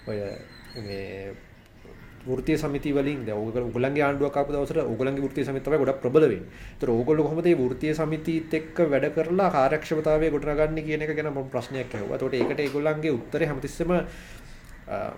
ඔය 0.09 0.17
මේ 0.87 1.35
වෘත්තීය 2.27 2.59
සමිති 2.59 2.93
වලින් 2.95 3.25
දැන් 3.27 3.39
ඕගොල්ලන්ගේ 3.39 4.05
ආණ්ඩුවක් 4.05 4.37
ආපු 4.37 4.53
දවසට 4.53 4.83
ඕගොල්ලන්ගේ 4.83 5.25
වෘත්තීය 5.25 5.47
සමිති 5.47 5.65
තමයි 5.65 5.79
ගොඩක් 5.79 6.01
ප්‍රබල 6.03 6.25
වෙන්නේ. 6.25 6.49
ඒතර 6.73 6.91
ඕගොල්ලෝ 6.91 7.25
කොහොමද 7.25 7.45
මේ 7.45 7.57
වෘත්තීය 7.57 7.95
සමිතිත් 7.95 8.55
එක්ක 8.55 8.79
වැඩ 8.91 9.07
කරලා 9.15 9.51
කාර්යක්ෂමතාවය 9.51 10.31
ගොඩනගන්නේ 10.31 10.87
කියන 10.87 11.03
එක 11.03 11.15
ගැන 11.15 11.31
මම 11.33 11.51
ප්‍රශ්නයක් 11.53 11.95
ඇහුවා. 11.95 12.17
ඒතකොට 12.17 12.35
ඒකට 12.35 12.61
ඒගොල්ලන්ගේ 12.61 13.13
උත්තරේ 13.13 13.49
හැමතිස්සෙම 13.51 13.93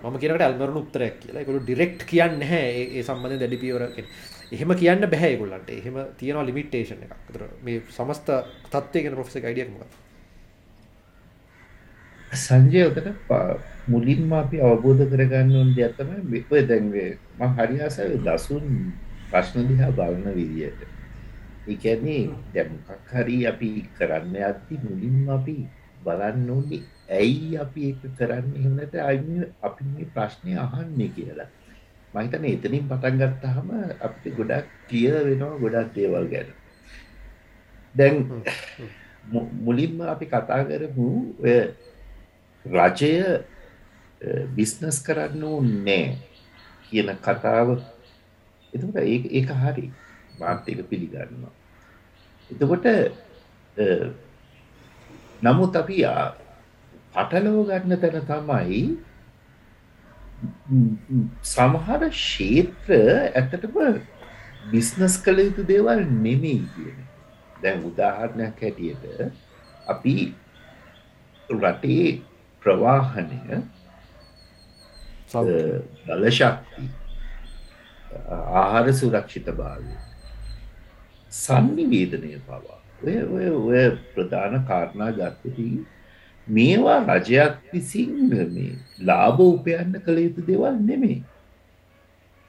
මම 0.03 0.19
කියනකට 0.19 0.41
ඇල්මරණු 0.41 0.83
උත්තරයක් 0.83 1.17
කියලා. 1.21 1.41
ඒගොල්ලෝ 1.41 1.63
ඩිරෙක්ට් 1.63 2.05
කියන්නේ 2.05 2.39
නැහැ 2.39 2.69
ඒ 2.73 2.85
ඒ 2.97 3.03
සම්බන්ධයෙන් 3.03 3.41
දැඩි 3.41 3.61
පියවර 3.63 3.83
එහෙම 4.51 4.75
කියන්න 4.75 5.09
බෑ 5.15 5.31
ඒගොල්ලන්ට. 5.31 5.69
එහෙම 5.71 5.97
තියෙනවා 6.17 6.45
ලිමිටේෂන් 6.45 7.03
එකක්. 7.05 7.17
ඒතර 7.27 7.43
මේ 7.63 7.81
සමස්ත 7.89 8.31
තත්ත්වය 8.69 9.03
ගැන 9.03 9.15
ප්‍රොෆෙසර් 9.15 9.47
අයිඩියක් 9.47 9.73
මොකක්ද? 9.73 10.00
සංජය 12.31 12.87
උතන 12.87 13.11
මුලින්ම 13.87 14.31
අපි 14.31 14.63
අවබෝධ 14.63 15.03
කරගන්න 15.03 15.51
ඕන 15.51 15.69
දෙයක් 15.75 15.99
තමයි 15.99 16.43
ඔය 16.47 16.61
දැන් 16.63 16.87
මම 16.87 17.51
හරි 17.57 17.75
ආසයි 17.83 18.23
දසුන් 18.23 18.65
ප්‍රශ්න 19.31 19.67
දිහා 19.67 19.91
බලන 19.91 20.23
විදියට. 20.31 20.79
ඒ 21.67 21.75
කියන්නේ 21.75 22.31
දැන් 22.53 22.71
මොකක් 22.71 23.11
හරි 23.11 23.37
අපි 23.51 23.69
කරන්න 23.97 24.35
යද්දි 24.39 24.75
මුලින්ම 24.87 25.27
අපි 25.27 25.57
බලන්න 26.05 26.49
ඕනේ 26.49 26.81
ඇයි 27.09 27.59
අපි 27.63 27.81
ඒක 27.89 28.01
කරන්නේ 28.15 28.59
එහෙම 28.59 28.73
නැත්නම් 28.79 29.43
අපි 29.61 29.83
මේ 29.91 30.07
ප්‍රශ්නේ 30.15 30.55
අහන්නේ 30.55 31.11
කියලා. 31.11 31.49
මම 32.13 32.19
හිතන්නේ 32.23 32.55
එතනින් 32.55 32.87
පටන් 32.87 33.19
ගත්තාම 33.21 33.69
අපිට 33.99 34.35
ගොඩක් 34.39 34.67
ක්ලියර් 34.87 35.15
වෙනවා 35.27 35.59
ගොඩක් 35.59 35.93
දේවල් 35.95 36.25
ගැන. 36.31 36.49
දැන් 37.95 38.15
මුලින්ම 39.65 39.99
අපි 40.15 40.25
කතා 40.25 40.63
කරමු 40.69 41.07
ඔය 41.43 41.55
රජය 42.65 43.13
බිස්නස් 44.55 45.01
කරන්න 45.05 45.43
ඕනේ 45.43 46.17
කියන 46.89 47.09
කතාව 47.25 47.69
එතකොට 48.73 48.97
ඒක 49.01 49.49
හරි 49.61 49.85
මාත් 50.39 50.67
ඒක 50.69 50.85
පිළිගන්නවා. 50.89 51.53
එතකොට 52.49 52.85
නමුත් 55.41 55.75
අපි 55.75 55.97
පටලව 57.13 57.57
ගන්න 57.69 57.99
තැන 58.01 58.25
තමයි 58.29 58.81
සමහර 61.45 62.01
ක්ෂේත්‍ර 62.09 62.89
ඇත්තටම 63.35 63.77
බිස්නස් 64.71 65.15
කළ 65.25 65.39
යුතු 65.47 65.65
දේවල් 65.65 66.05
නෙමෙයි 66.25 66.61
කියන. 66.73 66.99
දැන් 67.55 67.85
උදාහරණයක් 67.89 68.61
හැටියට 68.61 69.05
අපි 69.87 70.15
රටේ 71.49 72.21
ප්‍රවාහනය 72.61 73.39
බලශක්ති 76.07 76.83
ආහාර 78.31 78.93
සුරක්ෂිත 78.93 79.47
භාවය 79.53 79.95
සන්නිවේදනය 81.31 82.31
පවා. 82.41 82.77
ඔය 83.01 83.17
ඔය 83.35 83.47
ඔය 83.49 83.83
ප්‍රධාන 84.13 84.55
කාරණා 84.65 85.11
ගත්තදී 85.11 85.75
මේවා 86.47 86.99
රජයක් 87.09 87.55
විසින් 87.73 88.15
මේ 88.29 88.71
ලාභ 89.01 89.39
උපයන්න 89.41 89.93
කළ 90.05 90.19
යුතු 90.19 90.47
දේවල් 90.47 90.81
නෙමේ 90.89 91.19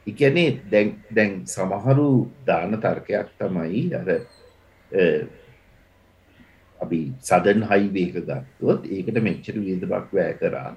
එකනේ 0.07 0.49
දැන් 0.71 0.89
දැන් 1.11 1.33
සමහරු 1.47 2.09
දාන 2.47 2.75
තර්කයක් 2.77 3.29
තමයි 3.39 3.83
අර 3.95 4.09
අපි 6.85 7.01
සදන් 7.29 7.61
හයිවේක 7.71 8.15
ගත්තොත් 8.29 8.89
ඒකට 8.97 9.19
මෙච්චර 9.29 9.55
වියදමක් 9.65 10.09
වැය 10.19 10.33
කරා. 10.41 10.71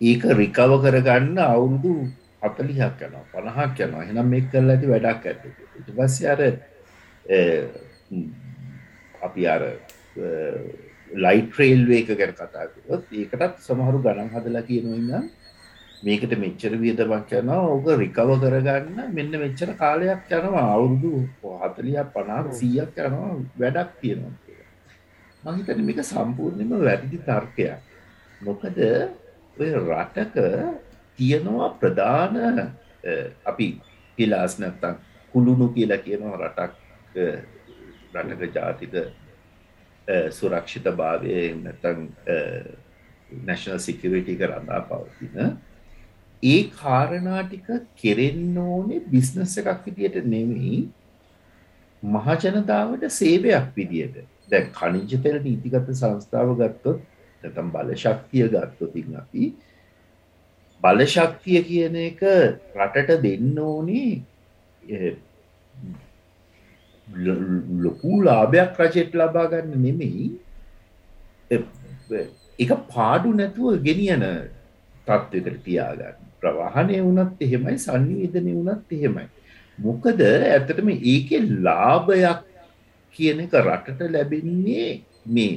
ඒක 0.00 0.22
රිකව 0.40 0.72
කරගන්න 0.84 1.38
අවුරුදු 1.46 1.94
හතලිහක් 2.42 3.00
යනවා 3.06 3.24
පණහක් 3.32 3.78
යනවා. 3.86 4.04
එහෙනම් 4.04 4.28
මේ 4.34 4.44
කරලා 4.52 4.76
ඇති 4.76 4.92
වැඩක් 4.92 5.26
ඇත 5.30 5.42
ඊට 5.48 5.90
පස්සේ 5.96 6.30
අර 6.34 6.40
අපි 9.26 9.42
අර 9.54 9.62
ලයිට් 11.24 11.58
්‍රේල්වේ 11.58 12.00
එක 12.02 12.10
ගැන 12.20 12.32
කතාකරොත් 12.38 13.04
ඒකටත් 13.20 13.60
සමහරු 13.66 13.98
ගණන් 14.06 14.32
හදලා 14.34 14.66
කියනොන්න 14.68 15.30
මේකට 16.06 16.32
මෙච්චර 16.44 16.72
වියදමක් 16.82 17.32
යනවා. 17.40 17.60
ඕක 17.72 17.88
රිකව 18.02 18.30
කරගන්න 18.42 19.12
මෙන්න 19.16 19.32
මෙච්චර 19.44 19.74
කාලයක් 19.82 20.30
යනවා. 20.38 20.68
අවුරුදු 20.76 21.12
හතලියක් 21.64 22.08
පනාත් 22.14 22.54
සීයක් 22.60 22.96
යනවා. 23.06 23.34
වැඩක් 23.60 23.90
තියෙනවා. 24.00 24.49
මහිතන 25.44 25.84
මේක 25.84 26.00
සම්පූර්ණයම 26.04 26.72
වැරදි 26.78 27.18
තර්කයක්. 27.28 27.78
මොකද 28.40 28.78
ඔය 29.60 29.70
රටක 29.70 30.36
තියෙනවා 31.18 31.68
ප්‍රධාන 31.80 32.34
අපි 33.44 33.66
පිලාස් 34.18 34.58
නැත්තම් 34.58 34.94
කුළුණු 35.34 35.66
කියලා 35.74 36.04
කියනවා 36.04 36.36
රටක් 36.42 36.74
රටක 38.14 38.54
ජාතික 38.54 38.94
සුරක්ෂිත 40.30 40.86
භාවය 41.00 41.34
නැතන් 41.64 41.98
නැශනල් 43.46 43.78
සිකවිටි 43.78 44.36
කරන්නා 44.36 44.80
පවතින. 44.88 45.56
ඒ 46.42 46.62
කාරණාටික 46.80 47.68
කෙරෙන්න 48.02 48.58
ඕනේ 48.58 49.00
බිස්නස් 49.12 49.56
එකක් 49.62 49.86
විදියට 49.86 50.24
නෙවෙයි 50.34 50.80
මහජනතාවට 52.02 53.04
සේවයක් 53.20 53.66
විදියට. 53.76 54.16
දැ 54.50 54.62
කනිජ 54.78 55.22
තෙර 55.24 55.40
නීතිගත 55.46 55.90
සංස්ථාව 55.94 56.54
ගත්තොත් 56.60 57.00
නැතම් 57.42 57.68
බල 57.74 57.90
ශක්තිය 57.94 58.46
ගත්තොතින් 58.48 59.18
අපි 59.22 59.44
බලශක්තිය 60.82 61.60
කියන 61.68 61.96
එක 62.02 62.22
රටට 62.76 63.20
දෙන්න 63.24 63.58
ඕනේ. 63.58 64.12
ලොකු 67.84 68.22
ලාභයක් 68.28 68.80
රජෙට් 68.80 69.18
ලබා 69.20 69.50
ගන්න 69.52 69.82
නෙමෙයි. 69.84 70.30
එක 72.58 72.70
පාඩු 72.94 73.34
නැතුව 73.34 73.78
ගෙනියන 73.88 74.24
තත්ත්වකට 75.06 75.62
තියාගන්න. 75.64 76.16
ප්‍රවාහනය 76.40 76.96
වනත් 77.06 77.38
එහෙමයි 77.46 77.78
සංනිවේදනය 77.86 78.52
වනත් 78.58 78.98
එහෙමයි. 78.98 79.26
මොකද 79.78 80.20
ඇතටම 80.20 80.88
ඒක 80.92 81.28
ලාභයක් 81.66 82.49
කියන 83.16 83.44
එක 83.44 83.54
රටට 83.64 84.00
ලැබෙන්නේ 84.14 84.88
මේ 85.36 85.54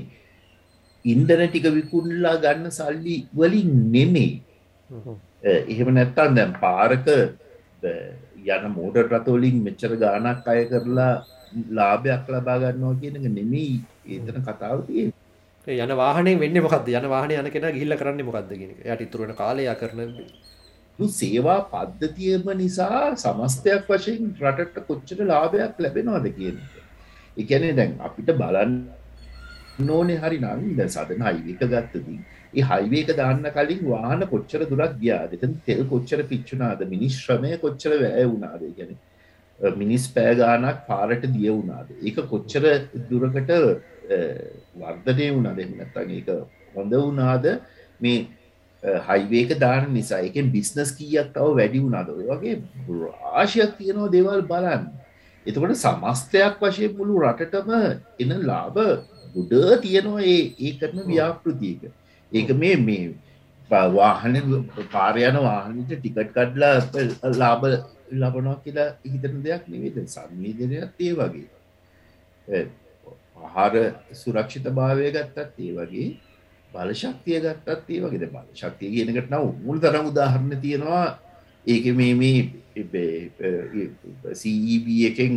ඉන්දන 1.05 1.41
ටික 1.45 1.67
විකුණලා 1.77 2.41
ගන්න 2.43 2.71
සල්ලි 2.79 3.15
වලින් 3.39 3.71
නෙමෙයි. 3.95 4.31
එහෙම 5.71 5.89
නැත්තන් 5.97 6.35
දැම් 6.37 6.53
පාරක 6.63 7.07
යන 8.55 8.63
මෝඩ 8.77 8.97
රතෝලින් 9.03 9.57
මෙච්චර 9.65 9.95
ගානක් 10.03 10.47
අය 10.53 10.61
කරලා 10.71 11.11
ලාභයක් 11.79 12.31
ලබා 12.33 12.61
ගන්නවා 12.63 12.99
කියන 13.01 13.19
එක 13.19 13.27
නෙමෙයි. 13.39 13.75
ඒතන 14.13 14.39
කතාව 14.47 14.79
තියෙන්නේ. 14.87 15.21
යන 15.67 15.93
වාහනේ 16.03 16.39
වෙන්නේ 16.43 16.63
මොකද්ද? 16.67 16.87
යන 16.99 17.09
වාහනේ 17.15 17.39
යන 17.41 17.51
කෙනා 17.55 17.75
ගිහිල්ලා 17.75 17.99
කරන්නේ 18.01 18.27
මොකද්ද 18.29 18.51
කියන 18.59 18.71
එක. 18.73 18.79
එයාට 18.85 19.05
ඉතුරු 19.07 19.27
වෙන 19.27 19.35
කාලය 19.41 19.67
යා 19.67 19.75
කරන 19.81 20.15
සේවා 21.19 21.59
පද්ධතියම 21.73 22.47
නිසා 22.61 23.03
සමස්තයක් 23.23 23.87
වශයෙන් 23.89 24.31
රටට 24.41 24.87
කොච්චර 24.87 25.19
ලාභයක් 25.31 25.83
ලැබෙනවද 25.85 26.27
කියන 26.37 26.57
එක. 26.63 26.82
ඒ 27.37 27.45
කියන්නේ 27.45 27.77
දැන් 27.79 27.95
අපිට 28.01 28.29
බලන්න 28.33 28.73
ඕනේ 29.91 30.19
හරි 30.19 30.37
නම් 30.39 30.75
දැන් 30.77 30.89
සදන 30.89 31.25
හයිවේ 31.27 31.55
එක 31.55 31.63
ගත්තදී 31.71 32.19
ඒ 32.53 32.67
හයිවේ 32.71 33.01
එක 33.05 33.15
දාන්න 33.17 33.49
කලින් 33.51 33.81
වාහන 33.85 34.27
කොච්චර 34.27 34.61
දුරක් 34.65 34.93
ගියාද? 34.99 35.33
එතන 35.35 35.57
තෙල් 35.65 35.81
කොච්චර 35.85 36.19
පිච්චුණාද? 36.25 36.85
මිනිස් 36.89 37.17
ශ්‍රමය 37.21 37.57
කොච්චර 37.59 37.91
වැය 38.03 38.25
වුණාද? 38.25 38.61
ඒ 38.63 38.73
කියන්නේ 38.73 39.11
මිනිස් 39.59 40.07
පෑගානක් 40.09 40.85
පාරට 40.87 41.25
දිය 41.27 41.49
වුණාද 41.49 41.87
ඒක 42.01 42.17
කොච්චර 42.27 42.63
දුරකට 43.09 43.51
වර්ධනය 44.75 45.27
වුණාද 45.29 45.59
එමනත්තන් 45.59 46.11
ඒක 46.11 46.29
හොඳ 46.75 46.93
වුණාද 46.93 47.45
මේ 47.99 48.27
හයිවේක 48.83 49.59
දාන 49.59 49.93
නිසා 49.93 50.21
එකෙන් 50.21 50.51
බිස්නස් 50.51 50.91
කීයක් 50.91 51.31
තව 51.31 51.55
වැඩි 51.55 51.79
වුණාද 51.79 52.09
ඔය 52.09 52.25
වගේ 52.25 52.55
රාශයක් 53.01 53.77
තියෙනවා 53.77 54.11
දේවල් 54.11 54.43
බලන්න 54.43 54.89
එතකොට 55.45 55.75
සමස්තයක් 55.77 56.61
වශයෙන් 56.61 56.95
මුළු 56.97 57.19
රටටම 57.23 57.71
එන 58.19 58.31
ලාභ 58.43 58.79
ගුඩ 59.35 59.53
තියෙනවා 59.81 60.23
ඒ 60.25 60.39
ඒ 60.59 60.73
කරන 60.73 60.99
ව්‍යාපෘතියක. 61.05 61.81
ඒක 62.31 62.49
මේ 62.55 62.77
මේ 62.79 63.15
වාහන 63.69 64.35
පාරයන 64.91 65.37
වාහනට 65.39 65.91
ටිකට් 65.91 66.29
කඩ්ලා 66.29 66.75
ලාබ 67.35 67.63
ලබනවා 68.11 68.57
කියලා 68.63 68.89
හිතන 69.05 69.35
දෙයක් 69.41 69.67
නෙවේද 69.67 69.97
සංවේදනයත් 70.07 70.99
ඒ 70.99 71.13
වගේ. 71.13 71.49
ආහාර 73.37 73.73
සුරක්ෂිත 74.13 74.67
භාවය 74.71 75.11
ගත්තත් 75.11 75.59
ඒ 75.59 75.73
වගේ. 75.73 76.07
බලශක්තිය 76.71 77.39
ගත්තත් 77.41 77.89
ඒ 77.89 78.01
වගේ. 78.03 78.27
බල 78.27 78.47
ශක්තිය 78.55 78.89
කියනකට 78.95 79.29
නව 79.29 79.45
මුල් 79.59 79.79
තරම් 79.79 80.05
උදාහරණ 80.05 80.61
තියෙනවා. 80.61 81.07
ඒක 81.65 81.85
මේ 81.93 82.13
මේ 82.15 82.62
සීබ 84.41 84.85
එකෙන් 85.09 85.33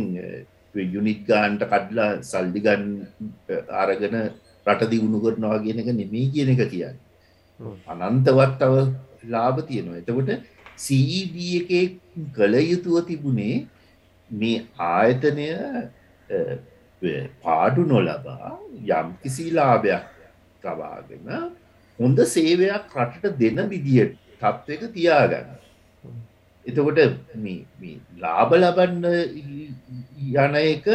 යුනිත් 0.75 1.21
ගාන්ට 1.25 1.63
කඩ්ලා 1.73 2.09
සල්ඩිගන් 2.21 2.85
අරගෙන 3.81 4.15
රට 4.67 4.89
දියුණු 4.91 5.19
කරනවා 5.25 5.59
කියන 5.65 5.81
එක 5.83 5.89
නෙමේ 5.99 6.31
කියන 6.33 6.49
එක 6.53 6.63
කියන්න. 6.71 6.97
අනන්තවත් 7.87 8.57
තව 8.61 8.73
ලාභ 9.33 9.59
තියෙනවා. 9.69 9.99
එතකොට 10.01 10.29
CEB 10.77 11.35
එකේ 11.59 11.85
කළ 12.35 12.55
යුතුව 12.71 13.05
තිබුණේ 13.07 13.67
මේ 14.31 14.65
ආයතනය 14.89 15.47
පාඩු 17.43 17.85
නොලබා 17.85 18.57
යම් 18.91 19.09
කිසි 19.23 19.45
ලාභයක් 19.51 20.05
තවාගෙන 20.63 21.27
හොඳ 21.99 22.19
සේවයක් 22.35 22.97
රටට 22.97 23.39
දෙන 23.39 23.69
විදිිය 23.69 24.05
තත්ත්වක 24.41 24.93
තියාගන්න. 24.93 25.47
එතකොට 26.67 26.99
ලාබ 28.19 28.51
ලබන්න 28.53 29.05
යන 30.35 30.55
එක 30.57 30.85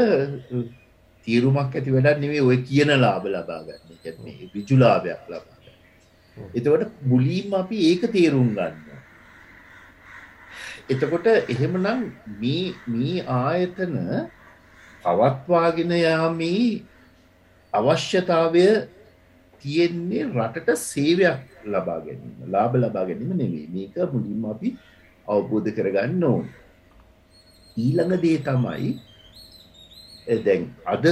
තීරුමක් 1.26 1.72
ඇති 1.72 1.94
වැඩක් 1.94 2.20
නෙවේ 2.22 2.42
ඔය 2.42 2.58
කියන 2.68 2.92
ලාබ 2.98 3.24
ලබාගන්න 3.26 4.50
විජුලාභයක් 4.54 5.22
ලබාගන්න. 5.28 5.74
එතකොට 6.54 6.92
මුලීම් 7.04 7.54
අපි 7.54 7.76
ඒක 7.90 8.02
තේරුම් 8.12 8.54
ගන්න. 8.56 8.92
එතකොට 10.88 11.26
එහෙමනම් 11.26 12.10
මේ 12.38 13.26
ආයතන 13.34 13.96
පවත්වාගෙන 15.04 15.92
යාමේ 15.98 16.82
අවශ්‍යතාවය 17.72 18.66
තියෙන්නේ 19.62 20.28
රටට 20.28 20.78
සේවයක් 20.84 21.40
ලබා 21.66 22.00
ගැනීම 22.04 22.50
ලාබ 22.50 22.74
ලබා 22.76 23.06
ගැනීම 23.08 23.32
නෙවේ 23.40 23.66
මේක 23.70 23.96
මුලින්ම 24.12 24.44
අපි 24.46 24.76
අවබෝධ 25.28 25.70
කරගන්න 25.76 26.22
ඕන. 26.24 26.44
ඊළඟ 27.76 28.14
දේ 28.22 28.38
තමයි 28.46 28.90
දැන් 30.46 30.70
අද 30.86 31.04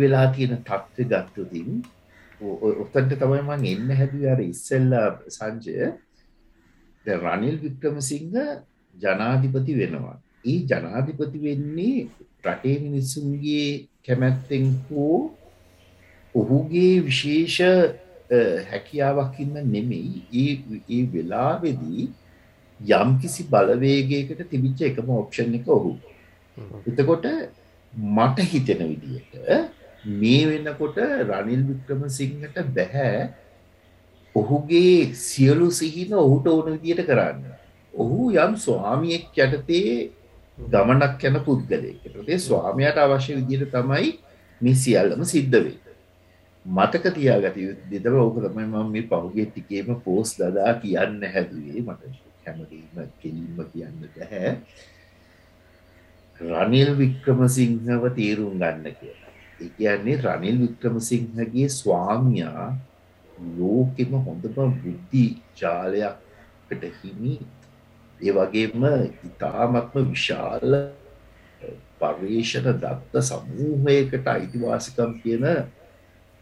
වෙලා 0.00 0.26
තියෙන 0.34 0.62
තත්ත්ව 0.62 1.10
ගත්තුතින් 1.12 1.82
ඔත්තන්ට 2.82 3.14
තමයි 3.20 3.42
මං 3.42 3.64
එන්න 3.72 3.90
හැදුව 4.00 4.24
අර 4.32 4.40
ඉස්සෙල්ලා 4.42 5.08
සංජය. 5.28 5.92
රනිල් 7.06 7.56
වික්‍රමසිංහ 7.64 8.36
ජනාධිපති 8.94 9.78
වෙනවා. 9.80 10.16
ඒ 10.44 10.58
ජනාධිපති 10.70 11.38
වෙන්නේ 11.46 12.08
රටේ 12.44 12.76
මිනිස්සුන්ගේ 12.84 13.88
කැමැත්තෙන් 14.06 14.66
හෝ 14.86 15.18
ඔහුගේ 16.34 16.94
විශේෂ 17.06 17.58
හැකියාවක් 18.70 19.40
ඉන්න 19.44 19.56
නෙමෙයි. 19.74 20.52
ඒ 20.90 21.02
වෙලාවෙදී 21.12 22.08
යම් 22.90 23.18
කිසි 23.20 23.44
බලවේගයකට 23.44 24.42
තිබිච්ච 24.50 24.80
එකම 24.82 25.10
ඔප්ෂන් 25.12 25.54
එක 25.54 25.68
ඔහු. 25.68 25.92
එතකොට 26.86 27.26
මට 27.92 28.38
හිතෙන 28.44 28.82
විදියට 28.90 29.32
මේ 30.04 30.46
වෙනකොට 30.46 30.98
රනිල් 31.28 31.62
වික්‍රමසිංහට 31.68 32.56
බැහැ 32.74 33.28
ඔහුගේ 34.34 35.14
සියලු 35.16 35.70
සිහින 35.72 36.14
ඔහුට 36.14 36.46
ඕන 36.46 36.72
විදියට 36.74 37.06
කරන්න. 37.06 37.44
ඔහු 37.94 38.32
යම් 38.32 38.56
ස්වාමියෙක් 38.56 39.30
යටතේ 39.36 40.10
ගමනක් 40.58 41.22
යන 41.22 41.38
පුද්ගලයකටේ 41.46 42.38
ස්වාමයට 42.40 42.98
අවශ්‍ය 42.98 43.38
විදිර 43.38 43.68
තමයි 43.68 44.18
මේ 44.60 44.74
සියල්ලම 44.76 45.24
සිද්ධ 45.24 45.58
වේ. 45.58 45.78
මතක 46.64 47.04
තියාගත 47.10 47.56
දෙදව 47.90 48.14
ඕක 48.16 48.36
තමයි 48.38 48.66
මම 48.66 48.90
මේ 48.90 49.02
පහුගේ 49.04 49.46
ටිකේම 49.46 49.96
පෝස් 50.00 50.36
දදා 50.38 50.74
කියන්න 50.76 51.22
හැදුවේ 51.26 51.82
මට 51.82 52.31
හැමදීම 52.44 53.12
කෙලින්ම 53.20 53.58
කියන්න 53.72 54.00
දැහැ 54.16 54.52
රනිල් 56.40 56.90
වික්‍රමසිංහව 56.98 58.02
තේරුම් 58.16 58.54
ගන්න 58.58 58.96
කියලා. 59.00 59.32
එකන්නේ 59.60 60.16
රනිල් 60.18 60.56
වික්‍රමසිංහගේ 60.64 61.68
ස්වාමයා 61.70 62.66
ලෝකෙම 63.58 64.12
හොඳම 64.26 64.56
බුද්ධි 64.82 65.24
ජාලයක්කට 65.60 66.82
හිමි. 66.98 67.34
ඒ 68.20 68.32
වගේම 68.32 68.82
ඉතාමත්ම 69.28 70.10
විශාල 70.10 70.74
පර්යේෂණ 72.00 72.80
දත්ත 72.82 73.22
සමූහයකට 73.30 74.26
අයිතිවාසිකම් 74.26 75.12
කියන 75.22 75.44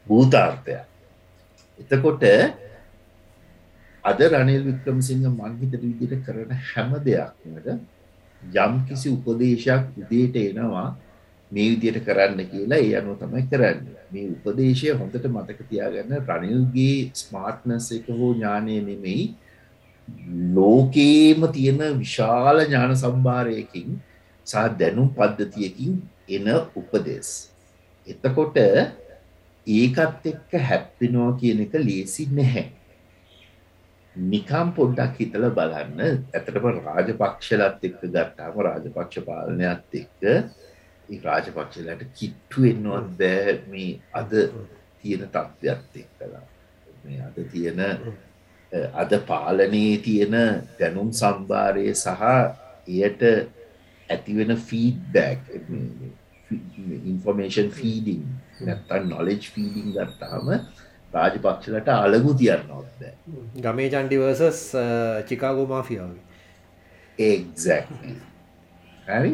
භූතාර්ථයක්. 0.06 0.84
එතකොට 1.78 2.24
අද 4.04 4.20
රනිල් 4.22 4.62
වික්‍රමසිංහ 4.64 5.24
මංහිතට 5.30 5.74
විදිට 5.82 6.24
කරන 6.24 6.52
හැම 6.66 6.92
දෙයක්මට 7.04 7.68
යම් 8.58 8.74
කිසි 8.88 9.08
උපදේශයක් 9.10 9.82
උදේට 9.96 10.36
එනවා 10.38 10.88
මේ 11.50 11.68
විදියට 11.72 12.04
කරන්න 12.06 12.40
කියලා 12.46 12.78
ඒ 12.78 12.94
අනුව 12.96 13.18
තමයි 13.18 13.42
කරන්න. 13.50 13.84
මේ 14.12 14.26
උපදේශය 14.28 14.94
හොඳට 14.94 15.26
මතක 15.26 15.68
තියාගන්න 15.70 16.16
රනිල්ගේ 16.22 17.10
ස්මාර්ට්නස් 17.14 17.90
එක 17.98 18.08
හෝ 18.10 18.32
ඥානය 18.32 18.78
නෙමෙයි 18.88 19.24
ලෝකේම 20.54 21.46
තියෙන 21.52 21.84
විශාල 21.98 22.64
ඥාන 22.64 22.96
සම්භාරයකින් 22.96 24.00
සහ 24.46 24.66
දැනුම් 24.78 25.12
පද්ධතියකින් 25.12 26.00
එන 26.30 26.50
උපදෙස් 26.74 27.30
එතකොට 28.06 28.56
ඒකත් 29.66 30.26
එක්ක 30.26 30.60
හැප්පෙනවා 30.66 31.32
කියන 31.40 31.66
එක 31.66 31.74
ලේසි 31.80 32.30
නැහැ. 32.32 32.79
නිකම් 34.20 34.72
පොඩ්ඩක් 34.76 35.20
හිතල 35.20 35.46
බලන්න. 35.58 36.00
ඇතටම 36.34 36.66
රාජපක්ෂලත් 36.86 37.86
එක්ක 37.88 38.00
ගත්තාම 38.06 38.58
රාජපක්ෂ 38.68 39.24
පාලනයක්ත් 39.28 40.00
එක්ක 40.02 41.22
රාජපක්ෂලට 41.26 42.02
කිට්ටු 42.18 42.66
එන්නවත් 42.70 43.12
බෑ 43.20 43.54
මේ 43.70 43.92
අද 44.12 44.34
තියෙන 45.00 45.28
තත්ත්වයක් 45.28 46.02
එක්කලා. 46.02 46.42
මේ 47.04 47.22
අද 47.28 47.38
තියෙන 47.52 47.80
අද 48.94 49.12
පාලනයේ 49.30 49.96
තියෙන 50.04 50.36
දැනුම් 50.78 51.10
සම්භාරය 51.12 51.86
සහ 51.94 52.22
එයට 52.88 53.22
ඇතිවෙන 54.08 54.56
ෆීඩ්බැක් 54.68 55.40
ඉන්ෆර්මේෂන් 57.04 57.70
ෆීඩිං 57.70 58.22
නැත්තන් 58.66 59.08
නොලෙජ් 59.08 59.42
ෆීඩිං 59.54 59.92
ගත්තාම 59.96 60.48
රාජපක්ෂලට 61.12 61.88
අලගු 61.94 62.34
තියන්නවත් 62.34 62.68
බෑ. 62.68 63.12
ගමේ 63.58 63.88
චන්ඩිවර්සස් 63.88 64.62
චිකාගෝ 65.28 65.66
මාෆියාව 65.66 66.12
එක්ක් 67.18 67.48
හරි? 69.08 69.32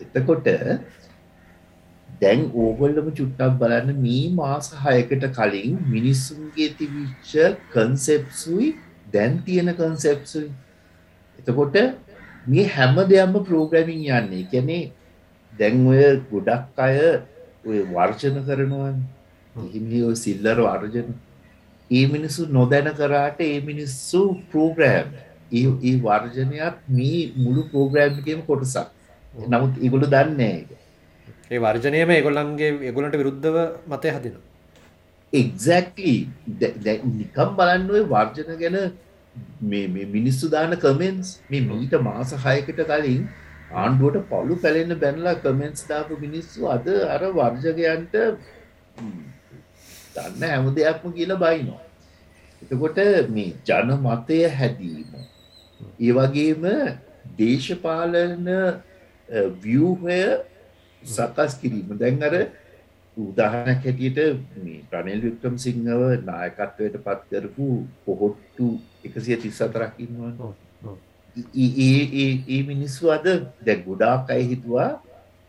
එතකොට 0.00 0.48
දැන් 2.20 2.44
ඕගොල්ලම 2.56 3.08
චුට්ටක් 3.12 3.56
බලන්න 3.60 4.02
මේ 4.02 4.26
මාස 4.34 4.72
හයකට 4.82 5.24
කලින් 5.38 5.80
මිනිස්සුන්ගේ 5.86 6.68
තිවිච්ච 6.74 7.32
කන්සෙප්සුයි 7.72 8.68
දැන් 9.12 9.42
තියෙන 9.42 9.72
කන්සෙප්සුයි 9.74 10.50
එතකොට 11.38 11.76
මේ 12.46 12.68
හැම 12.68 12.96
දෙයම්ම 13.08 13.34
ප්‍රෝග්‍රමින් 13.42 14.06
යන්නේ. 14.10 14.46
කැනේ 14.46 14.92
දැන් 15.52 15.86
ඔය 15.86 16.00
ගොඩක් 16.30 16.78
අය 16.78 16.96
ඔය 17.64 17.78
වර්ජන 17.90 18.42
කරනවන් 18.46 18.96
හිමි 19.66 20.00
සිල්ලර 20.16 20.58
වර්ජන 20.60 21.14
ඒ 21.90 22.06
මිනිස්සු 22.06 22.48
නොදැන 22.48 22.90
කරාට 22.94 23.40
ඒ 23.42 23.60
මිනිස්සු 23.60 24.22
ප්‍රෝග්‍රෑම් 24.50 25.08
ඒ 25.52 25.94
වර්ජනයක් 26.00 26.74
මේ 26.90 27.20
මුළු 27.36 27.62
ප්‍රෝග්‍රෑම්ගේම 27.70 28.42
කොටසක්. 28.42 28.88
නමුත් 29.46 29.72
ඉගුළු 29.78 30.06
දන්නේ 30.06 30.66
ඒ 31.50 31.58
වර්ජනයම 31.58 32.10
එගොල්ලන්ගේ 32.12 32.70
එගොලට 32.90 33.16
විරුද්ධව 33.16 33.56
මතය 33.86 34.10
හදින 34.10 34.36
එක්සැක්ලි 35.32 36.14
නිකම් 37.12 37.50
බලන්න 37.58 37.90
ඔය 37.90 38.02
වර්ජන 38.04 38.50
ගැන 38.62 38.78
මිනිස්සු 40.08 40.50
දාන 40.50 40.76
කමෙන්ස් 40.76 41.32
මේ 41.50 41.62
මීට 41.62 41.94
මාස 42.00 42.32
හයකට 42.44 42.80
කලින් 42.82 43.22
ආණ්ඩුවට 43.74 44.28
පලු 44.30 44.58
පැලෙන්න 44.64 44.98
බැනලා 44.98 45.36
කමෙන්ස් 45.38 45.88
දාපු 45.88 46.18
මිනිස්සු 46.18 46.68
අද 46.68 46.86
අර 47.08 47.22
වර්ජකයන්ට 47.32 48.14
දන්න 50.16 50.48
හැම 50.48 50.68
දෙයක්ම 50.74 51.12
කියලා 51.12 51.38
බයිනවා. 51.38 51.82
එතකොට 52.62 52.98
මේ 53.30 53.50
ජන 53.64 53.96
මතය 54.02 54.42
හැදීම. 54.50 55.10
ඒ 55.98 56.12
වගේම 56.12 56.68
දේශපාලන 57.38 58.46
වියහය 59.62 60.20
සකස් 61.02 61.58
කිරීම 61.60 61.98
දැන් 61.98 62.22
අර 62.22 62.34
උදාහනක් 63.16 63.84
හැටියට 63.84 64.18
මේ 64.58 64.80
ප්‍රනල් 64.90 65.20
වික්‍රම් 65.22 65.56
සිංහව 65.58 66.02
නායකත්වයට 66.24 66.96
පත් 67.04 67.20
කරපු 67.30 67.68
පොහොට්ටු 68.04 68.68
එකසිය 69.04 69.36
තිස් 69.38 69.60
අතරක් 69.60 69.94
ඉන්නවා 69.98 70.32
ඒ 71.56 72.60
මිනිස්සු 72.64 73.10
අද 73.10 73.26
දැ 73.62 73.76
ගොඩාක් 73.80 74.30
අය 74.30 74.42
හිතුවා 74.52 74.90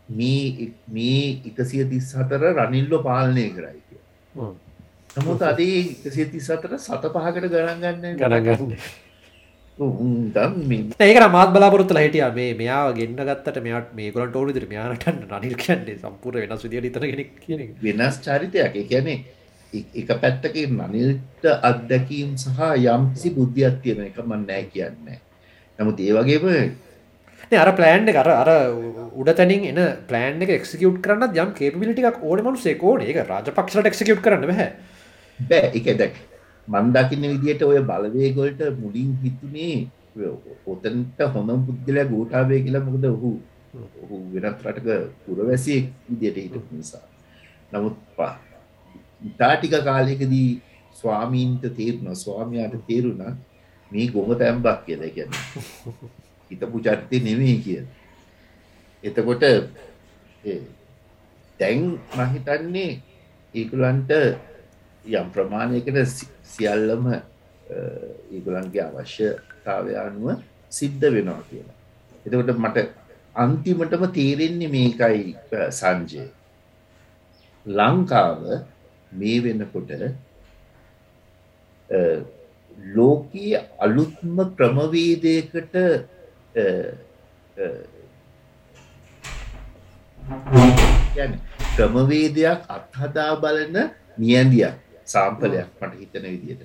මේ 0.08 0.72
මේ 0.90 1.24
එකසිය 1.44 1.84
තිස් 1.90 2.14
හතර 2.14 2.42
රනිල්ලො 2.54 3.02
පාලනය 3.02 3.46
කරයි 3.56 3.80
නමුත් 5.16 5.42
අදේ 5.50 5.76
එකසිය 6.06 6.30
තිස් 6.32 6.48
අතර 6.54 6.78
සත 6.78 7.12
පහකට 7.14 7.52
ගණන්ගන්න 7.52 8.18
ගණගන්න 8.22 8.72
ඒක 11.00 11.18
මාත් 11.30 11.52
බලාපොරත්තු 11.54 11.94
හිටිය. 11.94 12.22
මේ 12.34 12.54
මෙයා 12.60 12.92
ගෙන්න්න 12.92 13.24
ගත්තට 13.28 13.62
මෙයාට 13.62 13.94
මේ 13.94 14.10
කොලට 14.12 14.34
ඕනු 14.34 14.52
දර 14.52 14.66
මෙයාට 14.66 15.06
රනිල් 15.32 15.56
කියන්නේ 15.64 15.98
සම්පූර් 16.02 16.40
වෙනස් 16.42 16.64
විදිිය 16.64 16.90
කෙනෙක් 16.90 17.30
කියන 17.44 17.60
වෙනස් 17.82 18.18
චරිතයක්. 18.24 18.74
කියැනේ 18.90 19.18
එක 19.94 20.10
පැත්තක 20.22 20.56
නනිල්ට 20.72 21.44
අත්දැකීම් 21.70 22.34
සහ 22.36 22.60
යම්කිසි 22.88 23.30
බුද්ධියක් 23.30 23.80
තියෙන 23.82 24.04
එක 24.08 24.18
මන්නෑ 24.24 24.64
කියන්නේ. 24.74 25.18
නමුත් 25.78 26.00
ඒ 26.00 26.12
වගේම 26.12 26.46
අර 27.56 27.72
පලෑන්් 27.72 28.06
කර 28.08 28.30
අර 28.30 28.50
උඩ 29.14 29.30
තැනින් 29.36 29.64
එන 29.72 29.80
පලෑන් 30.06 30.42
එක 30.42 30.50
එක්සිකියුට් 30.50 31.00
කරන්න 31.00 31.36
යම් 31.36 31.52
කේපිලිටික් 31.54 32.22
ඕන 32.22 32.42
මනු 32.44 32.56
සේකෝන 32.58 33.00
එක 33.02 33.20
රාජපක්ෂට 33.26 33.86
එක්සිකියුට් 33.86 34.20
කරන්න 34.20 34.52
හැ 34.52 34.70
බෑ 35.38 35.70
එක 35.74 35.86
දැක් 35.96 36.18
මන්දකින්න 36.68 37.28
විදියට 37.32 37.62
ඔය 37.62 37.80
බලවේගොල්ට 37.82 38.60
මුලින් 38.80 39.14
හිතුනේ 39.22 39.88
ඔතන්ට 40.66 41.20
හොඳ 41.34 41.50
පුද්ගලය 41.66 42.04
ගෝටාවේ 42.12 42.60
කියලා 42.64 42.84
මොකද 42.84 43.06
ඔහු 43.06 43.30
ඔහු 44.02 44.16
වෙනත් 44.32 44.62
රටක 44.64 44.88
පුරවැසියෙක් 45.24 45.88
විදියට 46.10 46.36
හිට 46.44 46.72
නිසා. 46.72 47.04
නමුත් 47.72 47.96
පා 48.16 48.32
ඉතාටික 49.24 49.74
කාලයකදී 49.84 50.48
ස්වාමීන්ට 50.92 51.64
තේරුණ 51.76 52.16
ස්වාමයාට 52.16 52.80
තේරුණ 52.86 53.36
මේ 53.90 54.06
ගොම 54.08 54.30
තැම්බක් 54.36 54.84
කියල. 54.86 55.02
ගැන 55.16 55.30
හිතපු 56.50 56.76
චරිතය 56.84 57.16
නෙමේ 57.26 57.56
කිය 57.64 57.82
එතකොට 59.04 59.44
දැන් 61.60 61.80
මහිතන්නේ 62.18 62.90
ඒකුලන්ට 63.54 64.12
යම් 65.04 65.28
ප්‍රමාණයකට 65.34 65.98
සියල්ලම 66.44 67.04
ඒගුලන්ගේ 68.30 68.84
අවශ්‍යතාවය 68.88 69.92
අනුව 69.96 70.42
සිද්ධ 70.70 71.06
වෙනවා 71.14 71.42
කියලා. 71.48 71.76
එතකොට 72.26 72.50
මට 72.56 72.78
අන්තිමටම 73.36 74.04
තේරෙන්නේ 74.18 74.72
මේකයි 74.74 75.36
සංජය. 75.70 76.24
ලංකාව 77.66 78.42
මේ 79.12 79.38
වෙනකොට 79.44 79.90
ලෝකයේ 82.96 83.64
අලුත්ම 83.78 84.36
ක්‍රමවේදයකට 84.58 85.74
ක්‍රමවේදයක් 91.76 92.60
අත්හදා 92.76 93.32
බලන 93.42 93.76
නියන්දියක් 94.18 94.74
සාම්පලයක් 95.04 95.68
මට 95.80 95.94
හිතන 96.00 96.24
විදියට. 96.32 96.62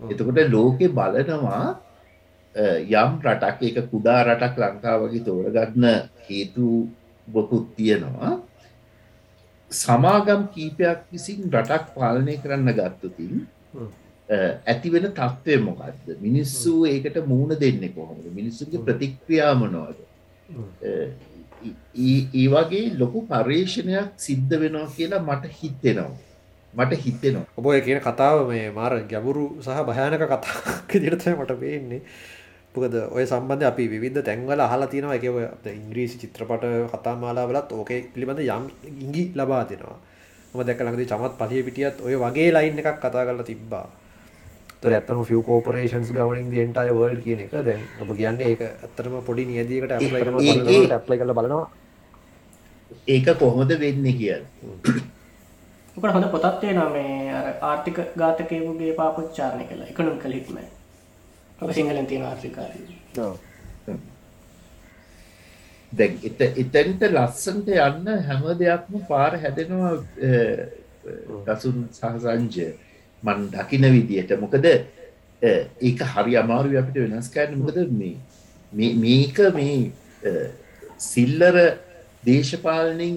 එතකොට 0.00 0.38
ලෝකෙ 0.54 0.86
බලනවා 0.88 1.64
යම් 2.54 3.10
රටක් 3.24 3.58
එක 3.68 3.78
කුඩා 3.92 4.20
රටක් 4.26 4.54
ලංකා 4.62 4.96
වගේ 5.02 5.24
තෝරගන්න 5.26 5.84
හේතු 6.26 6.68
බොකුත් 7.28 7.66
තියෙනවා. 7.76 8.32
සමාගම් 9.70 10.42
කීපයක් 10.54 11.00
විසින් 11.12 11.40
රටක් 11.50 11.84
පාලනය 11.96 12.34
කරන්න 12.42 12.70
ගත්තතින් 12.78 13.34
ඇතිවෙන 14.28 15.10
තත්ත්වය 15.12 15.60
මොකක්ද 15.60 16.16
මිනිස්සු 16.20 16.84
ඒකට 16.86 17.16
මූුණ 17.26 17.60
දෙන්න 17.60 17.82
කොහොමද? 17.94 18.24
මිනිස්සුගේ 18.32 18.80
ප්‍රතික්‍රියාමනවාද 18.80 19.96
ඒ 21.96 22.46
වගේ 22.48 22.84
ලොකු 22.98 23.26
පර්යේෂණයක් 23.26 24.14
සිද්ධ 24.16 24.54
වෙනවා 24.60 24.86
කියලා 24.88 25.20
මට 25.20 25.50
හිතෙනවා. 25.52 26.16
මට 26.74 26.92
හිතෙනවා. 26.98 27.44
ඔබ 27.56 27.66
කියන 27.84 28.00
කතාව 28.00 28.48
මේ 28.48 28.70
මාර 28.70 28.92
ගැබුරු 29.04 29.44
සහ 29.60 29.84
භයානක 29.88 30.24
කතාක 30.24 30.88
දිරතය 31.02 31.30
මට 31.32 31.58
පේන්නේ. 31.60 32.02
පුකද 32.74 32.94
ඔය 33.10 33.24
සම්බන්ධ 33.24 33.66
අපි 33.66 33.88
විධ 33.94 34.22
තැන්වල 34.22 34.60
අහලා 34.60 34.88
තියෙනවා. 34.88 35.14
එක 35.14 35.24
ඔය 35.30 35.46
ඉංග්‍රීසි 35.74 36.16
චිත්‍රපට 36.18 36.64
කතා 36.92 37.14
මාලාවලත් 37.16 37.72
ඕකේ 37.72 38.00
පිළිබඳ 38.14 38.40
යම් 38.40 38.64
ඉංගි 39.04 39.24
ලබා 39.34 39.62
දෙනවා. 39.64 39.98
ම 40.54 40.58
දැක 40.62 40.80
ලඟදි 40.80 41.10
චමත් 41.12 41.34
පලිය 41.38 41.62
පිටියත් 41.62 42.00
ඔය 42.00 42.16
වගේ 42.16 42.48
ලයින් 42.56 42.80
එකක් 42.80 42.98
කතා 42.98 43.26
කරලා 43.26 43.44
තිබ්බා 43.44 43.86
ඇත්තම 44.90 45.24
ෆිය 45.24 45.40
කෝපරේෂන්ස් 45.42 46.12
ගවනින් 46.12 46.50
දියන්ටය 46.50 46.90
වර්ල් 46.92 47.16
කියන 47.20 47.40
එක. 47.40 47.56
දැන් 47.62 47.82
ඔබ 48.00 48.12
කියන්නේ 48.12 48.50
ඒක 48.50 48.62
ඇත්තරම 48.62 49.16
පොඩි 49.22 49.46
නියදීකට 49.46 49.90
ඇප්ලයි 49.92 51.18
කල 51.18 51.32
බලනවා. 51.32 51.66
ඒක 53.06 53.26
කොහොමද 53.38 53.72
වෙන්න 53.78 54.06
කිය 54.14 54.36
උකට 55.96 56.12
හොඳ 56.12 56.26
පොතත් 56.26 56.60
තියෙනවා 56.60 56.90
මේ 56.90 57.32
අර 57.32 57.46
ආර්ථික 57.62 57.98
ඝාතකයෙකුගේ 58.16 58.94
පාපොච්චාරණය 58.94 59.64
කළා 59.64 59.90
ඉකොනොමිකල් 59.90 60.32
හිට්මෑන් 60.32 60.70
ඔක 61.58 61.72
සිංහලෙන් 61.72 62.06
තියෙන 62.06 62.24
ආර්ථිකාරී 62.24 62.96
දැන් 65.92 66.18
එත 66.22 66.40
එතැන්ට 66.56 67.04
ලස්සන්ට 67.08 67.68
යන්න 67.78 68.24
හැම 68.24 68.48
දෙයක්ම 68.58 69.04
පාර 69.08 69.38
හැදෙනවා 69.38 69.92
දසුන් 71.46 71.78
සහසංජය 71.92 72.68
මන් 73.24 73.38
දකින 73.54 73.84
විදියට. 73.94 74.30
මොකද 74.44 74.66
ඒක 75.88 76.00
හරි 76.14 76.32
අමාරු 76.42 76.78
අපිට 76.80 76.96
වෙනස් 77.04 77.28
කරන්න. 77.34 77.58
මොකද 77.62 77.78
මේ 78.00 78.92
මේක 79.04 79.38
මේ 79.58 79.78
සිල්ලර 81.10 81.56
දේශපාලනින් 82.26 83.16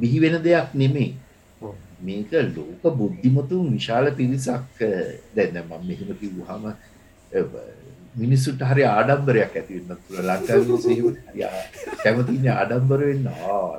බිහිවෙන 0.00 0.36
දෙයක් 0.46 0.68
නෙමේ 0.82 1.10
මේක 2.06 2.32
ලෝක 2.56 2.82
බුද්ධිමතුන් 2.98 3.64
විශාල 3.76 4.06
පිරිසක් 4.18 4.80
දැන්න 5.36 5.56
මම 5.68 5.82
මෙහෙම 5.88 6.10
කිව්හම 6.20 6.64
මිනිස්සුට 8.22 8.62
හරි 8.70 8.82
ආඩම්බරයක් 8.86 9.52
ඇතිවෙන්න 9.58 9.98
තුළ 10.06 10.18
ලංකාව 10.28 10.62
සහම 10.84 11.06
කැමතින 12.02 12.48
ආඩම්බර 12.54 13.00
වෙන්න. 13.08 13.26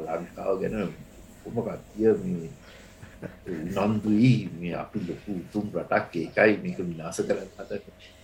ලංකාව 0.05 0.53
ගැන 0.61 0.75
කොම 1.43 1.57
කත්තිය 1.67 2.11
මේ 2.23 2.49
නන්දුයි 3.75 4.33
මේ 4.59 4.73
අපි 4.83 4.99
ලොකු 5.09 5.31
උතුම් 5.41 5.65
රටක් 5.75 6.13
ඒකයි 6.23 6.57
මේක 6.63 6.79
විනාස 6.89 7.21
කරන්න 7.27 7.51
හත 7.59 7.71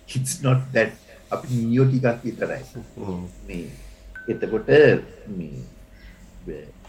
හිස් 0.08 0.32
නොට් 0.44 0.62
දැට් 0.74 0.94
අපි 1.34 1.46
නියෝ 1.54 1.86
ටිකක් 1.88 2.24
විතරයි. 2.24 2.62
මේ 3.46 3.66
එතකොට 4.28 4.68
මේ 5.38 5.60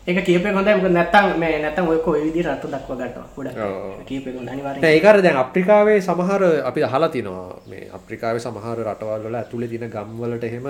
ඒක 0.07 0.19
කියප 0.27 0.45
හොඳ 0.57 0.69
මක 0.71 0.89
නැත්තම් 0.97 1.27
මේ 1.41 1.59
නැතම් 1.63 1.85
ඔය 1.91 1.99
කොයි 2.05 2.21
විදි 2.27 2.41
රත්තු 2.47 2.67
දක්ව 2.73 2.91
ගටවා 3.01 3.27
ගොඩ 3.35 4.05
කියප 4.09 4.25
අනිවාර 4.53 4.85
ඒකර 4.89 5.21
දැන් 5.25 5.37
අප්‍රිකාවේ 5.43 5.99
සමහර 6.07 6.41
අපි 6.69 6.81
හලා 6.93 7.09
තිනවා. 7.15 7.61
මේ 7.69 7.83
අප්‍රිකාවේ 7.97 8.43
සමහර 8.45 8.77
රටවල් 8.87 9.23
වල 9.27 9.39
ඇතුළේ 9.41 9.71
තින 9.73 9.85
ගම්වලට 9.95 10.45
එහෙම 10.49 10.67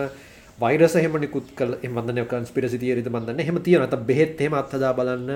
වෛරස 0.62 0.96
එහෙම 1.00 1.16
නිකුත් 1.24 1.48
කළ 1.58 1.74
එමන්දන 1.88 2.20
කන්ස්පිරසි 2.32 2.78
තියරිද 2.84 3.08
මන්දන්න 3.14 3.40
එහෙම 3.44 3.58
තියෙන 3.66 3.86
ඇත 3.86 3.96
බෙහෙත් 4.10 4.42
එහෙම 4.42 4.56
අත්හදා 4.62 4.92
බලන්න 4.98 5.30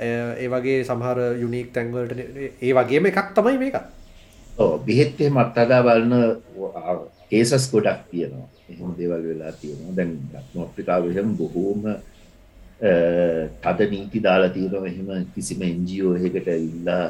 ඒ 0.00 0.48
වගේ 0.48 0.84
සමහර 0.84 1.18
යුනික් 1.42 1.72
තැන්වලට 1.74 2.20
ඒ 2.60 2.72
වගේම 2.78 3.10
එකක් 3.10 3.32
තමයි 3.36 3.58
මේක 3.62 3.76
බෙහෙත් 4.86 5.20
එහෙම 5.20 5.40
අත්හදා 5.44 5.80
බලන්න 5.86 6.14
කේසස් 7.30 7.66
ගොඩක් 7.72 8.06
තියෙනවා. 8.10 8.48
එහෙම 8.70 8.94
දේවල් 8.98 9.22
වෙලා 9.30 9.52
තියෙනවා. 9.60 9.96
දැන් 9.96 10.12
දක්න 10.32 10.62
අප්‍රිකාවෙම 10.66 11.36
බොහෝම 11.36 11.82
තද 13.62 13.90
නීති 13.90 14.24
දාලා 14.28 14.54
තියෙනවා. 14.56 14.86
එහෙම 14.86 15.26
කිසිම 15.34 15.62
එන්ජියෝ 15.62 16.14
එකට 16.16 16.48
ඉල්ලා 16.48 17.06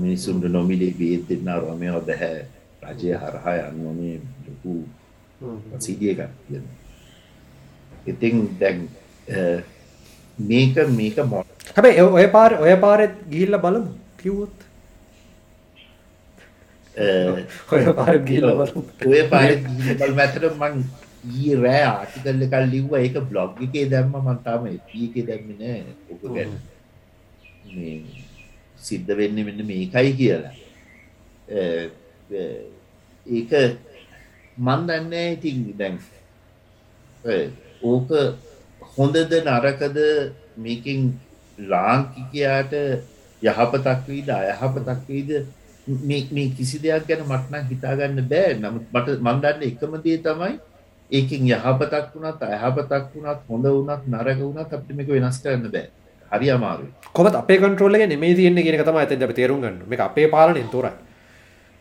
මිනිසුන්ට 0.00 0.44
නොමිලේ 0.50 0.94
බේත් 0.98 1.28
දෙන්න 1.28 1.56
රොමයෝ 1.62 2.00
බැහැ. 2.10 2.44
රජය 2.84 3.14
හරහා 3.16 3.56
යන්න 3.68 3.86
ඕනේ 3.86 4.16
ලොකු 4.46 4.72
සිදිය 5.78 6.12
එකක් 6.12 6.32
තියෙන 6.46 6.66
ඉතින් 8.06 8.36
දැන් 8.60 8.78
මේක 10.38 10.76
මේක 10.98 11.18
මො 11.30 11.44
හැබැයි 11.72 12.02
ඔය 12.18 12.26
පාර 12.36 12.52
ඔය 12.64 12.74
පාරෙත් 12.84 13.14
ගිහිල්ල 13.30 13.56
බලමු. 13.64 13.92
කිව්වොත්? 14.20 14.56
ඔය 17.74 17.84
පාර 18.00 18.14
ගිල්ල 18.28 18.46
බලමු. 18.60 18.82
ඔය 19.12 19.22
පාර 19.32 19.48
බල් 20.02 20.14
මැතර 20.20 20.44
මං 20.60 20.74
ඊ 21.38 21.56
රෑ 21.64 21.82
ආටිකල්ල 21.88 22.42
කල් 22.52 22.66
ලිව්ව. 22.74 22.92
ඒක 23.00 23.16
බ්ලොග් 23.30 23.64
එකේ 23.66 23.88
දැම්ම. 23.94 24.14
මන්තාම 24.28 24.62
එක 24.68 25.14
දැම්මින 25.30 25.62
ඔක 26.12 26.22
ගැන. 26.36 26.52
මේ 27.74 27.96
සිද්ධ 28.86 29.12
වෙන්න 29.18 29.36
මෙන්න 29.48 29.66
මේකයි 29.72 30.12
කියලා. 30.20 30.54
ඒක 33.38 33.52
මන් 34.68 34.80
දන්නේ 34.88 35.28
ඉතින් 35.34 35.58
දැන් 35.78 35.96
ඕක 37.90 38.10
හොඳද 38.96 39.16
නරකද 39.42 39.98
මේකින් 40.64 41.00
ලාංකිකයාට 41.58 42.72
යහපතක් 43.42 44.08
වීද 44.08 44.28
අයහපතක් 44.28 45.08
වීද? 45.08 45.30
මේ 45.86 46.48
කිසි 46.56 46.78
දෙයක් 46.82 47.06
ගැන 47.08 47.26
මටනම් 47.28 47.64
හිතාගන්න 47.70 48.28
බෑ. 48.32 48.54
නමුත් 48.62 48.86
මට 48.92 49.20
මන්දන්න 49.20 49.62
එකම 49.68 49.92
දේ 50.04 50.18
තමයි 50.26 50.54
ඒකින් 51.10 51.42
යහපතක් 51.56 52.14
වුණත් 52.14 52.42
අයහපතක් 52.42 53.12
වුණත් 53.14 53.40
හොඳ 53.48 53.66
වුණත් 53.76 54.02
නරක 54.12 54.38
වුණත් 54.40 54.72
අපිට 54.72 54.96
මේක 54.96 55.08
වෙනස් 55.08 55.38
කරන්න 55.42 55.70
බෑ. 55.74 55.88
හරි 56.32 56.50
අමාරුයි. 56.50 56.90
කොමත් 57.12 57.36
අපේ 57.42 57.58
කන්ට්‍රෝල්ල 57.62 57.94
එක 57.96 58.08
නෙමේ 58.08 58.34
තියෙන 58.34 58.56
කියෙන 58.56 58.84
තම 58.84 58.96
ඇත 58.96 59.22
අප 59.22 59.34
තේරුම් 59.40 59.60
ගන්න 59.62 59.82
මේ 59.88 60.04
අපේ 60.08 60.28
පාලනෙන් 60.34 60.68
තොරයි. 60.74 60.92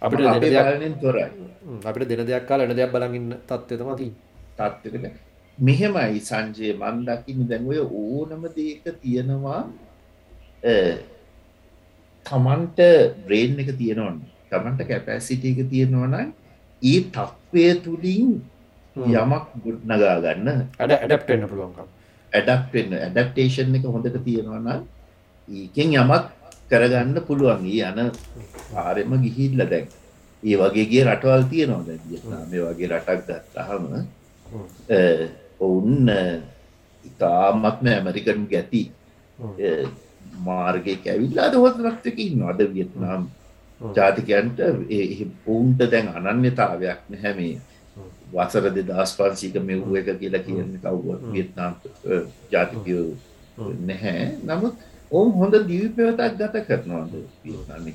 අපිට 0.02 0.20
පාලනෙන් 0.22 0.96
තොරයි. 1.04 1.28
අපිට 1.86 2.08
දෙන 2.10 2.26
දෙයක් 2.28 2.48
කාල 2.48 2.62
එන 2.62 2.76
දෙයක් 2.76 2.92
බලගන්න 2.96 3.38
තත්වතම 3.50 3.96
ති 4.02 4.08
තත්වකට 4.58 5.33
මෙහෙමයි 5.58 6.20
සංජය 6.20 6.74
මන් 6.74 7.06
දකින්න 7.06 7.48
දැන් 7.48 7.68
ඔය 7.68 7.80
ඕනම 7.80 8.46
දේක 8.56 8.86
තියෙනවා 9.02 9.62
තමන්ට 12.26 12.80
බ්‍රේන් 13.26 13.60
එක 13.60 13.76
තියෙනවන්න 13.78 14.18
තමන්ට 14.50 14.88
කැපැසිට 14.90 15.46
එක 15.46 15.70
තියෙනවන 15.70 16.16
ඒ 16.82 17.00
තත්වය 17.10 17.66
තුළින් 17.84 18.42
යමක් 18.96 19.46
ගුඩ්නගා 19.64 20.22
ගන්න. 20.22 20.70
ඇඩ 20.80 20.92
ඇඩප්ටෙන්න්න 20.94 21.50
පුළුවන්කම්. 21.50 21.88
ඇඩක්ටෙන් 22.32 22.94
ඇඩක්ටේෂන් 23.00 23.76
එක 23.76 23.86
හොඳට 23.86 24.18
තියෙනවන 24.26 24.68
ඒකෙන් 25.48 25.94
යමක් 25.94 26.26
කරගන්න 26.70 27.18
පුළුවන්. 27.28 27.66
යන 27.66 28.12
ආරෙම 28.76 29.12
ගිහිල්ල 29.24 29.70
දැන්. 29.70 29.88
ඒ 30.44 30.58
වගේගේ 30.58 31.04
රටවල් 31.06 31.44
තියෙනවා 31.52 32.42
මේ 32.52 32.62
වගේ 32.68 32.90
රටක් 32.92 33.22
දත්තහම 33.28 33.84
ඔවුන් 35.64 36.12
ඉතාමත්ම 37.06 37.88
ඇමරිකන් 37.90 38.48
ගැති 38.52 38.84
මාර්ගය 40.46 40.96
ඇවිල්ලාද 41.06 41.56
හොත් 41.56 41.78
රක්තකින් 41.86 42.44
අද 42.52 42.64
වියත්නම් 42.74 43.28
ජාතිකයන්ට 43.82 44.60
ඔවුන්ට 45.48 45.86
දැන් 45.92 46.10
අනන්‍යතාවයක් 46.22 47.02
නැහැ 47.10 47.34
මේ 47.40 47.54
වසර 48.34 48.72
දෙදස් 48.72 49.14
පන්සීක 49.18 49.60
මෙව්ව 49.62 50.00
එක 50.00 50.10
කියලා 50.20 50.46
කියන 50.48 50.74
කවුවත් 50.82 51.30
වියත්නාම් 51.34 51.74
ජාතිකයෝ 52.52 53.08
නැහැ. 53.82 54.28
නමුත් 54.44 54.76
ඔවුන් 55.12 55.34
හොඳ 55.34 55.56
දිවි 55.68 55.90
පැවතක් 55.98 56.38
ගත 56.40 56.66
කරනවාද 56.68 57.12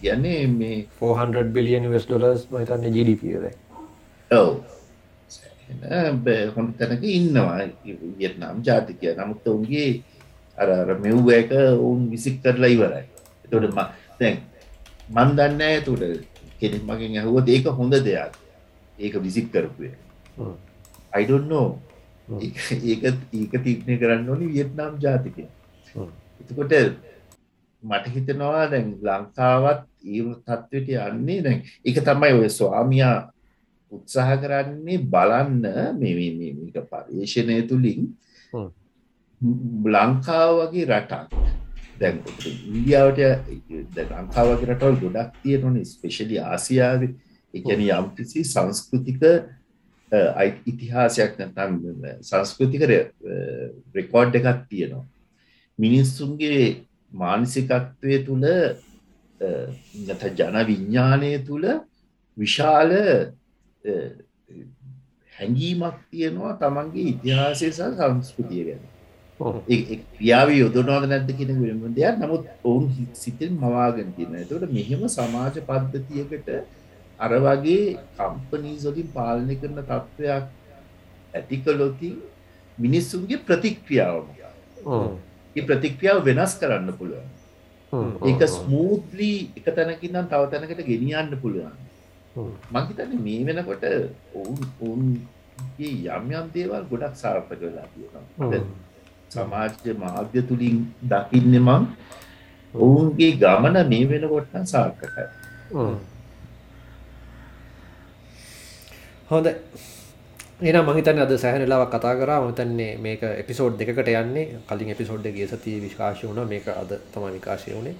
කියන්නේ 0.02 0.40
මේ 0.52 0.76
400 1.00 1.44
බිලියන් 1.54 1.88
ඩොලස් 1.92 2.44
මතන්න 2.52 2.94
ජඩිපද 2.96 3.46
ඔව 4.30 4.52
හොඳ 6.56 6.70
තැනක 6.78 7.02
ඉන්නවා. 7.02 7.68
වියත්නාම් 8.18 8.62
ජාතිකය. 8.62 9.14
නමුත් 9.14 9.46
ඔවුන්ගේ 9.46 10.02
අර 10.58 10.68
මෙව්ව 11.04 11.28
එක 11.30 11.50
ඔවුන් 11.52 12.10
විසික් 12.10 12.42
කරලා 12.42 12.70
ඉවරයි. 12.70 13.04
තොට 13.50 13.70
ම 13.70 13.78
දැන් 14.20 14.36
මන් 15.10 15.28
දන්න 15.36 15.84
තුට 15.84 16.02
කෙනෙක් 16.60 16.82
මකින් 16.82 17.18
ඇහුවත් 17.20 17.48
ඒක 17.48 17.66
හොඳ 17.78 17.94
දෙයක්. 18.04 18.32
ඒක 18.98 19.14
විසික් 19.22 19.52
කරපුය 19.52 19.90
අයිඩොන්නෝ 21.14 21.78
ඒක 22.40 23.04
ඒක 23.32 23.52
තිීක්නය 23.64 23.94
කරන්න 24.00 24.28
ඕනි 24.28 24.46
වියට්නාම් 24.54 24.98
ජාතිකය. 25.00 25.44
එතකොට 26.40 26.72
මට 27.82 28.04
හිතනවා 28.14 28.66
දැන් 28.72 28.98
ලංකාවත් 29.06 29.80
ඒ 30.04 30.22
තත්වට 30.46 30.88
යන්නේ 31.08 31.42
දැන් 31.46 31.58
එක 31.84 32.00
තමයි 32.08 32.32
ඔය 32.40 32.48
ස්වාමියා 32.50 33.30
උත්සාහ 33.92 34.30
කරන්නේ 34.36 35.04
බලන්න 35.04 35.64
මේ 35.98 36.14
පර්යේෂණය 36.84 37.60
තුළින් 37.68 38.02
ලංකාව 39.86 40.54
වගේ 40.62 40.86
රටක්. 40.86 41.32
දැන් 42.00 42.16
ඉන්දියාවට 42.68 43.20
ලංකාවගේ 44.12 44.68
රටවල් 44.68 44.98
ගොඩක් 45.04 45.38
තියෙනන 45.42 45.78
ස්පේශලි 45.84 46.36
ආසියාව. 46.46 47.02
එකන 47.54 47.80
යම්කිසි 47.82 48.44
සංස්කෘතික 48.44 49.22
ඉතිහාසයක් 50.66 51.38
නැතම් 51.38 51.72
සංස්කෘතික 52.22 52.82
රෙකෝඩ් 53.94 54.34
එකක් 54.34 54.68
තියෙනවා. 54.68 55.06
මිනිස්සුන්ගේ 55.78 56.84
මානසිකත්වය 57.12 58.24
තුළ 58.26 58.46
ජන 59.40 60.56
විඤ්ඥානය 60.66 61.32
තුළ 61.46 61.66
විශාල 62.36 62.90
හැඟීමක් 65.32 65.98
තියෙනවා 66.10 66.54
තමන්ගේ 66.62 67.08
ඉතිහාසය 67.12 67.70
සහ 67.70 67.82
සංස්කෘතිය 67.98 68.62
ගැන. 68.68 68.82
ක්‍රියාව 70.12 70.48
යොදනවාද 70.52 71.04
නැද්ද 71.08 71.30
කියන 71.38 71.52
වෙනම 71.60 71.94
දෙයක්. 71.94 72.16
නමුත් 72.22 72.44
ඔවුන් 72.64 72.86
සිතෙන් 73.14 73.52
මවාගෙන 73.54 74.10
තියෙන 74.16 74.48
තොට 74.50 74.66
මෙහෙම 74.72 75.02
සමාජ 75.08 75.60
පද්ධතියකට 75.68 76.48
අර 77.18 77.32
වගේ 77.46 77.84
කම්පනීසොලින් 78.16 79.08
පාලනය 79.14 79.54
කරන 79.62 79.80
තත්ත්වයක් 79.82 80.44
ඇති 81.34 81.56
කලොතින් 81.64 82.14
මිනිස්සුන්ගේ 82.78 83.44
ප්‍රතික්‍රියාව 83.48 84.24
ඒ 85.56 85.62
ප්‍රතික්‍රියාව 85.62 86.24
වෙනස් 86.24 86.54
කරන්න 86.60 86.90
පුළුවන්. 86.98 87.28
ඒක 88.24 88.42
ස්මූත්ලි 88.48 89.32
එක 89.56 89.66
තැනකින්නම් 89.76 90.26
තව 90.32 90.42
තැනකට 90.52 90.82
ගෙනියන්න 90.90 91.38
පුළුවන් 91.42 91.87
මංහිතන 92.70 93.12
මේ 93.20 93.40
වෙනකොට 93.46 93.84
ඔවුන් 94.34 94.58
ඔවුන්ගේ 94.80 95.92
යම් 96.08 96.30
යම් 96.32 96.46
දේවල් 96.54 96.84
ගොඩක් 96.84 97.14
සාර්ථක 97.14 97.50
වෙලා 97.60 97.86
තියෙනවා. 97.88 98.62
සමාජ්‍ය 99.30 99.92
මාධ්‍ය 99.96 100.42
තුළින් 100.42 100.76
දකින්න 101.04 101.58
මං 101.60 101.82
ඔවුන්ගේ 102.74 103.32
ගමන 103.34 103.76
මේ 103.86 104.04
වෙනකොටන 104.06 104.66
සාර්ථකයි. 104.66 105.24
හොඳ 109.28 109.46
එන 110.60 110.78
මහිතන් 110.84 111.18
අද 111.18 111.32
සැහනලාවක් 111.36 111.90
කතා 111.90 112.14
කර. 112.14 112.30
මතන්නේ 112.42 112.92
මේක 112.98 113.22
එපිසෝඩ් 113.34 113.74
දෙකට 113.78 114.08
යන්නේ. 114.14 114.46
කලින් 114.64 114.90
එපිසෝඩ් 114.90 115.26
ගේ 115.30 115.48
සති 115.48 115.80
විශකාශය 115.80 116.24
වුණ. 116.26 116.48
මේක 116.48 116.68
අද 116.74 116.90
තම 117.12 117.28
විකාශය 117.30 117.70
වුණේ 117.72 117.96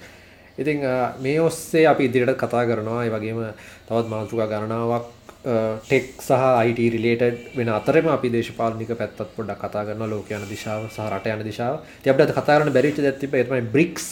ඉතිං 0.59 0.83
මේ 1.21 1.39
ඔස්සේ 1.41 1.87
අපි 1.87 2.09
ඉදිරියට 2.09 2.39
කතා 2.39 2.65
කරනවා. 2.67 3.05
ඒ 3.05 3.11
වගේම 3.11 3.41
තවත් 3.89 4.07
මාතෘකා 4.09 4.47
ගණනාවක් 4.47 5.07
ටෙක් 5.87 6.07
සහ 6.19 6.33
අයිට 6.61 6.79
රිලේට 6.95 7.57
වෙන 7.57 7.69
අතරම 7.71 8.09
අපි 8.09 8.29
දේශපාලික 8.29 8.91
පැත්තත් 9.01 9.35
පොඩක් 9.37 9.61
කතා 9.63 9.85
කරන 9.87 10.03
ලෝක 10.11 10.31
යන 10.31 10.47
දිශාව 10.51 10.89
සහ 10.91 11.01
රට 11.09 11.27
යන 11.35 11.45
දිශාව. 11.47 11.75
තිබට 12.03 12.33
කතාරන 12.39 12.73
බැරිච 12.73 12.99
ඇතිබ 13.01 13.35
එතමයි 13.35 13.63
බ්‍රික්ස් 13.75 14.07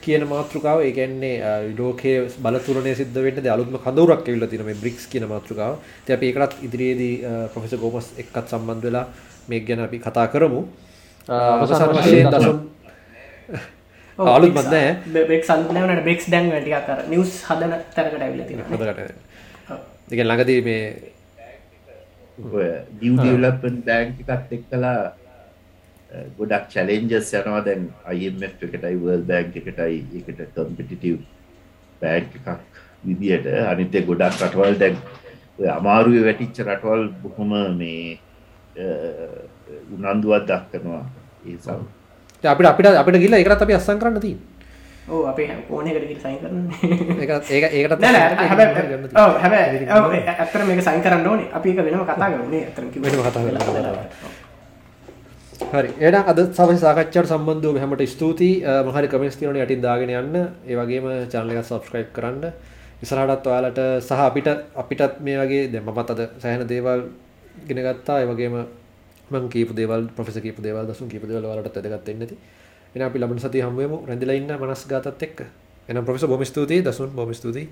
කියන 0.00 0.22
මාතෘකාව. 0.32 0.78
ඒගැන්නේ 0.88 1.74
ලෝකයේ 1.78 2.28
බලතුරනය 2.38 2.94
සිද්ධ 2.94 3.18
වෙන්න 3.26 3.48
අලුත්ම 3.54 3.78
කදවරක් 3.86 4.28
ඇවිල්ල 4.28 4.48
තින 4.48 4.64
මේ 4.64 4.80
බ්‍රික්ස් 4.82 5.06
කියන 5.06 5.26
මාතෘකාව. 5.26 5.74
ති 6.06 6.12
අප 6.12 6.22
ඒකටත් 6.22 6.62
ඉදිරියේදී 6.66 7.14
ප්‍රොෆෙස 7.52 7.74
ගෝමස් 7.82 8.12
එක්කත් 8.16 8.46
සම්බන්ධ 8.46 8.86
වෙලා 8.88 9.06
මේ 9.48 9.60
ගැන 9.60 9.80
අපි 9.86 9.98
කතා 10.06 10.26
කරමු. 10.34 10.62
අවසාන 11.28 11.90
වශයෙන් 11.96 12.30
දසුන් 12.32 12.58
අලුත් 14.18 14.50
මත්නෑ 14.52 15.26
බෙක් 15.28 15.44
සන්නවනට 15.44 16.02
බෙක්ස් 16.04 16.26
දැන් 16.30 16.50
ටික 16.50 16.86
කර 16.86 17.02
නිවස් 17.10 17.34
හදන 17.46 17.74
තැනකට 17.94 18.22
ඇවිල 18.22 18.42
හදකට 18.42 19.12
දෙක 20.10 20.20
ළඟදී 20.20 20.60
මේ 20.66 20.82
ඩියවලපන් 22.98 23.76
බෑංක 23.86 24.20
එකත් 24.24 24.52
එක් 24.52 24.64
කලා 24.70 25.12
ගොඩක් 26.38 26.66
චලෙන්ජස් 26.72 27.32
යනවා. 27.32 27.62
දැන් 27.62 27.82
IMF 28.16 28.62
එකටයි 28.66 28.96
වර්ල් 28.96 29.24
බෑන්ක් 29.30 29.56
එකටයි 29.60 29.96
එකට 30.20 30.42
කම්පිටිටව් 30.56 31.20
බෑන්ක් 32.02 32.34
එකක් 32.40 32.82
විදියට 33.04 33.46
අනිතය 33.64 34.02
ගොඩක් 34.02 34.40
රටවල් 34.40 34.80
දැන් 34.82 34.96
අමාරුව 35.76 36.18
වැටිච්ච 36.24 36.64
රටවල් 36.66 37.06
බොහොම 37.22 37.54
මේ 37.78 38.18
උනන්දුවත් 39.94 40.50
දක්කනවා 40.50 41.04
ඒ 41.46 41.56
සම් 41.56 41.86
අපිට 42.44 42.68
අපිට 42.70 42.86
අපිට 43.02 43.20
ගිල්ල 43.24 43.34
එකත් 43.34 43.62
අපි 43.66 43.74
අස්සන් 43.74 43.98
කරන්න 43.98 44.20
දී 44.20 44.36
ඕ 45.08 45.22
අපේ 45.26 45.48
ඕනකට 45.70 46.22
සයින් 46.22 46.38
කරන්න. 46.42 46.68
ඒ 47.50 47.68
ඒකට 47.78 48.02
හැබ 49.40 49.54
ඇතර 50.42 50.60
මේක 50.68 50.82
සයින් 50.84 51.02
කරන්න 51.02 51.26
ඕනේ. 51.26 51.48
අපි 51.52 51.68
එක 51.72 51.78
වෙනම 51.86 52.04
කතා 52.04 52.28
කරන්නේ 52.32 52.62
ඇතර 52.68 52.82
කතා 53.26 53.42
හරි. 55.72 55.90
එන 56.00 56.14
අද 56.14 56.38
සම 56.54 56.70
සාකච්චට 56.84 57.30
සම්බන්ධව 57.32 57.76
හැමට 57.82 58.02
ස්තුතියි. 58.14 58.62
මහරි 58.88 59.08
කමස් 59.08 59.36
තිරන 59.40 59.56
යටින් 59.56 59.80
දාගෙන 59.82 60.10
යන්න. 60.10 60.36
ඒවගේම 60.68 61.06
චානලක 61.32 61.64
සබස්ක්‍රයිබ් 61.64 62.12
කරන්න. 62.12 62.52
ඉසරහටත් 63.02 63.46
ඔයාලට 63.46 63.80
සහ 64.04 64.20
අපිට 64.28 64.48
අපිටත් 64.76 65.20
මේ 65.20 65.38
වගේ 65.40 65.72
දෙ 65.72 65.80
මත් 65.80 66.10
අද 66.14 66.20
සෑහන 66.42 66.68
දේවල් 66.68 67.00
ගෙනගත්තා 67.68 68.20
ඒවගේම 68.22 68.54
මං 69.30 69.48
කීප 69.48 69.70
දේවල් 69.72 70.08
ප්‍රොෆෙස 70.10 70.38
කීප 70.38 70.58
දේවල් 70.60 70.86
දසුන් 70.86 71.08
කීප 71.08 71.24
දේවල් 71.24 71.44
වලට 71.44 71.76
ඇදගත් 71.78 72.08
එන්නති 72.08 72.36
එන 72.94 73.02
අපි 73.02 73.18
ලබන 73.18 73.38
සති 73.38 73.60
හමුවමු 73.60 74.06
රැඳිලා 74.06 74.34
ඉන්න 74.34 74.52
මනස් 74.54 74.86
ගාතත් 74.86 75.22
එක්ක. 75.22 75.44
එනම් 75.88 76.04
ප්‍රොෆෙස 76.04 76.26
බොම 76.26 76.44
ස්තුතියි 76.44 76.82
දසුන් 76.82 77.10
බොම 77.10 77.32
ස්තුතියි. 77.32 77.68